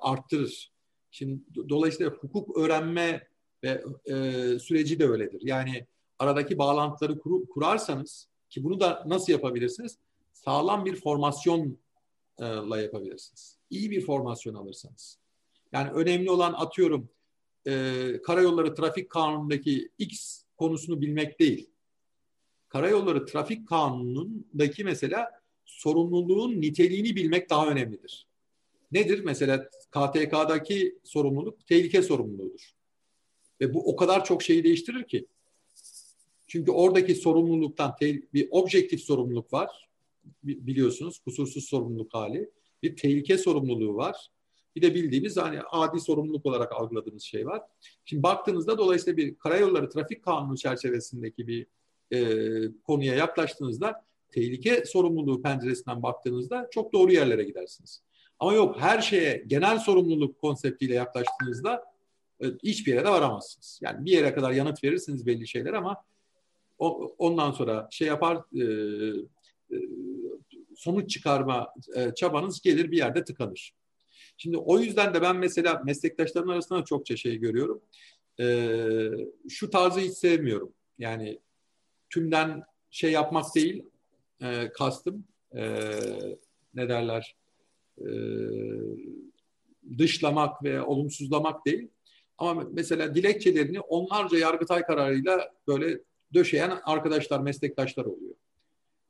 arttırır. 0.00 0.72
Şimdi 1.10 1.40
dolayısıyla 1.68 2.12
hukuk 2.12 2.56
öğrenme 2.58 3.28
ve 3.64 3.84
e, 4.06 4.14
süreci 4.58 4.98
de 4.98 5.08
öyledir. 5.08 5.40
Yani 5.44 5.86
aradaki 6.18 6.58
bağlantıları 6.58 7.18
kur, 7.18 7.46
kurarsanız 7.46 8.28
ki 8.50 8.64
bunu 8.64 8.80
da 8.80 9.04
nasıl 9.06 9.32
yapabilirsiniz? 9.32 9.98
Sağlam 10.32 10.84
bir 10.84 10.96
formasyonla 10.96 12.80
yapabilirsiniz. 12.80 13.56
İyi 13.70 13.90
bir 13.90 14.00
formasyon 14.06 14.54
alırsanız. 14.54 15.18
Yani 15.72 15.90
önemli 15.90 16.30
olan 16.30 16.52
atıyorum 16.52 17.08
e, 17.66 17.72
karayolları 18.22 18.74
trafik 18.74 19.10
kanunundaki 19.10 19.88
X 19.98 20.42
konusunu 20.56 21.00
bilmek 21.00 21.40
değil. 21.40 21.70
Karayolları 22.68 23.26
trafik 23.26 23.68
kanunundaki 23.68 24.84
mesela 24.84 25.30
sorumluluğun 25.64 26.60
niteliğini 26.60 27.16
bilmek 27.16 27.50
daha 27.50 27.68
önemlidir. 27.68 28.26
Nedir? 28.92 29.20
Mesela 29.24 29.68
KTK'daki 29.90 30.98
sorumluluk 31.04 31.66
tehlike 31.66 32.02
sorumluluğudur. 32.02 32.72
Ve 33.62 33.74
bu 33.74 33.92
o 33.92 33.96
kadar 33.96 34.24
çok 34.24 34.42
şeyi 34.42 34.64
değiştirir 34.64 35.04
ki. 35.04 35.26
Çünkü 36.46 36.70
oradaki 36.70 37.14
sorumluluktan 37.14 37.94
bir 38.34 38.48
objektif 38.50 39.00
sorumluluk 39.00 39.52
var. 39.52 39.88
Biliyorsunuz 40.44 41.18
kusursuz 41.18 41.64
sorumluluk 41.64 42.14
hali. 42.14 42.50
Bir 42.82 42.96
tehlike 42.96 43.38
sorumluluğu 43.38 43.96
var. 43.96 44.30
Bir 44.76 44.82
de 44.82 44.94
bildiğimiz 44.94 45.36
hani 45.36 45.60
adi 45.70 46.00
sorumluluk 46.00 46.46
olarak 46.46 46.72
algıladığımız 46.72 47.22
şey 47.22 47.46
var. 47.46 47.62
Şimdi 48.04 48.22
baktığınızda 48.22 48.78
dolayısıyla 48.78 49.16
bir 49.16 49.34
karayolları 49.34 49.90
trafik 49.90 50.24
kanunu 50.24 50.56
çerçevesindeki 50.56 51.46
bir 51.46 51.66
e, 52.12 52.18
konuya 52.84 53.14
yaklaştığınızda 53.14 54.04
tehlike 54.30 54.84
sorumluluğu 54.86 55.42
penceresinden 55.42 56.02
baktığınızda 56.02 56.68
çok 56.70 56.92
doğru 56.92 57.12
yerlere 57.12 57.42
gidersiniz. 57.42 58.02
Ama 58.38 58.52
yok 58.52 58.80
her 58.80 59.00
şeye 59.00 59.44
genel 59.46 59.78
sorumluluk 59.78 60.38
konseptiyle 60.38 60.94
yaklaştığınızda 60.94 61.91
hiçbir 62.62 62.92
yere 62.92 63.04
de 63.04 63.10
varamazsınız. 63.10 63.80
Yani 63.82 64.04
bir 64.04 64.10
yere 64.10 64.34
kadar 64.34 64.52
yanıt 64.52 64.84
verirsiniz 64.84 65.26
belli 65.26 65.48
şeyler 65.48 65.72
ama 65.72 66.04
o, 66.78 67.14
ondan 67.18 67.52
sonra 67.52 67.88
şey 67.90 68.08
yapar 68.08 68.36
e, 68.54 68.64
e, 69.70 69.76
sonuç 70.76 71.10
çıkarma 71.10 71.74
e, 71.96 72.14
çabanız 72.14 72.60
gelir 72.60 72.90
bir 72.90 72.96
yerde 72.96 73.24
tıkanır. 73.24 73.72
Şimdi 74.36 74.56
o 74.56 74.78
yüzden 74.78 75.14
de 75.14 75.22
ben 75.22 75.36
mesela 75.36 75.82
meslektaşlarım 75.84 76.48
arasında 76.48 76.84
çokça 76.84 77.16
şey 77.16 77.36
görüyorum. 77.36 77.82
Ee, 78.40 79.10
şu 79.48 79.70
tarzı 79.70 80.00
hiç 80.00 80.12
sevmiyorum. 80.12 80.72
Yani 80.98 81.40
tümden 82.10 82.62
şey 82.90 83.12
yapmak 83.12 83.54
değil, 83.54 83.84
e, 84.42 84.72
kastım 84.72 85.24
e, 85.56 85.90
ne 86.74 86.88
derler 86.88 87.36
e, 87.98 88.08
dışlamak 89.98 90.64
ve 90.64 90.82
olumsuzlamak 90.82 91.66
değil. 91.66 91.88
Ama 92.42 92.66
mesela 92.72 93.14
dilekçelerini 93.14 93.80
onlarca 93.80 94.38
yargıtay 94.38 94.82
kararıyla 94.82 95.52
böyle 95.66 96.00
döşeyen 96.34 96.80
arkadaşlar, 96.84 97.40
meslektaşlar 97.40 98.04
oluyor. 98.04 98.34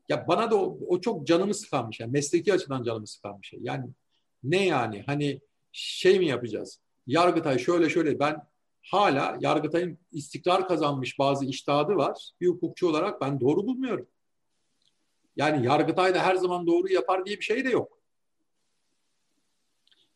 Ya 0.08 0.28
bana 0.28 0.50
da 0.50 0.56
o, 0.56 0.78
o 0.86 1.00
çok 1.00 1.26
canımı 1.26 1.54
sıkan 1.54 1.90
bir 1.90 1.94
şey. 1.94 2.06
Mesleki 2.06 2.52
açıdan 2.52 2.82
canımı 2.82 3.06
sıkan 3.06 3.42
bir 3.42 3.46
şey. 3.46 3.60
Yani 3.62 3.90
ne 4.42 4.66
yani? 4.66 5.02
Hani 5.06 5.40
şey 5.72 6.18
mi 6.18 6.26
yapacağız? 6.26 6.80
Yargıtay 7.06 7.58
şöyle 7.58 7.90
şöyle 7.90 8.18
ben 8.18 8.36
hala 8.82 9.38
Yargıtay'ın 9.40 9.98
istikrar 10.12 10.68
kazanmış 10.68 11.18
bazı 11.18 11.46
iştahadı 11.46 11.96
var. 11.96 12.30
Bir 12.40 12.46
hukukçu 12.46 12.88
olarak 12.88 13.20
ben 13.20 13.40
doğru 13.40 13.66
bulmuyorum. 13.66 14.08
Yani 15.36 15.66
Yargıtay 15.66 16.14
da 16.14 16.22
her 16.22 16.34
zaman 16.34 16.66
doğru 16.66 16.92
yapar 16.92 17.26
diye 17.26 17.36
bir 17.36 17.44
şey 17.44 17.64
de 17.64 17.70
yok. 17.70 17.98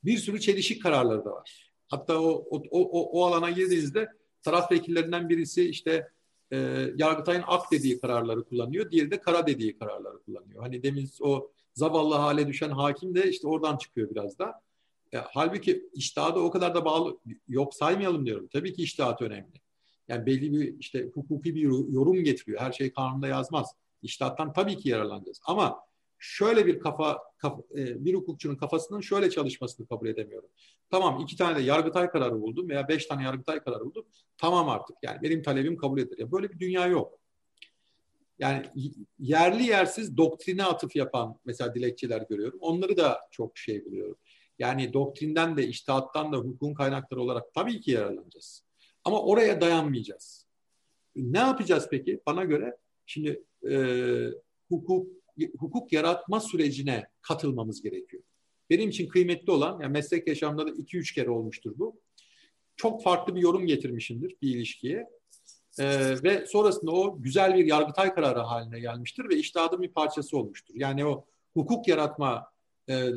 Bir 0.05 0.19
sürü 0.19 0.41
çelişik 0.41 0.83
kararları 0.83 1.25
da 1.25 1.31
var. 1.31 1.66
Hatta 1.89 2.21
o, 2.21 2.47
o, 2.51 2.63
o, 2.71 3.21
o 3.21 3.25
alana 3.25 3.51
girdiğinizde 3.51 4.09
taraf 4.43 4.73
vekillerinden 4.73 5.29
birisi 5.29 5.69
işte 5.69 6.09
e, 6.51 6.57
Yargıtay'ın 6.97 7.45
ak 7.47 7.73
dediği 7.73 8.01
kararları 8.01 8.45
kullanıyor. 8.45 8.91
Diğeri 8.91 9.11
de 9.11 9.21
kara 9.21 9.47
dediği 9.47 9.79
kararları 9.79 10.23
kullanıyor. 10.23 10.63
Hani 10.63 10.83
demin 10.83 11.11
o 11.21 11.51
zavallı 11.75 12.15
hale 12.15 12.49
düşen 12.49 12.71
hakim 12.71 13.15
de 13.15 13.31
işte 13.31 13.49
oradan 13.49 13.77
çıkıyor 13.77 14.11
biraz 14.11 14.39
da. 14.39 14.61
E, 15.13 15.19
halbuki 15.19 15.89
iştahatı 15.95 16.41
o 16.41 16.51
kadar 16.51 16.75
da 16.75 16.85
bağlı 16.85 17.19
yok 17.49 17.75
saymayalım 17.75 18.27
diyorum. 18.27 18.49
Tabii 18.53 18.73
ki 18.73 18.83
iştahat 18.83 19.23
önemli. 19.23 19.61
Yani 20.09 20.27
belli 20.27 20.53
bir 20.53 20.79
işte 20.79 21.11
hukuki 21.15 21.55
bir 21.55 21.63
yorum 21.93 22.25
getiriyor. 22.25 22.61
Her 22.61 22.73
şey 22.73 22.93
kanunda 22.93 23.27
yazmaz. 23.27 23.75
İştahattan 24.03 24.53
tabii 24.53 24.77
ki 24.77 24.89
yararlanacağız. 24.89 25.41
Ama 25.45 25.81
şöyle 26.19 26.67
bir 26.67 26.81
kafa, 26.81 27.19
kafa 27.39 27.63
e, 27.77 28.05
bir 28.05 28.15
hukukçunun 28.15 28.57
kafasının 28.57 29.01
şöyle 29.01 29.31
çalışmasını 29.31 29.87
kabul 29.87 30.09
edemiyorum. 30.09 30.49
Tamam 30.91 31.21
iki 31.21 31.37
tane 31.37 31.59
de 31.59 31.63
yargıtay 31.63 32.11
kararı 32.11 32.41
buldum 32.41 32.69
veya 32.69 32.89
beş 32.89 33.07
tane 33.07 33.25
yargıtay 33.25 33.61
kararı 33.61 33.85
buldum. 33.85 34.07
Tamam 34.39 34.69
artık 34.69 34.97
yani 35.03 35.23
benim 35.23 35.43
talebim 35.43 35.77
kabul 35.77 35.99
edilir. 35.99 36.19
Ya 36.19 36.33
böyle 36.33 36.51
bir 36.51 36.59
dünya 36.59 36.87
yok 36.87 37.21
yani 38.39 38.67
yerli 39.19 39.63
yersiz 39.63 40.17
doktrine 40.17 40.65
atıf 40.65 40.97
yapan 40.97 41.39
mesela 41.45 41.75
dilekçeler 41.75 42.23
görüyorum. 42.29 42.59
Onları 42.61 42.97
da 42.97 43.21
çok 43.31 43.59
şey 43.59 43.85
buluyorum. 43.85 44.17
Yani 44.59 44.93
doktrinden 44.93 45.57
de 45.57 45.67
iştahattan 45.67 46.33
da 46.33 46.37
hukukun 46.37 46.75
kaynakları 46.75 47.21
olarak 47.21 47.55
tabii 47.55 47.81
ki 47.81 47.91
yararlanacağız. 47.91 48.65
Ama 49.05 49.23
oraya 49.23 49.61
dayanmayacağız. 49.61 50.47
Ne 51.17 51.39
yapacağız 51.39 51.89
peki? 51.91 52.21
Bana 52.27 52.45
göre 52.45 52.77
şimdi 53.07 53.45
e, 53.71 53.77
hukuk 54.69 55.07
hukuk 55.59 55.93
yaratma 55.93 56.41
sürecine 56.41 57.07
katılmamız 57.23 57.83
gerekiyor. 57.83 58.23
Benim 58.71 58.89
için 58.89 59.09
kıymetli 59.09 59.53
olan, 59.53 59.81
yani 59.81 59.93
meslek 59.93 60.29
yaşamında 60.29 60.67
da 60.67 60.71
iki 60.71 60.99
üç 60.99 61.15
kere 61.15 61.31
olmuştur 61.31 61.73
bu. 61.77 62.01
Çok 62.77 63.03
farklı 63.03 63.35
bir 63.35 63.41
yorum 63.41 63.67
getirmişimdir 63.67 64.37
bir 64.43 64.57
ilişkiye. 64.57 65.07
Ee, 65.79 66.23
ve 66.23 66.47
sonrasında 66.47 66.91
o 66.91 67.23
güzel 67.23 67.55
bir 67.55 67.67
yargıtay 67.67 68.15
kararı 68.15 68.39
haline 68.39 68.81
gelmiştir 68.81 69.29
ve 69.29 69.37
iştihadın 69.37 69.83
bir 69.83 69.93
parçası 69.93 70.39
olmuştur. 70.39 70.75
Yani 70.77 71.07
o 71.07 71.25
hukuk 71.55 71.89
yaratma 71.89 72.51
e, 72.89 73.09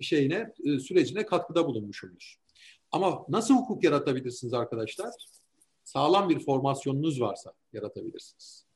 şeyine, 0.00 0.52
e, 0.64 0.78
sürecine 0.78 1.26
katkıda 1.26 1.66
bulunmuşumdur. 1.66 2.36
Ama 2.92 3.24
nasıl 3.28 3.54
hukuk 3.54 3.84
yaratabilirsiniz 3.84 4.54
arkadaşlar? 4.54 5.10
Sağlam 5.84 6.28
bir 6.28 6.38
formasyonunuz 6.38 7.20
varsa 7.20 7.52
yaratabilirsiniz. 7.72 8.66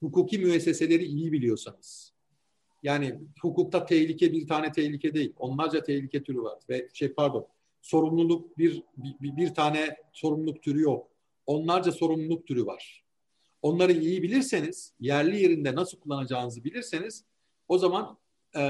Hukuki 0.00 0.38
müesseseleri 0.38 1.04
iyi 1.04 1.32
biliyorsanız. 1.32 2.19
Yani 2.82 3.20
hukukta 3.42 3.86
tehlike 3.86 4.32
bir 4.32 4.46
tane 4.46 4.72
tehlike 4.72 5.14
değil. 5.14 5.32
Onlarca 5.36 5.82
tehlike 5.82 6.22
türü 6.22 6.42
var. 6.42 6.58
Ve 6.68 6.88
şey 6.92 7.12
pardon 7.12 7.46
sorumluluk 7.80 8.58
bir, 8.58 8.82
bir, 8.96 9.36
bir 9.36 9.54
tane 9.54 9.96
sorumluluk 10.12 10.62
türü 10.62 10.80
yok. 10.80 11.08
Onlarca 11.46 11.92
sorumluluk 11.92 12.46
türü 12.46 12.66
var. 12.66 13.04
Onları 13.62 13.92
iyi 13.92 14.22
bilirseniz, 14.22 14.92
yerli 15.00 15.42
yerinde 15.42 15.74
nasıl 15.74 15.98
kullanacağınızı 15.98 16.64
bilirseniz 16.64 17.24
o 17.68 17.78
zaman 17.78 18.18
e, 18.56 18.62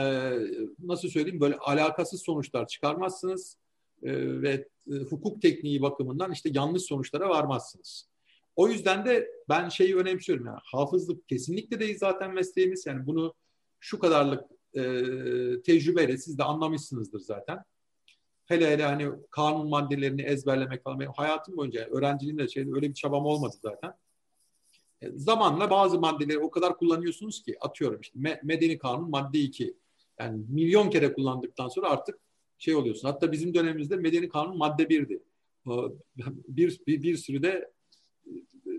nasıl 0.79 1.09
söyleyeyim 1.09 1.41
böyle 1.41 1.57
alakasız 1.57 2.23
sonuçlar 2.23 2.67
çıkarmazsınız 2.67 3.57
e, 4.03 4.43
ve 4.43 4.69
e, 4.91 4.95
hukuk 4.95 5.43
tekniği 5.43 5.83
bakımından 5.83 6.33
işte 6.33 6.51
yanlış 6.55 6.83
sonuçlara 6.83 7.29
varmazsınız. 7.29 8.09
O 8.57 8.69
yüzden 8.69 9.05
de 9.05 9.31
ben 9.49 9.69
şeyi 9.69 9.97
önemsiyorum. 9.97 10.47
Yani 10.47 10.59
hafızlık 10.65 11.29
kesinlikle 11.29 11.81
değil 11.81 11.99
zaten 11.99 12.35
mesleğimiz. 12.35 12.87
Yani 12.87 13.07
bunu 13.07 13.35
şu 13.81 13.99
kadarlık 13.99 14.45
e, 14.75 14.83
tecrübeyle 15.63 16.19
siz 16.19 16.39
de 16.39 16.45
anlamışsınızdır 16.45 17.21
zaten. 17.21 17.65
Hele 18.47 18.71
hele 18.71 18.85
hani 18.85 19.11
kanun 19.31 19.69
maddelerini 19.69 20.23
ezberlemek 20.23 20.85
falan. 20.85 21.01
Benim 21.01 21.13
hayatım 21.13 21.57
boyunca 21.57 21.81
yani 21.81 21.91
öğrenciliğimde 21.91 22.49
şeyde 22.49 22.71
öyle 22.75 22.89
bir 22.89 22.95
çabam 22.95 23.27
olmadı 23.27 23.57
zaten. 23.63 23.93
E, 25.03 25.11
zamanla 25.11 25.71
bazı 25.71 26.01
maddeleri 26.01 26.39
o 26.39 26.51
kadar 26.51 26.77
kullanıyorsunuz 26.77 27.43
ki 27.43 27.57
atıyorum 27.61 28.01
işte 28.01 28.19
me, 28.19 28.41
medeni 28.45 28.79
kanun 28.79 29.11
madde 29.11 29.39
2. 29.39 29.75
Yani 30.19 30.45
milyon 30.49 30.91
kere 30.91 31.13
kullandıktan 31.13 31.69
sonra 31.69 31.91
artık 31.91 32.19
şey 32.59 32.75
oluyorsun. 32.75 33.09
Hatta 33.09 33.33
bizim 33.33 33.55
dönemimizde 33.55 33.97
medeni 33.97 34.29
kanun 34.29 34.59
madde 34.59 34.83
1'di. 34.83 35.23
Bir, 36.49 36.81
bir, 36.87 37.03
bir 37.03 37.17
sürede 37.17 37.73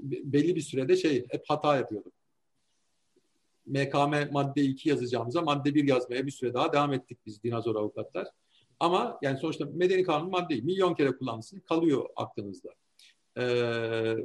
belli 0.03 0.55
bir 0.55 0.61
sürede 0.61 0.97
şey 0.97 1.25
hep 1.29 1.43
hata 1.47 1.77
yapıyorduk. 1.77 2.13
MKM 3.65 4.31
madde 4.31 4.61
2 4.61 4.89
yazacağımıza 4.89 5.41
madde 5.41 5.75
1 5.75 5.87
yazmaya 5.87 6.25
bir 6.25 6.31
süre 6.31 6.53
daha 6.53 6.73
devam 6.73 6.93
ettik 6.93 7.17
biz 7.25 7.43
dinozor 7.43 7.75
avukatlar. 7.75 8.27
Ama 8.79 9.19
yani 9.21 9.37
sonuçta 9.37 9.65
medeni 9.73 10.03
kanun 10.03 10.29
maddeyi 10.29 10.61
milyon 10.61 10.93
kere 10.93 11.11
kullanmışsın 11.17 11.59
kalıyor 11.59 12.05
aklınızda. 12.15 12.69
Ee, 13.37 14.15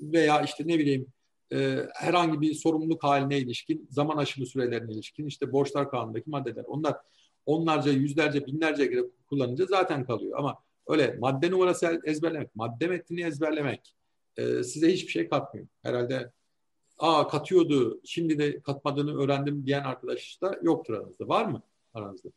veya 0.00 0.42
işte 0.42 0.64
ne 0.66 0.78
bileyim 0.78 1.06
e, 1.52 1.86
herhangi 1.94 2.40
bir 2.40 2.54
sorumluluk 2.54 3.04
haline 3.04 3.38
ilişkin, 3.38 3.86
zaman 3.90 4.16
aşımı 4.16 4.46
sürelerine 4.46 4.92
ilişkin 4.92 5.26
işte 5.26 5.52
borçlar 5.52 5.90
kanundaki 5.90 6.30
maddeler. 6.30 6.64
Onlar 6.66 6.96
onlarca, 7.46 7.92
yüzlerce, 7.92 8.46
binlerce 8.46 8.90
kere 8.90 9.02
kullanınca 9.26 9.66
zaten 9.66 10.04
kalıyor. 10.04 10.38
Ama 10.38 10.58
öyle 10.88 11.16
madde 11.20 11.50
numarası 11.50 12.00
ezberlemek, 12.04 12.56
madde 12.56 12.86
metnini 12.86 13.22
ezberlemek 13.22 13.94
e, 14.36 14.62
size 14.62 14.92
hiçbir 14.92 15.12
şey 15.12 15.28
katmıyor. 15.28 15.66
Herhalde 15.82 16.32
aa 16.98 17.28
katıyordu, 17.28 18.00
şimdi 18.04 18.38
de 18.38 18.60
katmadığını 18.60 19.22
öğrendim 19.22 19.66
diyen 19.66 19.84
arkadaş 19.84 20.42
da 20.42 20.58
yoktur 20.62 20.94
aranızda. 20.94 21.28
Var 21.28 21.46
mı 21.46 21.62
aranızda? 21.94 22.28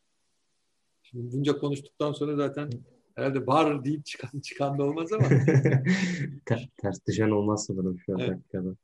Şimdi 1.03 1.33
bunca 1.33 1.57
konuştuktan 1.57 2.11
sonra 2.11 2.35
zaten 2.35 2.69
herhalde 3.15 3.47
var 3.47 3.85
deyip 3.85 4.05
çıkan 4.05 4.39
çıkan 4.39 4.79
da 4.79 4.83
olmaz 4.83 5.13
ama. 5.13 5.27
Ters 6.77 7.05
düşen 7.07 7.29
olmaz 7.29 7.65
sanırım 7.65 7.99
şu 7.99 8.13
an 8.13 8.19
evet. 8.19 8.29
dakikada. 8.29 8.75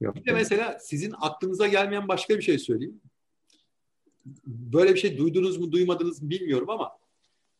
Yok, 0.00 0.16
bir 0.16 0.24
de 0.24 0.32
mesela 0.32 0.78
sizin 0.80 1.14
aklınıza 1.20 1.66
gelmeyen 1.66 2.08
başka 2.08 2.36
bir 2.36 2.42
şey 2.42 2.58
söyleyeyim. 2.58 3.00
Böyle 4.46 4.94
bir 4.94 4.98
şey 4.98 5.18
duydunuz 5.18 5.58
mu 5.58 5.72
duymadınız 5.72 6.22
mı 6.22 6.30
bilmiyorum 6.30 6.70
ama 6.70 6.98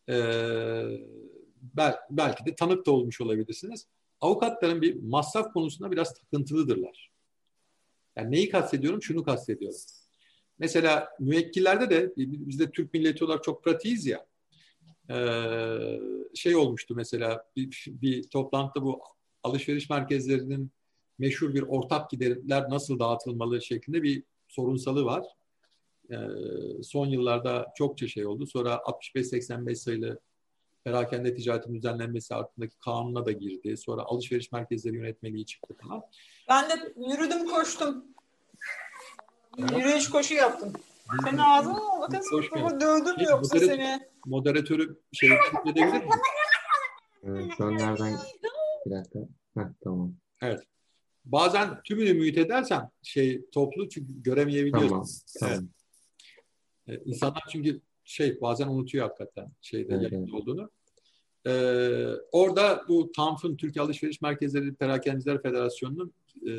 e, 0.08 0.14
bel, 1.62 1.96
belki 2.10 2.46
de 2.46 2.54
tanık 2.54 2.86
da 2.86 2.90
olmuş 2.90 3.20
olabilirsiniz. 3.20 3.86
Avukatların 4.24 4.82
bir 4.82 5.02
masraf 5.02 5.52
konusunda 5.52 5.90
biraz 5.90 6.14
takıntılıdırlar. 6.14 7.10
Yani 8.16 8.30
neyi 8.30 8.48
kastediyorum? 8.48 9.02
Şunu 9.02 9.24
kastediyorum. 9.24 9.78
Mesela 10.58 11.08
müvekkillerde 11.20 11.90
de 11.90 12.12
biz 12.16 12.58
de 12.58 12.70
Türk 12.70 12.94
milleti 12.94 13.24
olarak 13.24 13.44
çok 13.44 13.64
pratiğiz 13.64 14.06
ya. 14.06 14.26
Ee, 15.10 16.00
şey 16.34 16.56
olmuştu 16.56 16.94
mesela 16.94 17.44
bir, 17.56 17.84
bir 17.88 18.22
toplantıda 18.28 18.84
bu 18.84 19.02
alışveriş 19.42 19.90
merkezlerinin 19.90 20.70
meşhur 21.18 21.54
bir 21.54 21.62
ortak 21.62 22.10
giderler 22.10 22.70
nasıl 22.70 22.98
dağıtılmalı 22.98 23.62
şeklinde 23.62 24.02
bir 24.02 24.22
sorunsalı 24.48 25.04
var. 25.04 25.24
Ee, 26.10 26.16
son 26.82 27.06
yıllarda 27.06 27.66
çokça 27.76 28.08
şey 28.08 28.26
oldu. 28.26 28.46
Sonra 28.46 28.74
65-85 28.74 29.74
sayılı 29.74 30.20
perakende 30.84 31.34
ticaretin 31.34 31.74
düzenlenmesi 31.74 32.34
hakkındaki 32.34 32.76
kanuna 32.78 33.26
da 33.26 33.32
girdi. 33.32 33.76
Sonra 33.76 34.02
alışveriş 34.02 34.52
merkezleri 34.52 34.96
yönetmeliği 34.96 35.46
çıktı 35.46 35.74
falan. 35.82 36.02
Ben 36.48 36.68
de 36.70 36.94
yürüdüm 36.96 37.48
koştum. 37.48 38.04
Yürüyüş 39.58 40.10
koşu 40.10 40.34
yaptım. 40.34 40.72
Senin 41.24 41.38
ağzın 41.38 41.72
mı 41.72 42.08
kız? 42.10 42.26
Ama 42.52 42.80
dövdüm 42.80 43.16
Hiç 43.18 43.28
yoksa 43.28 43.56
moderat- 43.58 43.66
seni. 43.66 44.00
Moderatörü 44.26 44.98
şey 45.12 45.30
edebilir 45.66 46.04
mi? 46.04 46.10
Evet, 47.24 47.60
an 47.60 47.76
nereden... 47.76 48.18
Bir 48.86 48.90
dakika. 48.90 49.18
Heh, 49.54 49.62
tamam. 49.84 50.14
Evet. 50.42 50.60
Bazen 51.24 51.82
tümünü 51.82 52.14
mühit 52.14 52.38
edersen 52.38 52.90
şey 53.02 53.44
toplu 53.50 53.88
çünkü 53.88 54.22
göremeyebiliyorsun. 54.22 54.88
Tamam. 54.88 55.06
Tamam. 55.40 55.68
Evet. 56.88 57.00
Ee, 57.00 57.10
İnsanlar 57.10 57.42
çünkü 57.52 57.80
şey 58.04 58.40
bazen 58.40 58.68
unutuyor 58.68 59.06
hakikaten 59.06 59.52
şeyde 59.60 59.94
Evet, 59.94 60.12
yayında 60.12 60.36
olduğunu. 60.36 60.70
Ee, 61.46 62.06
orada 62.32 62.84
bu 62.88 63.12
TAMF'ın 63.12 63.56
Türkiye 63.56 63.82
Alışveriş 63.82 64.20
Merkezleri 64.20 64.74
Perakendiciler 64.74 65.42
Federasyonu'nun 65.42 66.12
e, 66.48 66.52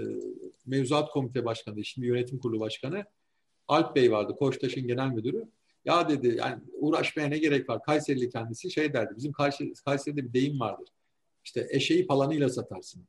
mevzuat 0.66 1.10
komite 1.10 1.46
başkanı, 1.46 1.86
şimdi 1.86 2.08
yönetim 2.08 2.40
kurulu 2.40 2.60
başkanı 2.60 3.06
Alp 3.68 3.96
Bey 3.96 4.12
vardı, 4.12 4.36
Koçtaş'ın 4.40 4.88
genel 4.88 5.08
müdürü. 5.08 5.46
Ya 5.86 6.10
dedi 6.10 6.36
yani 6.40 6.62
uğraşmaya 6.74 7.28
ne 7.28 7.38
gerek 7.38 7.70
var? 7.70 7.84
Kayserili 7.84 8.30
kendisi 8.30 8.72
şey 8.72 8.94
derdi. 8.94 9.14
Bizim 9.18 9.32
Kayseri'de 9.86 10.28
bir 10.28 10.34
deyim 10.34 10.60
vardır. 10.60 10.88
İşte 11.44 11.68
eşeği 11.70 12.08
palanıyla 12.08 12.50
satarsın 12.50 13.04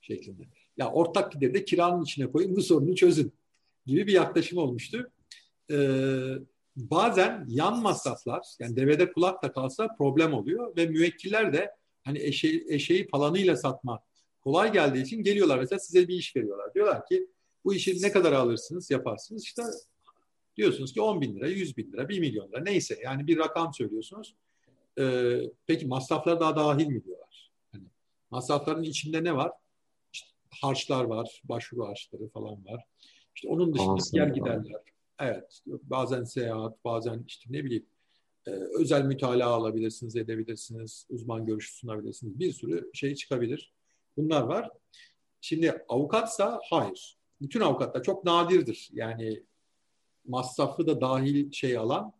şeklinde. 0.00 0.42
Ya 0.76 0.92
ortak 0.92 1.32
gideri 1.32 1.54
de 1.54 1.64
kiranın 1.64 2.02
içine 2.02 2.30
koyun 2.30 2.56
bu 2.56 2.62
sorunu 2.62 2.94
çözün 2.94 3.32
gibi 3.86 4.06
bir 4.06 4.12
yaklaşım 4.12 4.58
olmuştu. 4.58 5.10
Ee, 5.70 6.34
bazen 6.90 7.44
yan 7.48 7.82
masraflar 7.82 8.42
yani 8.58 8.76
devede 8.76 9.12
kulak 9.12 9.42
da 9.42 9.52
kalsa 9.52 9.88
problem 9.98 10.32
oluyor 10.32 10.76
ve 10.76 10.86
müvekkiller 10.86 11.52
de 11.52 11.70
hani 12.04 12.18
eşeği, 12.18 12.66
eşeği 12.68 13.06
palanıyla 13.06 13.56
satma 13.56 14.02
kolay 14.40 14.72
geldiği 14.72 15.02
için 15.02 15.22
geliyorlar 15.22 15.58
mesela 15.58 15.78
size 15.78 16.08
bir 16.08 16.14
iş 16.14 16.36
veriyorlar. 16.36 16.74
Diyorlar 16.74 17.06
ki 17.06 17.26
bu 17.64 17.74
işi 17.74 18.02
ne 18.02 18.12
kadar 18.12 18.32
alırsınız 18.32 18.90
yaparsınız 18.90 19.44
işte 19.44 19.62
diyorsunuz 20.56 20.92
ki 20.92 21.00
10 21.00 21.20
bin 21.20 21.36
lira, 21.36 21.48
100 21.48 21.76
bin 21.76 21.92
lira, 21.92 22.08
1 22.08 22.20
milyon 22.20 22.48
lira 22.48 22.60
neyse 22.62 22.98
yani 23.04 23.26
bir 23.26 23.38
rakam 23.38 23.74
söylüyorsunuz. 23.74 24.34
Ee, 24.98 25.40
peki 25.66 25.86
masraflar 25.86 26.40
daha 26.40 26.56
dahil 26.56 26.86
mi 26.86 27.04
diyorlar? 27.04 27.50
Yani 27.74 27.84
masrafların 28.30 28.82
içinde 28.82 29.24
ne 29.24 29.36
var? 29.36 29.52
İşte 30.12 30.28
harçlar 30.60 31.04
var, 31.04 31.40
başvuru 31.44 31.86
harçları 31.86 32.28
falan 32.28 32.66
var. 32.66 32.84
İşte 33.34 33.48
onun 33.48 33.74
dışında 33.74 33.96
diğer 34.12 34.26
giderler. 34.26 34.80
Evet, 35.20 35.62
bazen 35.66 36.24
seyahat, 36.24 36.84
bazen 36.84 37.24
işte 37.26 37.52
ne 37.52 37.64
bileyim 37.64 37.86
e, 38.46 38.50
özel 38.50 39.04
mütalaa 39.04 39.50
alabilirsiniz, 39.50 40.16
edebilirsiniz, 40.16 41.06
uzman 41.08 41.46
görüşü 41.46 41.74
sunabilirsiniz. 41.74 42.38
Bir 42.38 42.52
sürü 42.52 42.90
şey 42.94 43.14
çıkabilir. 43.14 43.72
Bunlar 44.16 44.42
var. 44.42 44.70
Şimdi 45.40 45.84
avukatsa 45.88 46.60
hayır. 46.70 47.18
Bütün 47.40 47.60
avukatlar 47.60 48.02
çok 48.02 48.24
nadirdir. 48.24 48.90
Yani 48.92 49.42
masrafı 50.26 50.86
da 50.86 51.00
dahil 51.00 51.52
şey 51.52 51.76
alan 51.76 52.12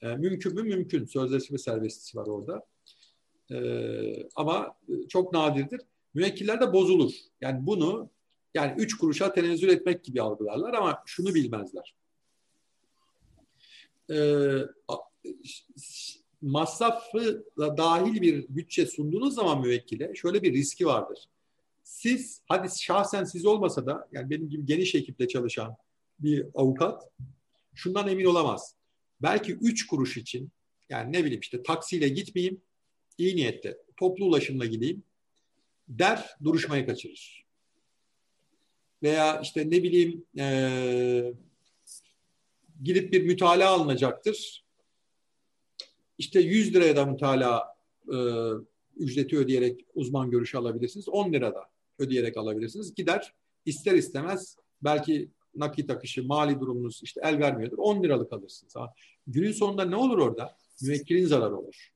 e, 0.00 0.06
mümkün 0.06 0.54
mü 0.54 0.62
mümkün. 0.62 1.04
Sözleşme 1.04 1.58
serbestisi 1.58 2.18
var 2.18 2.26
orada. 2.26 2.66
E, 3.50 4.28
ama 4.34 4.76
çok 5.08 5.32
nadirdir. 5.32 5.80
Müvekkiller 6.14 6.60
de 6.60 6.72
bozulur. 6.72 7.12
Yani 7.40 7.66
bunu 7.66 8.10
yani 8.54 8.74
üç 8.78 8.98
kuruşa 8.98 9.32
tenezzül 9.32 9.68
etmek 9.68 10.04
gibi 10.04 10.22
algılarlar 10.22 10.74
ama 10.74 11.02
şunu 11.06 11.34
bilmezler. 11.34 11.94
E, 14.10 14.16
masrafı 16.42 17.44
da 17.58 17.76
dahil 17.76 18.22
bir 18.22 18.46
bütçe 18.48 18.86
sunduğunuz 18.86 19.34
zaman 19.34 19.60
müvekkile 19.60 20.14
şöyle 20.14 20.42
bir 20.42 20.52
riski 20.52 20.86
vardır. 20.86 21.24
Siz, 21.82 22.42
hadi 22.46 22.80
şahsen 22.80 23.24
siz 23.24 23.46
olmasa 23.46 23.86
da 23.86 24.08
yani 24.12 24.30
benim 24.30 24.50
gibi 24.50 24.66
geniş 24.66 24.94
ekiple 24.94 25.28
çalışan 25.28 25.76
bir 26.18 26.46
avukat 26.54 27.10
şundan 27.74 28.08
emin 28.08 28.24
olamaz. 28.24 28.74
Belki 29.22 29.52
üç 29.52 29.86
kuruş 29.86 30.16
için 30.16 30.50
yani 30.88 31.12
ne 31.12 31.24
bileyim 31.24 31.40
işte 31.40 31.62
taksiyle 31.62 32.08
gitmeyeyim, 32.08 32.60
iyi 33.18 33.36
niyetle 33.36 33.76
toplu 33.96 34.24
ulaşımla 34.24 34.66
gideyim. 34.66 35.02
der 35.88 36.36
duruşmayı 36.44 36.86
kaçırır. 36.86 37.44
Veya 39.02 39.40
işte 39.40 39.70
ne 39.70 39.82
bileyim 39.82 40.24
e, 40.38 41.32
gidip 42.82 43.12
bir 43.12 43.22
mütalaa 43.22 43.70
alınacaktır. 43.70 44.64
İşte 46.18 46.40
100 46.40 46.74
liraya 46.74 46.96
da 46.96 47.06
mütalaa 47.06 47.76
e, 48.12 48.16
ücreti 48.96 49.38
ödeyerek 49.38 49.84
uzman 49.94 50.30
görüşü 50.30 50.58
alabilirsiniz. 50.58 51.08
10 51.08 51.32
lirada 51.32 51.70
ödeyerek 51.98 52.36
alabilirsiniz. 52.36 52.94
Gider 52.94 53.34
ister 53.66 53.94
istemez 53.94 54.56
belki 54.82 55.30
nakit 55.54 55.90
akışı, 55.90 56.24
mali 56.24 56.60
durumunuz 56.60 57.00
işte 57.02 57.20
el 57.24 57.38
vermiyordur. 57.38 57.78
10 57.78 58.02
liralık 58.02 58.32
alırsınız. 58.32 58.76
Ha. 58.76 58.94
Günün 59.26 59.52
sonunda 59.52 59.84
ne 59.84 59.96
olur 59.96 60.18
orada? 60.18 60.56
Müvekkilin 60.82 61.26
zararı 61.26 61.56
olur. 61.56 61.92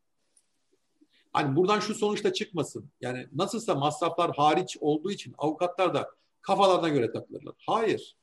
Hani 1.32 1.56
buradan 1.56 1.80
şu 1.80 1.94
sonuçta 1.94 2.32
çıkmasın. 2.32 2.90
Yani 3.00 3.26
nasılsa 3.32 3.74
masraflar 3.74 4.36
hariç 4.36 4.76
olduğu 4.80 5.10
için 5.10 5.34
avukatlar 5.38 5.94
da 5.94 6.10
kafalarına 6.40 6.88
göre 6.88 7.12
takılırlar. 7.12 7.54
Hayır. 7.66 8.16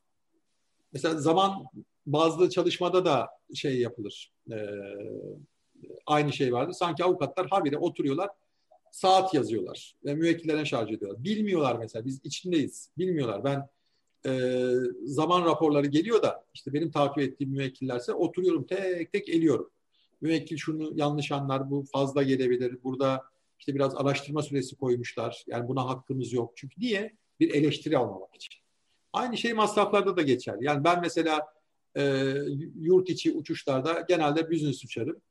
Mesela 0.93 1.21
zaman 1.21 1.63
bazı 2.13 2.49
çalışmada 2.49 3.05
da 3.05 3.29
şey 3.55 3.79
yapılır. 3.79 4.33
E, 4.51 4.57
aynı 6.05 6.33
şey 6.33 6.53
vardır. 6.53 6.73
Sanki 6.73 7.03
avukatlar 7.03 7.47
habire 7.47 7.77
oturuyorlar 7.77 8.29
saat 8.91 9.33
yazıyorlar 9.33 9.95
ve 10.05 10.13
müvekkillerine 10.13 10.65
şarj 10.65 10.91
ediyorlar. 10.91 11.23
Bilmiyorlar 11.23 11.75
mesela 11.79 12.05
biz 12.05 12.19
içindeyiz. 12.23 12.89
Bilmiyorlar. 12.97 13.43
Ben 13.43 13.69
e, 14.25 14.61
zaman 15.05 15.45
raporları 15.45 15.87
geliyor 15.87 16.21
da 16.21 16.45
işte 16.53 16.73
benim 16.73 16.91
takip 16.91 17.23
ettiğim 17.23 17.51
müvekkillerse 17.51 18.13
oturuyorum 18.13 18.63
tek 18.63 19.11
tek 19.11 19.29
eliyorum. 19.29 19.69
Müvekkil 20.21 20.57
şunu 20.57 20.91
yanlış 20.95 21.31
anlar, 21.31 21.71
bu 21.71 21.85
fazla 21.93 22.23
gelebilir. 22.23 22.83
Burada 22.83 23.23
işte 23.59 23.75
biraz 23.75 23.95
araştırma 23.95 24.41
süresi 24.41 24.75
koymuşlar. 24.75 25.43
Yani 25.47 25.67
buna 25.67 25.87
hakkımız 25.87 26.33
yok. 26.33 26.51
Çünkü 26.55 26.81
niye? 26.81 27.15
Bir 27.39 27.53
eleştiri 27.53 27.97
almamak 27.97 28.35
için. 28.35 28.53
Aynı 29.13 29.37
şey 29.37 29.53
masraflarda 29.53 30.17
da 30.17 30.21
geçer. 30.21 30.55
Yani 30.61 30.83
ben 30.83 31.01
mesela 31.01 31.47
e, 31.97 32.33
yurt 32.79 33.09
içi 33.09 33.31
uçuşlarda 33.31 34.05
genelde 34.07 34.51
business 34.51 34.83
uçarım. 34.83 35.21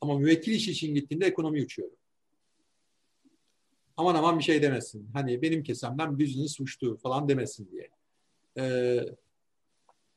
Ama 0.00 0.18
müvekkil 0.18 0.52
iş 0.52 0.68
için 0.68 0.94
gittiğinde 0.94 1.26
ekonomi 1.26 1.62
uçuyorum. 1.62 1.96
Aman 3.96 4.14
aman 4.14 4.38
bir 4.38 4.44
şey 4.44 4.62
demesin. 4.62 5.10
Hani 5.12 5.42
benim 5.42 5.62
kesemden 5.62 6.18
business 6.18 6.60
uçtu 6.60 6.96
falan 6.96 7.28
demesin 7.28 7.70
diye. 7.72 7.90
Ee, 8.58 9.00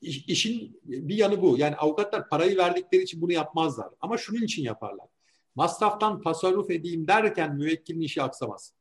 iş, 0.02 0.26
işin 0.28 0.80
bir 0.84 1.16
yanı 1.16 1.42
bu. 1.42 1.58
Yani 1.58 1.76
avukatlar 1.76 2.30
parayı 2.30 2.58
verdikleri 2.58 3.04
için 3.04 3.22
bunu 3.22 3.32
yapmazlar. 3.32 3.90
Ama 4.02 4.18
şunun 4.18 4.42
için 4.42 4.64
yaparlar. 4.64 5.08
Masraftan 5.56 6.22
tasarruf 6.22 6.72
edeyim 6.72 7.08
derken 7.08 7.56
müvekkilin 7.56 8.02
işi 8.02 8.22
aksamaz. 8.22 8.74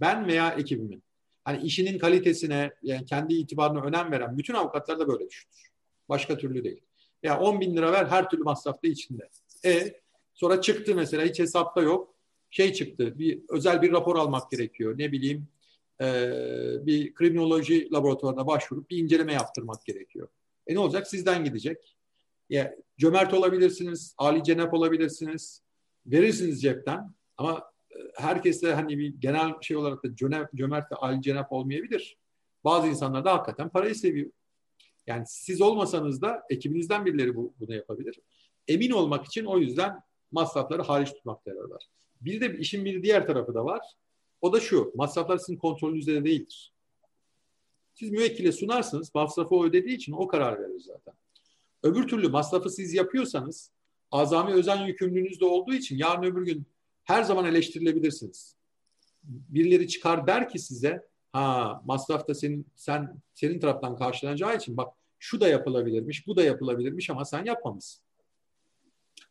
Ben 0.00 0.26
veya 0.26 0.50
ekibimin. 0.50 1.02
Hani 1.48 1.62
işinin 1.62 1.98
kalitesine, 1.98 2.70
yani 2.82 3.04
kendi 3.04 3.34
itibarına 3.34 3.80
önem 3.80 4.12
veren 4.12 4.38
bütün 4.38 4.54
avukatlar 4.54 4.98
da 4.98 5.08
böyle 5.08 5.28
düşünür. 5.28 5.70
Başka 6.08 6.38
türlü 6.38 6.64
değil. 6.64 6.80
Ya 7.22 7.40
10 7.40 7.60
bin 7.60 7.76
lira 7.76 7.92
ver 7.92 8.06
her 8.06 8.30
türlü 8.30 8.42
masrafta 8.42 8.88
içinde. 8.88 9.28
E 9.64 10.00
sonra 10.34 10.60
çıktı 10.60 10.94
mesela 10.94 11.24
hiç 11.24 11.38
hesapta 11.38 11.82
yok. 11.82 12.14
Şey 12.50 12.72
çıktı 12.72 13.18
bir 13.18 13.42
özel 13.48 13.82
bir 13.82 13.92
rapor 13.92 14.16
almak 14.16 14.50
gerekiyor. 14.50 14.98
Ne 14.98 15.12
bileyim 15.12 15.48
e, 16.00 16.06
bir 16.86 17.14
kriminoloji 17.14 17.92
laboratuvarına 17.92 18.46
başvurup 18.46 18.90
bir 18.90 18.98
inceleme 18.98 19.32
yaptırmak 19.32 19.84
gerekiyor. 19.84 20.28
E 20.66 20.74
ne 20.74 20.78
olacak? 20.78 21.06
Sizden 21.06 21.44
gidecek. 21.44 21.96
Ya, 22.50 22.74
cömert 22.98 23.34
olabilirsiniz, 23.34 24.14
Ali 24.18 24.44
cenap 24.44 24.74
olabilirsiniz. 24.74 25.62
Verirsiniz 26.06 26.62
cepten 26.62 27.14
ama 27.36 27.72
e, 27.98 28.02
herkes 28.16 28.62
de 28.62 28.74
hani 28.74 28.98
bir 28.98 29.14
genel 29.20 29.52
şey 29.60 29.76
olarak 29.76 30.04
da 30.04 30.16
cömert, 30.16 30.54
cömert 30.54 30.92
ve 30.92 30.96
Ali 30.96 31.22
cenap 31.22 31.52
olmayabilir. 31.52 32.16
Bazı 32.64 32.88
insanlar 32.88 33.24
da 33.24 33.32
hakikaten 33.32 33.68
parayı 33.68 33.94
seviyor. 33.94 34.30
Yani 35.06 35.24
siz 35.26 35.60
olmasanız 35.60 36.22
da 36.22 36.42
ekibinizden 36.50 37.06
birileri 37.06 37.36
bu, 37.36 37.54
bunu 37.60 37.74
yapabilir. 37.74 38.20
Emin 38.68 38.90
olmak 38.90 39.26
için 39.26 39.44
o 39.44 39.58
yüzden 39.58 40.00
masrafları 40.32 40.82
hariç 40.82 41.12
tutmakta 41.12 41.50
yarar. 41.50 41.88
Bir 42.20 42.40
de 42.40 42.58
işin 42.58 42.84
bir 42.84 43.02
diğer 43.02 43.26
tarafı 43.26 43.54
da 43.54 43.64
var. 43.64 43.80
O 44.40 44.52
da 44.52 44.60
şu, 44.60 44.92
masraflar 44.94 45.38
sizin 45.38 45.56
kontrolünüzde 45.56 46.24
değildir. 46.24 46.72
Siz 47.94 48.10
müvekkile 48.10 48.52
sunarsınız, 48.52 49.14
masrafı 49.14 49.54
o 49.54 49.64
ödediği 49.64 49.96
için 49.96 50.12
o 50.12 50.28
karar 50.28 50.60
verir 50.60 50.80
zaten. 50.80 51.14
Öbür 51.82 52.08
türlü 52.08 52.28
masrafı 52.28 52.70
siz 52.70 52.94
yapıyorsanız, 52.94 53.72
azami 54.10 54.52
özen 54.52 54.86
yükümlülüğünüz 54.86 55.40
de 55.40 55.44
olduğu 55.44 55.74
için 55.74 55.96
yarın 55.96 56.22
öbür 56.22 56.44
gün 56.44 56.66
her 57.08 57.22
zaman 57.22 57.44
eleştirilebilirsiniz. 57.44 58.56
Birileri 59.22 59.88
çıkar 59.88 60.26
der 60.26 60.48
ki 60.48 60.58
size, 60.58 61.06
ha 61.32 61.82
masraf 61.84 62.28
da 62.28 62.34
senin, 62.34 62.66
sen, 62.74 63.20
senin 63.34 63.60
taraftan 63.60 63.96
karşılanacağı 63.96 64.56
için 64.56 64.76
bak 64.76 64.94
şu 65.18 65.40
da 65.40 65.48
yapılabilirmiş, 65.48 66.26
bu 66.26 66.36
da 66.36 66.42
yapılabilirmiş 66.42 67.10
ama 67.10 67.24
sen 67.24 67.44
yapmamışsın. 67.44 68.02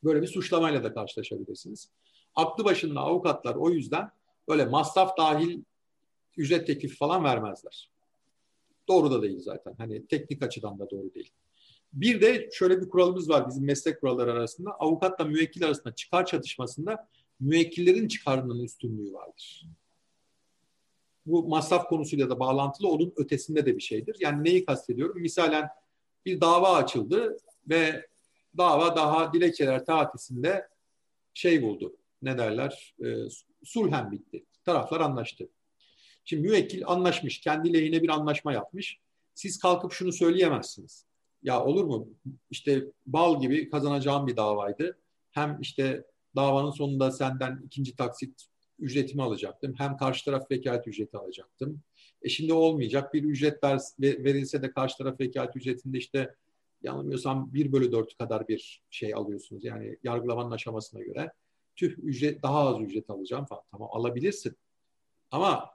Böyle 0.04 0.22
bir 0.22 0.28
suçlamayla 0.28 0.84
da 0.84 0.94
karşılaşabilirsiniz. 0.94 1.90
Aklı 2.36 2.66
başında 2.66 3.00
avukatlar 3.00 3.56
o 3.56 3.70
yüzden 3.70 4.12
böyle 4.48 4.66
masraf 4.66 5.18
dahil 5.18 5.64
ücret 6.38 6.68
teklifi 6.68 6.96
falan 6.96 7.24
vermezler. 7.24 7.92
Doğru 8.88 9.12
da 9.12 9.22
değil 9.22 9.40
zaten. 9.40 9.74
Hani 9.78 10.08
teknik 10.08 10.44
açıdan 10.44 10.80
da 10.80 10.90
doğru 10.90 11.14
değil. 11.14 11.32
Bir 11.94 12.22
de 12.22 12.50
şöyle 12.54 12.82
bir 12.82 12.90
kuralımız 12.90 13.30
var 13.30 13.50
bizim 13.50 13.66
meslek 13.66 14.02
kuralları 14.02 14.32
arasında. 14.32 14.72
Avukatla 14.72 15.26
müvekkil 15.26 15.66
arasında 15.66 15.96
çıkar 15.96 16.26
çatışmasında 16.26 17.08
müvekkillerin 17.40 18.08
çıkarının 18.08 18.60
üstünlüğü 18.60 19.14
vardır. 19.14 19.68
Bu 21.26 21.48
masraf 21.48 21.90
konusuyla 21.90 22.30
da 22.30 22.40
bağlantılı 22.40 22.90
onun 22.90 23.14
ötesinde 23.18 23.66
de 23.66 23.76
bir 23.76 23.82
şeydir. 23.82 24.18
Yani 24.20 24.44
neyi 24.44 24.66
kastediyorum? 24.66 25.22
Misalen 25.22 25.70
bir 26.26 26.42
dava 26.42 26.74
açıldı 26.74 27.38
ve 27.70 28.08
dava 28.58 28.96
daha 28.96 29.34
dilekçeler 29.34 29.86
tatisinde 29.86 30.68
şey 31.34 31.64
buldu 31.64 31.98
ne 32.22 32.38
derler 32.38 32.96
e, 33.06 33.16
sulhen 33.64 34.12
bitti. 34.12 34.46
Taraflar 34.64 35.02
anlaştı. 35.02 35.50
Şimdi 36.26 36.44
müvekkil 36.44 36.84
anlaşmış, 36.86 37.40
kendi 37.40 37.74
lehine 37.74 38.04
bir 38.04 38.10
anlaşma 38.10 38.54
yapmış. 38.54 39.00
Siz 39.34 39.60
kalkıp 39.60 39.92
şunu 39.92 40.12
söyleyemezsiniz. 40.12 41.06
Ya 41.44 41.64
olur 41.64 41.84
mu? 41.84 42.10
İşte 42.50 42.86
bal 43.06 43.42
gibi 43.42 43.70
kazanacağım 43.70 44.28
bir 44.28 44.36
davaydı. 44.36 44.98
Hem 45.32 45.58
işte 45.62 46.06
davanın 46.38 46.72
sonunda 46.72 47.12
senden 47.12 47.62
ikinci 47.66 47.96
taksit 47.96 48.46
ücretimi 48.80 49.24
alacaktım. 49.24 49.74
Hem 49.78 49.98
karşı 49.98 50.26
taraf 50.26 50.52
vekalet 50.52 50.88
ücreti 50.88 51.18
alacaktım. 51.18 51.82
E 52.22 52.30
şimdi 52.30 52.54
olmayacak. 52.54 53.14
Bir 53.14 53.24
ücret 53.24 53.64
verilse 54.00 54.62
de 54.62 54.72
karşı 54.72 54.98
taraf 54.98 55.20
vekalet 55.20 55.56
ücretinde 55.56 55.98
işte 55.98 56.36
yanılmıyorsam 56.84 57.54
1 57.54 57.72
bölü 57.72 57.92
4 57.92 58.18
kadar 58.18 58.48
bir 58.48 58.84
şey 58.90 59.14
alıyorsunuz. 59.14 59.66
Yani 59.66 59.98
yargılamanın 60.04 60.52
aşamasına 60.52 61.02
göre 61.02 61.32
tüh 61.76 61.98
ücret 61.98 62.44
daha 62.44 62.60
az 62.60 62.82
ücret 62.82 63.10
alacağım 63.10 63.46
falan. 63.46 63.64
Tamam 63.72 63.90
alabilirsin. 63.92 64.56
Ama 65.32 65.70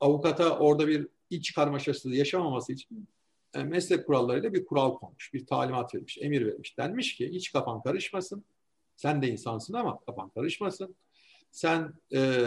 avukata 0.00 0.58
orada 0.58 0.88
bir 0.88 1.08
iç 1.30 1.54
karmaşası 1.54 2.14
yaşamaması 2.14 2.72
için 2.72 3.08
e, 3.54 3.64
meslek 3.64 4.06
kurallarıyla 4.06 4.54
bir 4.54 4.66
kural 4.66 4.94
konmuş, 4.94 5.34
bir 5.34 5.46
talimat 5.46 5.94
vermiş, 5.94 6.18
emir 6.20 6.46
vermiş. 6.46 6.78
Denmiş 6.78 7.16
ki 7.16 7.30
hiç 7.32 7.52
kafan 7.52 7.82
karışmasın. 7.82 8.44
Sen 8.96 9.22
de 9.22 9.28
insansın 9.28 9.74
ama 9.74 10.00
kafan 10.00 10.30
karışmasın. 10.30 10.96
Sen 11.50 11.94
e, 12.14 12.42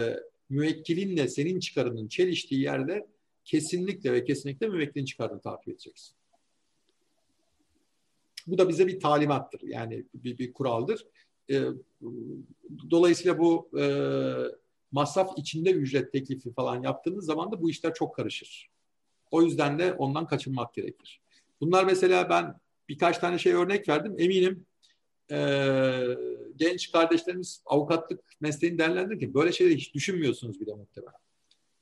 müvekkilinle 0.50 1.28
senin 1.28 1.60
çıkarının 1.60 2.08
çeliştiği 2.08 2.62
yerde 2.62 3.08
kesinlikle 3.46 4.14
ve 4.14 4.24
kesinlikle 4.24 4.68
müvekkilin 4.68 5.06
çıkarını 5.06 5.42
takip 5.42 5.68
edeceksin. 5.68 6.16
Bu 8.48 8.58
da 8.58 8.70
bize 8.70 8.88
bir 8.88 9.00
talimattır. 9.00 9.62
Yani 9.62 10.06
bir, 10.14 10.38
bir 10.38 10.54
kuraldır. 10.54 11.08
E, 11.52 11.64
dolayısıyla 12.90 13.40
bu 13.40 13.70
e, 13.80 13.86
masraf 14.92 15.38
içinde 15.38 15.72
ücret 15.72 16.12
teklifi 16.12 16.54
falan 16.54 16.84
yaptığınız 16.84 17.26
zaman 17.26 17.52
da 17.52 17.62
bu 17.62 17.70
işler 17.70 17.94
çok 17.94 18.16
karışır. 18.16 18.70
O 19.32 19.42
yüzden 19.42 19.80
de 19.80 19.94
ondan 19.94 20.28
kaçınmak 20.28 20.74
gerekir. 20.74 21.22
Bunlar 21.62 21.84
mesela 21.84 22.30
ben 22.30 22.60
birkaç 22.90 23.18
tane 23.18 23.38
şey 23.38 23.54
örnek 23.54 23.90
verdim. 23.90 24.16
Eminim 24.18 24.66
e, 25.32 25.40
genç 26.56 26.92
kardeşlerimiz 26.92 27.64
avukatlık 27.66 28.20
mesleğini 28.42 28.78
değerlendirirken 28.78 29.34
böyle 29.34 29.52
şeyleri 29.52 29.78
hiç 29.78 29.94
düşünmüyorsunuz 29.94 30.62
bile 30.62 30.74
muhtemelen. 30.74 31.14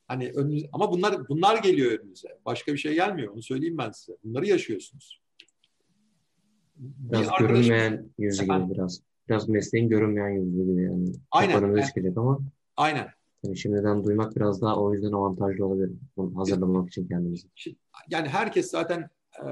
Hani 0.08 0.32
önünüz, 0.32 0.66
ama 0.74 0.92
bunlar 0.92 1.30
bunlar 1.30 1.58
geliyor 1.58 2.00
önünüze. 2.00 2.28
Başka 2.46 2.74
bir 2.74 2.78
şey 2.78 2.94
gelmiyor. 2.94 3.34
Onu 3.34 3.42
söyleyeyim 3.42 3.78
ben 3.78 3.92
size. 3.92 4.18
Bunları 4.24 4.48
yaşıyorsunuz. 4.48 5.22
Biraz 6.76 7.28
görünmeyen 7.40 8.10
yüzü 8.18 8.44
gibi 8.44 8.70
biraz 8.70 9.02
biraz 9.30 9.50
mesleğin 9.50 9.90
görünmeyen 9.90 10.30
yüzü 10.30 10.64
gibi 10.64 10.84
yani. 10.84 11.12
Aynen. 11.32 11.82
Çıkacak 11.82 12.18
ama 12.18 12.40
Aynen. 12.78 13.08
Yani 13.44 13.58
şimdiden 13.58 14.04
duymak 14.04 14.36
biraz 14.36 14.62
daha 14.62 14.76
o 14.76 14.94
yüzden 14.94 15.12
avantajlı 15.12 15.66
olabilir. 15.66 15.92
Bunu 16.18 16.40
hazırlamak 16.40 16.90
için 16.90 17.08
kendimizi. 17.08 17.48
Yani 18.10 18.28
herkes 18.28 18.72
zaten 18.72 19.10
e, 19.40 19.50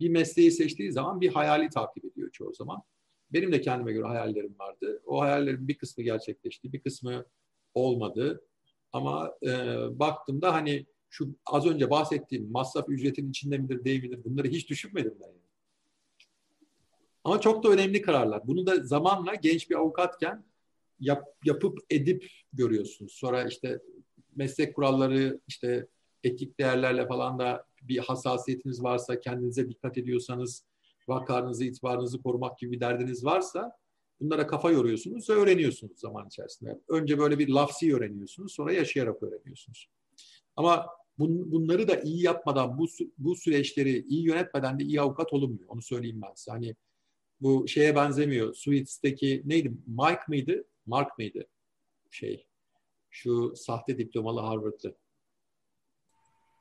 bir 0.00 0.10
mesleği 0.10 0.50
seçtiği 0.50 0.92
zaman 0.92 1.20
bir 1.20 1.28
hayali 1.28 1.68
takip 1.68 2.04
ediyor 2.04 2.30
çoğu 2.30 2.54
zaman. 2.54 2.82
Benim 3.32 3.52
de 3.52 3.60
kendime 3.60 3.92
göre 3.92 4.06
hayallerim 4.06 4.54
vardı. 4.58 5.02
O 5.06 5.20
hayallerin 5.20 5.68
bir 5.68 5.78
kısmı 5.78 6.04
gerçekleşti, 6.04 6.72
bir 6.72 6.80
kısmı 6.80 7.24
olmadı. 7.74 8.44
Ama 8.92 9.34
e, 9.42 9.48
baktığımda 9.98 10.52
hani 10.54 10.86
şu 11.10 11.34
az 11.46 11.66
önce 11.66 11.90
bahsettiğim 11.90 12.52
masraf 12.52 12.88
ücretin 12.88 13.30
içinde 13.30 13.58
midir 13.58 13.84
değil 13.84 14.02
midir 14.02 14.24
bunları 14.24 14.48
hiç 14.48 14.70
düşünmedim 14.70 15.14
ben. 15.20 15.26
Yani. 15.26 15.38
Ama 17.24 17.40
çok 17.40 17.64
da 17.64 17.68
önemli 17.68 18.02
kararlar. 18.02 18.46
Bunu 18.46 18.66
da 18.66 18.84
zamanla 18.84 19.34
genç 19.34 19.70
bir 19.70 19.74
avukatken 19.74 20.44
yap, 21.00 21.24
yapıp 21.44 21.78
edip 21.90 22.30
görüyorsunuz. 22.52 23.12
Sonra 23.12 23.44
işte 23.44 23.80
meslek 24.36 24.74
kuralları, 24.74 25.40
işte 25.48 25.86
etik 26.24 26.58
değerlerle 26.58 27.06
falan 27.06 27.38
da 27.38 27.66
bir 27.82 27.98
hassasiyetiniz 27.98 28.82
varsa, 28.82 29.20
kendinize 29.20 29.68
dikkat 29.68 29.98
ediyorsanız, 29.98 30.64
vakarınızı, 31.08 31.64
itibarınızı 31.64 32.22
korumak 32.22 32.58
gibi 32.58 32.72
bir 32.72 32.80
derdiniz 32.80 33.24
varsa 33.24 33.72
bunlara 34.20 34.46
kafa 34.46 34.70
yoruyorsunuz 34.70 35.30
ve 35.30 35.34
öğreniyorsunuz 35.34 36.00
zaman 36.00 36.26
içerisinde. 36.26 36.80
Önce 36.88 37.18
böyle 37.18 37.38
bir 37.38 37.48
lafsi 37.48 37.96
öğreniyorsunuz, 37.96 38.52
sonra 38.52 38.72
yaşayarak 38.72 39.22
öğreniyorsunuz. 39.22 39.88
Ama 40.56 40.86
bun, 41.18 41.52
bunları 41.52 41.88
da 41.88 42.00
iyi 42.00 42.22
yapmadan, 42.22 42.78
bu, 42.78 42.86
bu 43.18 43.36
süreçleri 43.36 44.04
iyi 44.08 44.22
yönetmeden 44.26 44.80
de 44.80 44.84
iyi 44.84 45.00
avukat 45.00 45.32
olunmuyor. 45.32 45.68
Onu 45.68 45.82
söyleyeyim 45.82 46.20
ben 46.22 46.34
size. 46.34 46.50
Hani 46.50 46.76
bu 47.40 47.68
şeye 47.68 47.96
benzemiyor. 47.96 48.54
Suits'teki 48.54 49.42
neydi? 49.44 49.72
Mike 49.86 50.22
mıydı? 50.28 50.64
Mark 50.86 51.18
mıydı? 51.18 51.46
Şey, 52.10 52.46
şu 53.10 53.52
sahte 53.56 53.98
diplomalı 53.98 54.40
Harvard'lı. 54.40 54.96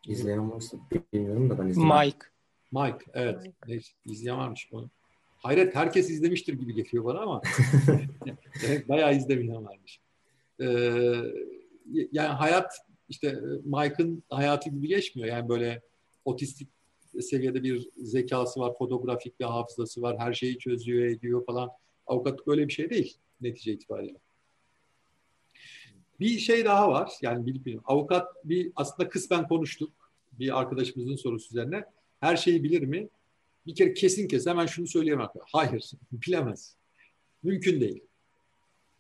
İzleyen 0.08 0.52
varsa 0.52 0.78
bilmiyorum 1.14 1.50
da 1.50 1.60
ben 1.60 1.68
izledim. 1.68 1.90
Mike. 1.90 2.37
Mike, 2.72 3.06
evet. 3.14 3.54
Mike. 3.68 3.88
İzleyen 4.06 4.38
varmış 4.38 4.70
bunu. 4.72 4.90
Hayret, 5.38 5.76
herkes 5.76 6.10
izlemiştir 6.10 6.54
gibi 6.54 6.76
geliyor 6.76 7.06
bana 7.06 7.20
ama 7.20 7.42
bayağı 8.90 9.16
izlemeyen 9.16 9.66
varmış. 9.66 10.00
Ee, 10.62 10.66
yani 12.12 12.28
hayat 12.28 12.74
işte 13.10 13.40
Mike'ın 13.64 14.24
hayatı 14.30 14.70
gibi 14.70 14.88
geçmiyor. 14.88 15.30
Yani 15.30 15.50
böyle 15.50 15.82
otistik 16.26 16.68
seviyede 17.22 17.64
bir 17.64 17.90
zekası 17.98 18.60
var, 18.60 18.78
fotografik 18.78 19.40
bir 19.40 19.46
hafızası 19.46 20.02
var, 20.02 20.20
her 20.20 20.34
şeyi 20.34 20.58
çözüyor, 20.58 21.06
ediyor 21.06 21.46
falan. 21.46 21.70
Avukatlık 22.08 22.48
öyle 22.48 22.68
bir 22.68 22.74
şey 22.74 22.90
değil 22.90 23.18
netice 23.42 23.74
itibariyle. 23.74 24.18
Bir 26.20 26.38
şey 26.40 26.66
daha 26.66 26.92
var. 26.92 27.12
Yani 27.22 27.46
bilip 27.46 27.66
bilip 27.66 27.90
avukat 27.90 28.28
bir 28.44 28.72
aslında 28.76 29.10
kısmen 29.10 29.48
konuştuk. 29.48 29.94
Bir 30.40 30.60
arkadaşımızın 30.60 31.16
sorusu 31.16 31.50
üzerine. 31.50 31.86
Her 32.20 32.38
şeyi 32.38 32.64
bilir 32.64 32.82
mi? 32.82 33.10
Bir 33.68 33.76
kere 33.76 33.94
kesin 33.94 34.28
kes 34.28 34.48
hemen 34.48 34.66
şunu 34.66 34.88
söyleyemem. 34.88 35.30
Hayır, 35.52 35.92
bilemez. 36.12 36.76
Mümkün 37.44 37.82
değil. 37.82 38.04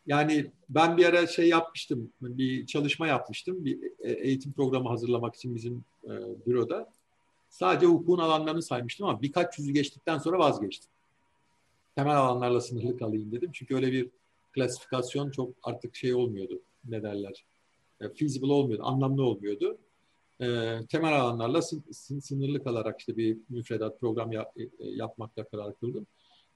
Yani 0.07 0.51
ben 0.69 0.97
bir 0.97 1.05
ara 1.05 1.27
şey 1.27 1.47
yapmıştım, 1.47 2.11
bir 2.21 2.65
çalışma 2.65 3.07
yapmıştım. 3.07 3.65
Bir 3.65 3.79
e, 3.99 4.11
eğitim 4.11 4.53
programı 4.53 4.89
hazırlamak 4.89 5.35
için 5.35 5.55
bizim 5.55 5.83
e, 6.03 6.11
büroda. 6.45 6.89
Sadece 7.49 7.85
hukukun 7.85 8.19
alanlarını 8.19 8.61
saymıştım 8.61 9.07
ama 9.07 9.21
birkaç 9.21 9.59
yüzü 9.59 9.71
geçtikten 9.71 10.17
sonra 10.17 10.39
vazgeçtim. 10.39 10.89
Temel 11.95 12.17
alanlarla 12.17 12.61
sınırlı 12.61 12.97
kalayım 12.97 13.31
dedim. 13.31 13.49
Çünkü 13.53 13.75
öyle 13.75 13.91
bir 13.91 14.09
klasifikasyon 14.53 15.31
çok 15.31 15.53
artık 15.63 15.95
şey 15.95 16.13
olmuyordu. 16.13 16.61
Ne 16.85 17.03
derler? 17.03 17.45
E, 18.01 18.09
feasible 18.09 18.53
olmuyordu, 18.53 18.83
anlamlı 18.85 19.23
olmuyordu. 19.23 19.77
E, 20.41 20.77
temel 20.89 21.21
alanlarla 21.21 21.61
sınırlı 22.21 22.63
kalarak 22.63 22.99
işte 22.99 23.17
bir 23.17 23.37
müfredat 23.49 23.99
program 23.99 24.31
yap, 24.31 24.53
e, 24.57 24.67
yapmakla 24.79 25.43
karar 25.43 25.79
kıldım. 25.79 26.07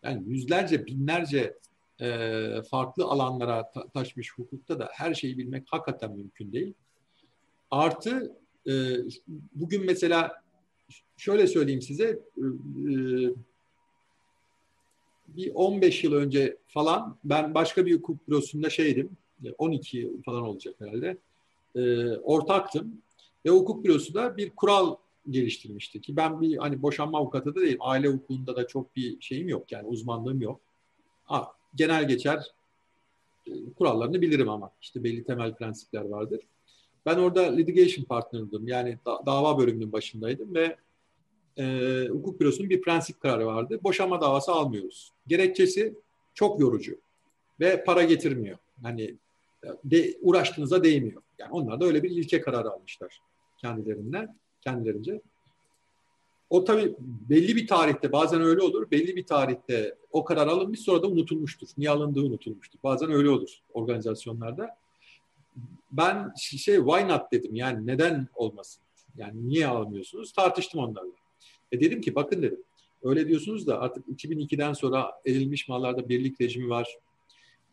Yani 0.03 0.23
yüzlerce, 0.29 0.86
binlerce 0.86 1.57
e, 2.01 2.61
farklı 2.71 3.05
alanlara 3.05 3.71
ta- 3.71 3.88
taşmış 3.88 4.34
hukukta 4.34 4.79
da 4.79 4.89
her 4.93 5.13
şeyi 5.13 5.38
bilmek 5.38 5.63
hakikaten 5.67 6.11
mümkün 6.11 6.53
değil. 6.53 6.73
Artı 7.71 8.38
e, 8.67 8.73
bugün 9.55 9.86
mesela 9.86 10.43
şöyle 11.17 11.47
söyleyeyim 11.47 11.82
size 11.82 12.19
e, 12.38 12.45
bir 15.27 15.51
15 15.53 16.03
yıl 16.03 16.13
önce 16.13 16.57
falan 16.67 17.17
ben 17.23 17.53
başka 17.53 17.86
bir 17.86 17.95
hukuk 17.95 18.27
bürosunda 18.27 18.69
şeydim 18.69 19.17
12 19.57 19.97
yıl 19.97 20.21
falan 20.23 20.43
olacak 20.43 20.75
herhalde 20.79 21.17
e, 21.75 22.11
ortaktım 22.17 23.01
ve 23.46 23.50
hukuk 23.50 23.84
bürosu 23.84 24.14
da 24.14 24.38
bir 24.38 24.50
kural 24.50 24.96
geliştirmişti 25.30 26.02
ki 26.02 26.16
ben 26.16 26.42
bir 26.42 26.58
hani 26.58 26.82
boşanma 26.82 27.18
avukatı 27.18 27.56
da 27.56 27.62
değilim 27.62 27.78
aile 27.82 28.08
hukukunda 28.08 28.56
da 28.56 28.68
çok 28.68 28.96
bir 28.96 29.22
şeyim 29.22 29.50
yok 29.50 29.72
yani 29.72 29.88
uzmanlığım 29.88 30.42
yok 30.42 30.62
ha, 31.32 31.54
genel 31.76 32.08
geçer 32.08 32.46
e, 33.48 33.52
kurallarını 33.78 34.22
bilirim 34.22 34.50
ama 34.50 34.72
işte 34.82 35.04
belli 35.04 35.24
temel 35.24 35.56
prensipler 35.56 36.06
vardır. 36.06 36.39
Ben 37.06 37.18
orada 37.18 37.42
litigation 37.42 38.06
partner'dım. 38.06 38.68
Yani 38.68 38.98
da, 39.06 39.26
dava 39.26 39.58
bölümünün 39.58 39.92
başındaydım 39.92 40.56
ve 40.56 40.78
e, 41.58 42.08
hukuk 42.10 42.39
bürosunun 42.39 42.70
bir 42.70 42.82
prensip 42.82 43.20
kararı 43.20 43.46
vardı. 43.46 43.80
Boşanma 43.84 44.22
davası 44.22 44.52
almıyoruz. 44.52 45.12
Gerekçesi 45.28 45.94
çok 46.34 46.60
yorucu 46.60 46.98
ve 47.60 47.84
para 47.84 48.04
getirmiyor. 48.04 48.58
Hani 48.84 49.16
de, 49.84 50.18
uğraştığınıza 50.22 50.84
değmiyor. 50.84 51.22
Yani 51.39 51.52
onlar 51.52 51.82
da 51.82 51.86
öyle 51.86 52.04
bir 52.04 52.10
ilke 52.10 52.42
kararı 52.42 52.72
almışlar 52.72 53.22
kendilerinden, 53.62 54.38
kendilerince. 54.62 55.22
O 56.49 56.64
tabii 56.64 56.95
belli 56.99 57.55
bir 57.55 57.68
tarihte 57.68 58.12
bazen 58.12 58.41
öyle 58.41 58.62
olur. 58.62 58.91
Belli 58.91 59.16
bir 59.16 59.26
tarihte 59.26 59.95
o 60.12 60.24
karar 60.24 60.47
alınmış 60.47 60.80
sonra 60.80 61.03
da 61.03 61.07
unutulmuştur. 61.07 61.68
Niye 61.78 61.89
alındığı 61.89 62.22
unutulmuştur. 62.22 62.80
Bazen 62.84 63.12
öyle 63.12 63.30
olur 63.30 63.49
organizasyonlarda. 63.74 64.78
Ben 65.91 66.34
şey 66.38 66.76
why 66.76 67.07
not 67.07 67.32
dedim 67.32 67.55
yani 67.55 67.88
neden 67.88 68.28
olmasın? 68.36 68.84
Yani 69.18 69.49
niye 69.49 69.68
almıyorsunuz? 69.68 70.34
Tartıştım 70.34 70.80
onlarla. 70.80 71.12
E 71.72 71.80
dedim 71.80 72.01
ki 72.01 72.16
bakın 72.16 72.41
dedim. 72.41 72.64
Öyle 73.03 73.28
diyorsunuz 73.28 73.68
da 73.68 73.80
artık 73.80 74.07
2002'den 74.07 74.74
sonra 74.74 75.12
edilmiş 75.26 75.70
mallarda 75.70 76.09
birlik 76.09 76.41
rejimi 76.41 76.70
var. 76.70 76.97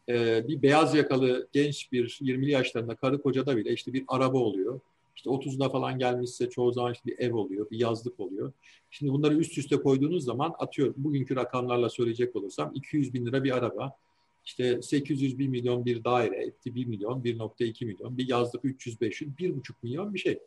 Ee, 0.09 0.49
bir 0.49 0.62
beyaz 0.62 0.95
yakalı 0.95 1.49
genç 1.53 1.93
bir 1.93 2.09
20'li 2.09 2.51
yaşlarında 2.51 2.95
karı 2.95 3.22
kocada 3.22 3.57
bile 3.57 3.72
işte 3.72 3.93
bir 3.93 4.05
araba 4.09 4.39
oluyor. 4.39 4.80
İşte 5.19 5.31
30'da 5.31 5.69
falan 5.69 5.99
gelmişse 5.99 6.51
çoğu 6.51 6.73
zaman 6.73 6.93
işte 6.93 7.11
bir 7.11 7.19
ev 7.19 7.35
oluyor, 7.35 7.71
bir 7.71 7.81
yazlık 7.81 8.21
oluyor. 8.21 8.53
Şimdi 8.91 9.12
bunları 9.12 9.35
üst 9.35 9.59
üste 9.59 9.77
koyduğunuz 9.77 10.25
zaman 10.25 10.55
atıyorum 10.59 10.95
bugünkü 10.97 11.37
rakamlarla 11.37 11.91
söyleyecek 11.91 12.37
olursam 12.37 12.71
200 12.75 13.14
bin 13.14 13.27
lira 13.27 13.45
bir 13.45 13.57
araba, 13.57 13.97
işte 14.45 14.83
800 14.83 15.39
bin 15.39 15.51
milyon 15.51 15.85
bir 15.85 16.05
daire, 16.05 16.37
etti 16.45 16.75
1 16.75 16.87
milyon, 16.87 17.23
1.2 17.23 17.85
milyon, 17.85 18.19
bir 18.19 18.29
yazlık 18.29 18.64
300 18.64 19.01
500, 19.01 19.31
1.5 19.31 19.73
milyon 19.83 20.14
bir 20.14 20.19
şey. 20.19 20.39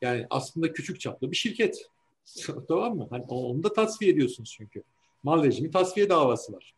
Yani 0.00 0.26
aslında 0.30 0.72
küçük 0.72 1.00
çaplı 1.00 1.30
bir 1.30 1.36
şirket. 1.36 1.90
tamam 2.68 2.96
mı? 2.96 3.06
Hani 3.10 3.24
onu 3.28 3.62
da 3.62 3.72
tasfiye 3.72 4.12
ediyorsunuz 4.12 4.54
çünkü. 4.56 4.82
Mal 5.22 5.44
rejimi 5.44 5.70
tasfiye 5.70 6.08
davası 6.08 6.52
var. 6.52 6.74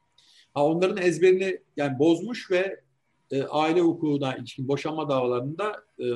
Ha 0.54 0.66
onların 0.66 1.02
ezberini 1.02 1.58
yani 1.76 1.98
bozmuş 1.98 2.50
ve 2.50 2.83
e, 3.30 3.42
aile 3.42 3.80
hukukuna 3.80 4.36
ilişkin 4.36 4.68
boşanma 4.68 5.08
davalarında 5.08 5.84
e, 5.98 6.06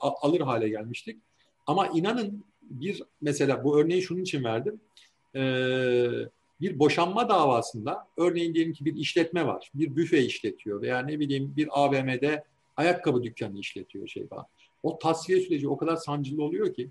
alır 0.00 0.40
hale 0.40 0.68
gelmiştik. 0.68 1.16
Ama 1.66 1.86
inanın 1.86 2.44
bir 2.62 3.02
mesela 3.20 3.64
bu 3.64 3.80
örneği 3.80 4.02
şunun 4.02 4.22
için 4.22 4.44
verdim. 4.44 4.80
E, 5.34 5.40
bir 6.60 6.78
boşanma 6.78 7.28
davasında 7.28 8.06
örneğin 8.16 8.54
diyelim 8.54 8.72
ki 8.72 8.84
bir 8.84 8.96
işletme 8.96 9.46
var. 9.46 9.70
Bir 9.74 9.96
büfe 9.96 10.22
işletiyor 10.22 10.82
veya 10.82 10.98
ne 10.98 11.20
bileyim 11.20 11.54
bir 11.56 11.68
AVM'de 11.70 12.44
ayakkabı 12.76 13.22
dükkanı 13.22 13.58
işletiyor 13.58 14.08
şey 14.08 14.26
falan. 14.26 14.46
O 14.82 14.98
tasfiye 14.98 15.40
süreci 15.40 15.68
o 15.68 15.76
kadar 15.76 15.96
sancılı 15.96 16.42
oluyor 16.42 16.74
ki 16.74 16.90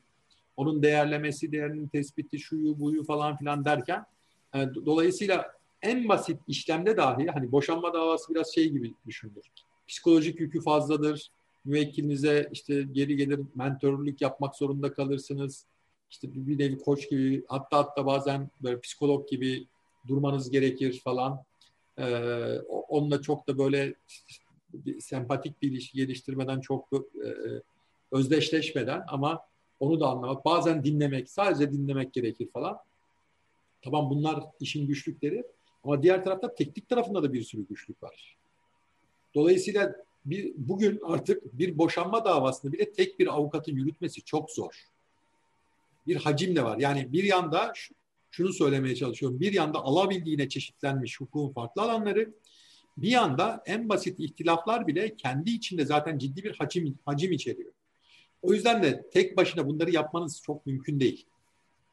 onun 0.57 0.83
değerlemesi, 0.83 1.51
değerinin 1.51 1.87
tespiti, 1.87 2.39
şuyu 2.39 2.79
buyu 2.79 3.03
falan 3.03 3.37
filan 3.37 3.65
derken 3.65 4.05
e, 4.55 4.59
dolayısıyla 4.85 5.56
en 5.81 6.09
basit 6.09 6.39
işlemde 6.47 6.97
dahi 6.97 7.27
hani 7.27 7.51
boşanma 7.51 7.93
davası 7.93 8.33
biraz 8.33 8.53
şey 8.55 8.69
gibi 8.69 8.93
düşünülür. 9.07 9.45
Psikolojik 9.87 10.39
yükü 10.39 10.61
fazladır. 10.61 11.31
Müvekkilinize 11.65 12.49
işte 12.51 12.81
geri 12.91 13.15
gelir 13.15 13.39
mentörlük 13.55 14.21
yapmak 14.21 14.55
zorunda 14.55 14.93
kalırsınız. 14.93 15.65
İşte 16.11 16.27
bir, 16.33 16.59
nevi 16.59 16.77
koç 16.77 17.09
gibi 17.09 17.45
hatta 17.47 17.77
hatta 17.77 18.05
bazen 18.05 18.49
böyle 18.63 18.79
psikolog 18.79 19.29
gibi 19.29 19.67
durmanız 20.07 20.49
gerekir 20.49 21.01
falan. 21.03 21.43
Ee, 21.97 22.59
onunla 22.89 23.21
çok 23.21 23.47
da 23.47 23.57
böyle 23.57 23.93
sempatik 24.99 25.61
bir 25.61 25.71
ilişki 25.71 25.97
geliştirmeden 25.97 26.59
çok 26.59 26.87
e, 26.93 27.29
özdeşleşmeden 28.11 29.03
ama 29.07 29.45
onu 29.79 29.99
da 29.99 30.07
anlamak, 30.07 30.45
bazen 30.45 30.83
dinlemek, 30.83 31.29
sadece 31.29 31.71
dinlemek 31.71 32.13
gerekir 32.13 32.49
falan. 32.53 32.77
Tamam 33.81 34.09
bunlar 34.09 34.43
işin 34.59 34.87
güçlükleri 34.87 35.43
ama 35.87 36.03
diğer 36.03 36.23
tarafta 36.23 36.55
teknik 36.55 36.89
tarafında 36.89 37.23
da 37.23 37.33
bir 37.33 37.43
sürü 37.43 37.67
güçlük 37.67 38.03
var. 38.03 38.37
Dolayısıyla 39.35 39.95
bir, 40.25 40.53
bugün 40.57 40.99
artık 41.05 41.59
bir 41.59 41.77
boşanma 41.77 42.25
davasını 42.25 42.73
bile 42.73 42.91
tek 42.91 43.19
bir 43.19 43.27
avukatın 43.27 43.71
yürütmesi 43.71 44.21
çok 44.21 44.51
zor. 44.51 44.87
Bir 46.07 46.15
hacim 46.15 46.55
de 46.55 46.63
var. 46.63 46.77
Yani 46.77 47.13
bir 47.13 47.23
yanda 47.23 47.73
şunu 48.31 48.53
söylemeye 48.53 48.95
çalışıyorum. 48.95 49.39
Bir 49.39 49.53
yanda 49.53 49.79
alabildiğine 49.79 50.49
çeşitlenmiş 50.49 51.21
hukukun 51.21 51.53
farklı 51.53 51.81
alanları, 51.81 52.33
bir 52.97 53.09
yanda 53.09 53.63
en 53.65 53.89
basit 53.89 54.19
ihtilaflar 54.19 54.87
bile 54.87 55.15
kendi 55.15 55.49
içinde 55.49 55.85
zaten 55.85 56.17
ciddi 56.17 56.43
bir 56.43 56.55
hacim, 56.55 56.99
hacim 57.05 57.31
içeriyor. 57.31 57.71
O 58.41 58.53
yüzden 58.53 58.83
de 58.83 59.09
tek 59.13 59.37
başına 59.37 59.67
bunları 59.67 59.91
yapmanız 59.91 60.41
çok 60.41 60.65
mümkün 60.65 60.99
değil. 60.99 61.25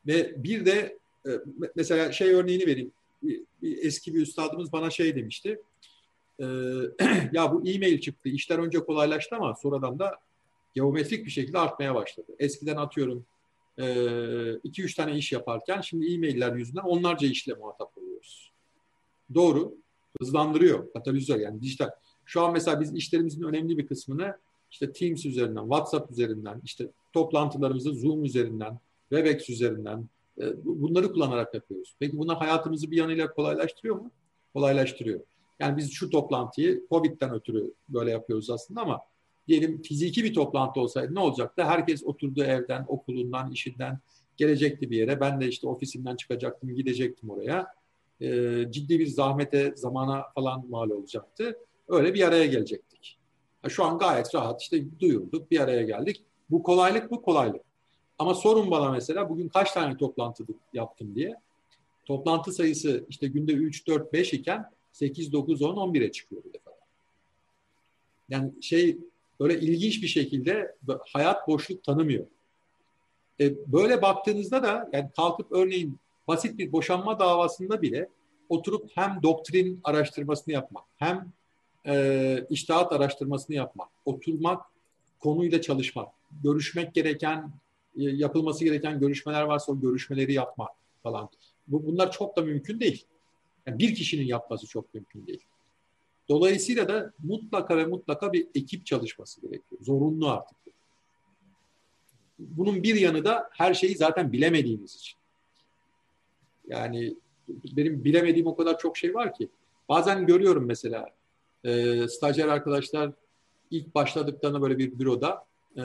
Ve 0.07 0.43
bir 0.45 0.67
de 0.67 0.99
e, 1.27 1.31
mesela 1.77 2.13
şey 2.13 2.35
örneğini 2.35 2.67
vereyim. 2.67 2.93
Bir, 3.25 3.43
bir 3.63 3.85
eski 3.85 4.15
bir 4.15 4.21
üstadımız 4.21 4.73
bana 4.73 4.91
şey 4.91 5.17
demişti. 5.17 5.61
E, 6.41 6.45
ya 7.33 7.53
bu 7.53 7.69
e-mail 7.69 8.01
çıktı. 8.01 8.29
İşler 8.29 8.59
önce 8.59 8.79
kolaylaştı 8.79 9.37
ama 9.37 9.55
sonradan 9.55 9.99
da 9.99 10.19
geometrik 10.75 11.27
bir 11.27 11.31
şekilde 11.31 11.59
artmaya 11.59 11.95
başladı. 11.95 12.33
Eskiden 12.39 12.77
atıyorum 12.77 13.27
2-3 13.79 14.93
e, 14.93 14.95
tane 14.97 15.17
iş 15.17 15.33
yaparken 15.33 15.81
şimdi 15.81 16.15
e-mailler 16.15 16.57
yüzünden 16.57 16.83
onlarca 16.83 17.29
işle 17.29 17.55
muhatap 17.55 17.99
oluyoruz. 17.99 18.51
Doğru. 19.35 19.75
Hızlandırıyor. 20.21 20.93
Katalizör 20.93 21.41
yani 21.41 21.61
dijital. 21.63 21.91
Şu 22.25 22.43
an 22.43 22.53
mesela 22.53 22.81
biz 22.81 22.95
işlerimizin 22.95 23.43
önemli 23.43 23.79
bir 23.79 23.87
kısmını 23.87 24.37
işte 24.71 24.93
Teams 24.93 25.27
üzerinden, 25.27 25.63
WhatsApp 25.63 26.11
üzerinden, 26.11 26.61
işte 26.65 26.89
toplantılarımızı 27.13 27.93
Zoom 27.93 28.25
üzerinden, 28.25 28.79
Webex 29.09 29.51
üzerinden 29.51 30.09
bunları 30.65 31.13
kullanarak 31.13 31.55
yapıyoruz. 31.55 31.97
Peki 31.99 32.19
bunlar 32.19 32.37
hayatımızı 32.37 32.91
bir 32.91 32.97
yanıyla 32.97 33.35
kolaylaştırıyor 33.35 33.97
mu? 33.97 34.11
Kolaylaştırıyor. 34.55 35.21
Yani 35.61 35.77
biz 35.77 35.93
şu 35.93 36.11
toplantıyı 36.11 36.83
Covid'den 36.91 37.35
ötürü 37.35 37.75
böyle 37.89 38.11
yapıyoruz 38.11 38.51
aslında 38.51 38.81
ama 38.81 39.01
diyelim 39.49 39.83
fiziki 39.83 40.25
bir 40.25 40.35
toplantı 40.35 40.81
olsaydı 40.81 41.15
ne 41.15 41.21
olacaktı? 41.21 41.65
Herkes 41.65 42.05
oturduğu 42.05 42.45
evden, 42.45 42.85
okulundan, 42.89 43.53
işinden 43.53 43.99
gelecekti 44.37 44.91
bir 44.91 44.97
yere. 44.97 45.21
Ben 45.21 45.41
de 45.41 45.49
işte 45.49 45.69
ofisimden 45.69 46.17
çıkacaktım, 46.17 46.75
gidecektim 46.75 47.31
oraya. 47.31 47.67
Ee, 48.21 48.65
ciddi 48.71 48.99
bir 48.99 49.07
zahmete, 49.07 49.73
zamana 49.77 50.25
falan 50.35 50.71
mal 50.71 50.91
olacaktı. 50.91 51.59
Öyle 51.89 52.15
bir 52.15 52.29
araya 52.29 52.47
gelecektik. 52.47 53.19
Şu 53.69 53.85
an 53.85 53.99
gayet 53.99 54.35
rahat 54.35 54.63
işte 54.63 55.01
duyurduk, 55.01 55.51
bir 55.51 55.61
araya 55.61 55.83
geldik. 55.83 56.25
Bu 56.51 56.63
kolaylık 56.63 57.11
bu 57.11 57.23
kolaylık. 57.23 57.63
Ama 58.19 58.35
sorun 58.35 58.71
bana 58.71 58.91
mesela 58.91 59.29
bugün 59.29 59.49
kaç 59.49 59.73
tane 59.73 59.97
toplantı 59.97 60.45
yaptım 60.73 61.15
diye. 61.15 61.35
Toplantı 62.05 62.53
sayısı 62.53 63.07
işte 63.09 63.27
günde 63.27 63.53
3, 63.53 63.87
4, 63.87 64.13
5 64.13 64.33
iken 64.33 64.71
8, 64.93 65.33
9, 65.33 65.63
10, 65.63 65.77
11'e 65.77 66.13
çıkıyor 66.13 66.45
bir 66.45 66.53
defa. 66.53 66.71
Yani 68.29 68.63
şey 68.63 68.99
böyle 69.41 69.61
ilginç 69.61 70.03
bir 70.03 70.09
şekilde 70.09 70.77
hayat 71.13 71.49
boşluk 71.49 71.85
tanımıyor. 71.85 72.27
E, 73.41 73.73
böyle 73.73 74.03
baktığınızda 74.03 74.63
da 74.63 74.91
yani 74.93 75.11
kalkıp 75.17 75.53
örneğin 75.53 75.99
basit 76.29 76.59
bir 76.59 76.73
boşanma 76.73 77.19
davasında 77.19 77.83
bile 77.83 78.09
oturup 78.49 78.91
hem 78.95 79.21
doktrin 79.23 79.81
araştırmasını 79.85 80.55
yapmak, 80.55 80.85
hem 80.97 81.33
e, 81.87 82.47
iştahat 82.51 82.93
araştırmasını 82.93 83.57
yapmak, 83.57 83.89
oturmak, 84.05 84.63
konuyla 85.21 85.61
çalışmak, 85.61 86.09
görüşmek 86.45 86.95
gereken, 86.95 87.53
yapılması 87.97 88.65
gereken 88.65 89.01
görüşmeler 89.01 89.43
varsa 89.43 89.73
o 89.73 89.81
görüşmeleri 89.81 90.33
yapmak 90.33 90.71
falan. 91.03 91.29
Bu, 91.67 91.87
bunlar 91.87 92.13
çok 92.13 92.37
da 92.37 92.43
mümkün 92.43 92.81
değil. 92.81 93.05
Yani 93.67 93.79
bir 93.79 93.95
kişinin 93.95 94.27
yapması 94.27 94.67
çok 94.67 94.95
mümkün 94.95 95.27
değil. 95.27 95.45
Dolayısıyla 96.29 96.89
da 96.89 97.13
mutlaka 97.23 97.77
ve 97.77 97.87
mutlaka 97.87 98.33
bir 98.33 98.49
ekip 98.55 98.87
çalışması 98.87 99.41
gerekiyor. 99.41 99.81
Zorunlu 99.81 100.29
artık. 100.29 100.57
Bunun 102.39 102.83
bir 102.83 102.95
yanı 102.95 103.25
da 103.25 103.49
her 103.53 103.75
şeyi 103.75 103.97
zaten 103.97 104.33
bilemediğimiz 104.33 104.95
için. 104.95 105.19
Yani 106.69 107.17
benim 107.49 108.05
bilemediğim 108.05 108.47
o 108.47 108.57
kadar 108.57 108.79
çok 108.79 108.97
şey 108.97 109.15
var 109.15 109.35
ki. 109.35 109.49
Bazen 109.89 110.27
görüyorum 110.27 110.65
mesela 110.67 111.09
e, 111.65 112.09
stajyer 112.09 112.49
arkadaşlar 112.49 113.13
ilk 113.71 113.95
başladıklarında 113.95 114.63
böyle 114.63 114.79
bir 114.79 114.99
büroda 114.99 115.47
e, 115.77 115.83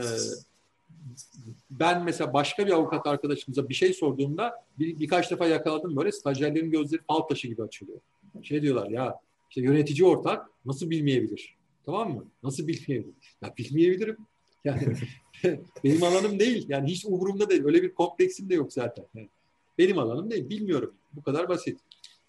ben 1.71 2.03
mesela 2.03 2.33
başka 2.33 2.67
bir 2.67 2.71
avukat 2.71 3.07
arkadaşımıza 3.07 3.69
bir 3.69 3.73
şey 3.73 3.93
sorduğumda 3.93 4.53
bir, 4.79 4.99
birkaç 4.99 5.31
defa 5.31 5.47
yakaladım 5.47 5.95
böyle 5.95 6.11
stajyerlerin 6.11 6.71
gözleri 6.71 7.01
fal 7.07 7.19
taşı 7.19 7.47
gibi 7.47 7.63
açılıyor. 7.63 7.99
Şey 8.43 8.61
diyorlar 8.61 8.89
ya 8.89 9.15
işte 9.49 9.61
yönetici 9.61 10.07
ortak 10.07 10.49
nasıl 10.65 10.89
bilmeyebilir? 10.89 11.55
Tamam 11.85 12.13
mı? 12.13 12.25
Nasıl 12.43 12.67
bilmeyebilir? 12.67 13.15
Ya 13.41 13.53
bilmeyebilirim. 13.57 14.17
Yani 14.63 14.95
benim 15.83 16.03
alanım 16.03 16.39
değil. 16.39 16.65
Yani 16.69 16.91
hiç 16.91 17.05
umurumda 17.05 17.49
değil. 17.49 17.65
Öyle 17.65 17.83
bir 17.83 17.93
kompleksim 17.93 18.49
de 18.49 18.55
yok 18.55 18.73
zaten. 18.73 19.05
Yani 19.15 19.29
benim 19.77 19.99
alanım 19.99 20.31
değil. 20.31 20.49
Bilmiyorum. 20.49 20.93
Bu 21.13 21.23
kadar 21.23 21.49
basit. 21.49 21.79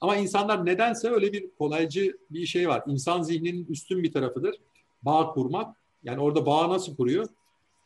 Ama 0.01 0.17
insanlar 0.17 0.67
nedense 0.67 1.11
öyle 1.11 1.33
bir 1.33 1.51
kolaycı 1.59 2.19
bir 2.31 2.47
şey 2.47 2.69
var. 2.69 2.83
İnsan 2.87 3.23
zihninin 3.23 3.67
üstün 3.67 4.03
bir 4.03 4.13
tarafıdır. 4.13 4.57
Bağ 5.03 5.33
kurmak. 5.33 5.77
Yani 6.05 6.21
orada 6.21 6.47
bağ 6.47 6.69
nasıl 6.69 6.97
kuruyor? 6.97 7.29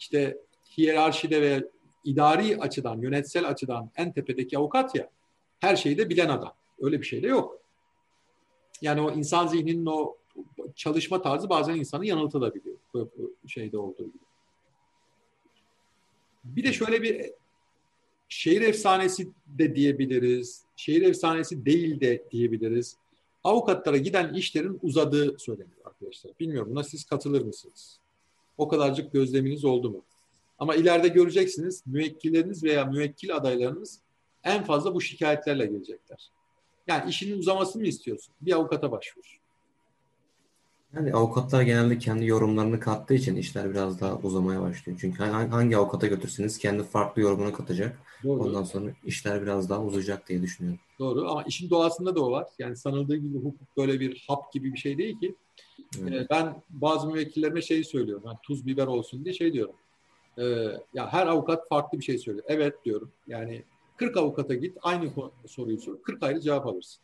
İşte 0.00 0.38
hiyerarşide 0.78 1.42
ve 1.42 1.68
idari 2.04 2.60
açıdan, 2.60 3.00
yönetsel 3.00 3.48
açıdan 3.48 3.90
en 3.96 4.12
tepedeki 4.12 4.58
avukat 4.58 4.94
ya, 4.94 5.10
her 5.60 5.76
şeyi 5.76 5.98
de 5.98 6.10
bilen 6.10 6.28
adam. 6.28 6.54
Öyle 6.80 7.00
bir 7.00 7.06
şey 7.06 7.22
de 7.22 7.26
yok. 7.26 7.58
Yani 8.82 9.00
o 9.00 9.12
insan 9.12 9.46
zihninin 9.46 9.86
o 9.86 10.16
çalışma 10.74 11.22
tarzı 11.22 11.48
bazen 11.48 11.74
insanı 11.74 12.06
yanıltabiliyor. 12.06 12.76
Bu 12.94 13.08
şeyde 13.48 13.78
olduğu 13.78 14.04
gibi. 14.04 14.24
Bir 16.44 16.64
de 16.64 16.72
şöyle 16.72 17.02
bir 17.02 17.30
şehir 18.28 18.60
efsanesi 18.60 19.30
de 19.46 19.76
diyebiliriz. 19.76 20.62
Şehir 20.76 21.02
efsanesi 21.02 21.64
değil 21.66 22.00
de 22.00 22.24
diyebiliriz. 22.30 22.96
Avukatlara 23.44 23.96
giden 23.96 24.34
işlerin 24.34 24.78
uzadığı 24.82 25.38
söyleniyor 25.38 25.80
arkadaşlar. 25.84 26.32
Bilmiyorum 26.40 26.70
buna 26.70 26.84
siz 26.84 27.04
katılır 27.04 27.42
mısınız? 27.42 27.98
O 28.58 28.68
kadarcık 28.68 29.12
gözleminiz 29.12 29.64
oldu 29.64 29.90
mu? 29.90 30.02
Ama 30.64 30.74
ileride 30.74 31.08
göreceksiniz 31.08 31.82
müvekkilleriniz 31.86 32.64
veya 32.64 32.84
müvekkil 32.84 33.36
adaylarınız 33.36 34.00
en 34.44 34.64
fazla 34.64 34.94
bu 34.94 35.00
şikayetlerle 35.00 35.66
gelecekler. 35.66 36.30
Yani 36.86 37.10
işinin 37.10 37.38
uzamasını 37.38 37.82
mı 37.82 37.88
istiyorsun? 37.88 38.34
Bir 38.40 38.52
avukata 38.52 38.92
başvur. 38.92 39.40
Yani 40.94 41.14
avukatlar 41.14 41.62
genelde 41.62 41.98
kendi 41.98 42.26
yorumlarını 42.26 42.80
kattığı 42.80 43.14
için 43.14 43.36
işler 43.36 43.70
biraz 43.70 44.00
daha 44.00 44.18
uzamaya 44.18 44.62
başlıyor. 44.62 44.98
Çünkü 45.00 45.24
hangi 45.24 45.76
avukata 45.76 46.06
götürseniz 46.06 46.58
kendi 46.58 46.82
farklı 46.82 47.22
yorumunu 47.22 47.52
katacak. 47.52 47.98
Doğru. 48.22 48.42
Ondan 48.42 48.64
sonra 48.64 48.90
işler 49.04 49.42
biraz 49.42 49.70
daha 49.70 49.82
uzayacak 49.82 50.28
diye 50.28 50.42
düşünüyorum. 50.42 50.80
Doğru 50.98 51.30
ama 51.30 51.42
işin 51.42 51.70
doğasında 51.70 52.16
da 52.16 52.24
o 52.24 52.30
var. 52.30 52.46
Yani 52.58 52.76
sanıldığı 52.76 53.16
gibi 53.16 53.38
hukuk 53.38 53.76
böyle 53.76 54.00
bir 54.00 54.24
hap 54.28 54.52
gibi 54.52 54.72
bir 54.72 54.78
şey 54.78 54.98
değil 54.98 55.20
ki. 55.20 55.34
Evet. 56.00 56.12
Ee, 56.12 56.26
ben 56.30 56.62
bazı 56.70 57.06
müvekkillerime 57.06 57.62
şey 57.62 57.84
söylüyorum. 57.84 58.22
Yani 58.26 58.38
tuz 58.42 58.66
biber 58.66 58.86
olsun 58.86 59.24
diye 59.24 59.34
şey 59.34 59.52
diyorum. 59.52 59.74
Ee, 60.38 60.42
ya 60.94 61.12
her 61.12 61.26
avukat 61.26 61.68
farklı 61.68 61.98
bir 61.98 62.04
şey 62.04 62.18
söylüyor. 62.18 62.44
Evet 62.48 62.84
diyorum. 62.84 63.12
Yani 63.26 63.64
40 63.96 64.16
avukata 64.16 64.54
git 64.54 64.78
aynı 64.82 65.12
soruyu 65.46 65.80
sor. 65.80 66.02
40 66.02 66.22
ayrı 66.22 66.40
cevap 66.40 66.66
alırsın. 66.66 67.02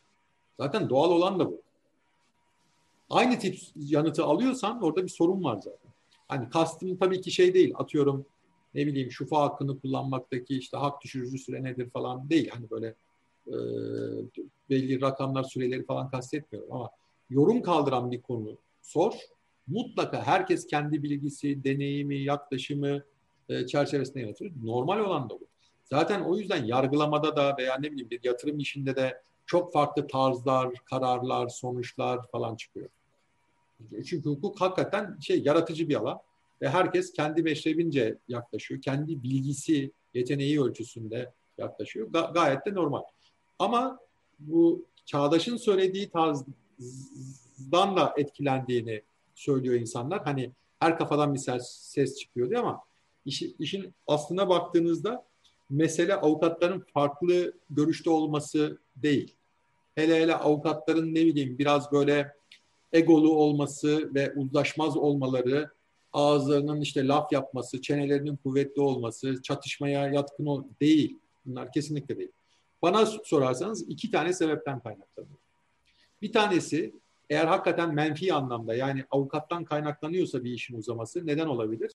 Zaten 0.58 0.88
doğal 0.88 1.10
olan 1.10 1.38
da 1.38 1.46
bu 1.46 1.62
aynı 3.10 3.38
tip 3.38 3.58
yanıtı 3.76 4.24
alıyorsan 4.24 4.82
orada 4.82 5.02
bir 5.02 5.08
sorun 5.08 5.44
var 5.44 5.56
zaten. 5.56 5.90
Hani 6.28 6.50
kastım 6.50 6.96
tabii 6.96 7.20
ki 7.20 7.30
şey 7.30 7.54
değil 7.54 7.72
atıyorum 7.76 8.26
ne 8.74 8.86
bileyim 8.86 9.10
şufa 9.10 9.42
hakkını 9.42 9.80
kullanmaktaki 9.80 10.58
işte 10.58 10.76
hak 10.76 11.02
düşürücü 11.02 11.38
süre 11.38 11.64
nedir 11.64 11.90
falan 11.90 12.30
değil. 12.30 12.50
Hani 12.50 12.70
böyle 12.70 12.94
e, 13.46 13.54
belli 14.70 15.00
rakamlar 15.00 15.42
süreleri 15.42 15.84
falan 15.84 16.10
kastetmiyorum 16.10 16.72
ama 16.72 16.90
yorum 17.30 17.62
kaldıran 17.62 18.10
bir 18.10 18.22
konu 18.22 18.58
sor. 18.82 19.12
Mutlaka 19.66 20.22
herkes 20.22 20.66
kendi 20.66 21.02
bilgisi, 21.02 21.64
deneyimi, 21.64 22.18
yaklaşımı 22.18 23.02
e, 23.50 23.66
çerçevesinde 23.66 24.20
yaratır. 24.20 24.52
Normal 24.62 24.98
olan 24.98 25.30
da 25.30 25.34
bu. 25.34 25.46
Zaten 25.84 26.20
o 26.20 26.36
yüzden 26.36 26.64
yargılamada 26.64 27.36
da 27.36 27.56
veya 27.58 27.78
ne 27.78 27.92
bileyim 27.92 28.10
bir 28.10 28.20
yatırım 28.24 28.58
işinde 28.58 28.96
de 28.96 29.22
çok 29.46 29.72
farklı 29.72 30.06
tarzlar, 30.06 30.74
kararlar, 30.84 31.48
sonuçlar 31.48 32.28
falan 32.30 32.56
çıkıyor. 32.56 32.88
Çünkü 34.06 34.30
hukuk 34.30 34.60
hakikaten 34.60 35.18
şey 35.20 35.42
yaratıcı 35.42 35.88
bir 35.88 35.94
alan 35.94 36.18
ve 36.62 36.68
herkes 36.68 37.12
kendi 37.12 37.42
meşrebince 37.42 38.18
yaklaşıyor. 38.28 38.80
Kendi 38.80 39.22
bilgisi, 39.22 39.92
yeteneği 40.14 40.62
ölçüsünde 40.62 41.32
yaklaşıyor. 41.58 42.08
Ga- 42.08 42.34
gayet 42.34 42.66
de 42.66 42.74
normal. 42.74 43.02
Ama 43.58 43.98
bu 44.38 44.84
çağdaşın 45.04 45.56
söylediği 45.56 46.10
tarzdan 46.10 47.96
da 47.96 48.14
etkilendiğini 48.16 49.02
söylüyor 49.34 49.74
insanlar. 49.74 50.24
Hani 50.24 50.52
her 50.80 50.98
kafadan 50.98 51.34
bir 51.34 51.38
ses, 51.38 51.68
ses 51.68 52.18
çıkıyor 52.18 52.50
diye 52.50 52.58
ama 52.58 52.82
işi, 53.30 53.54
işin 53.58 53.94
aslına 54.06 54.48
baktığınızda 54.48 55.24
mesele 55.70 56.14
avukatların 56.14 56.84
farklı 56.94 57.52
görüşte 57.70 58.10
olması 58.10 58.78
değil. 58.96 59.34
Hele 59.94 60.20
hele 60.20 60.34
avukatların 60.34 61.14
ne 61.14 61.26
bileyim 61.26 61.58
biraz 61.58 61.92
böyle 61.92 62.32
egolu 62.92 63.34
olması 63.34 64.14
ve 64.14 64.34
uzlaşmaz 64.34 64.96
olmaları, 64.96 65.70
ağızlarının 66.12 66.80
işte 66.80 67.06
laf 67.06 67.32
yapması, 67.32 67.82
çenelerinin 67.82 68.36
kuvvetli 68.36 68.82
olması, 68.82 69.42
çatışmaya 69.42 70.08
yatkın 70.08 70.46
ol 70.46 70.64
değil. 70.80 71.18
Bunlar 71.46 71.72
kesinlikle 71.72 72.18
değil. 72.18 72.32
Bana 72.82 73.06
sorarsanız 73.06 73.88
iki 73.88 74.10
tane 74.10 74.32
sebepten 74.32 74.80
kaynaklanıyor. 74.80 75.38
Bir 76.22 76.32
tanesi 76.32 76.94
eğer 77.30 77.46
hakikaten 77.46 77.94
menfi 77.94 78.34
anlamda 78.34 78.74
yani 78.74 79.04
avukattan 79.10 79.64
kaynaklanıyorsa 79.64 80.44
bir 80.44 80.52
işin 80.52 80.78
uzaması 80.78 81.26
neden 81.26 81.46
olabilir? 81.46 81.88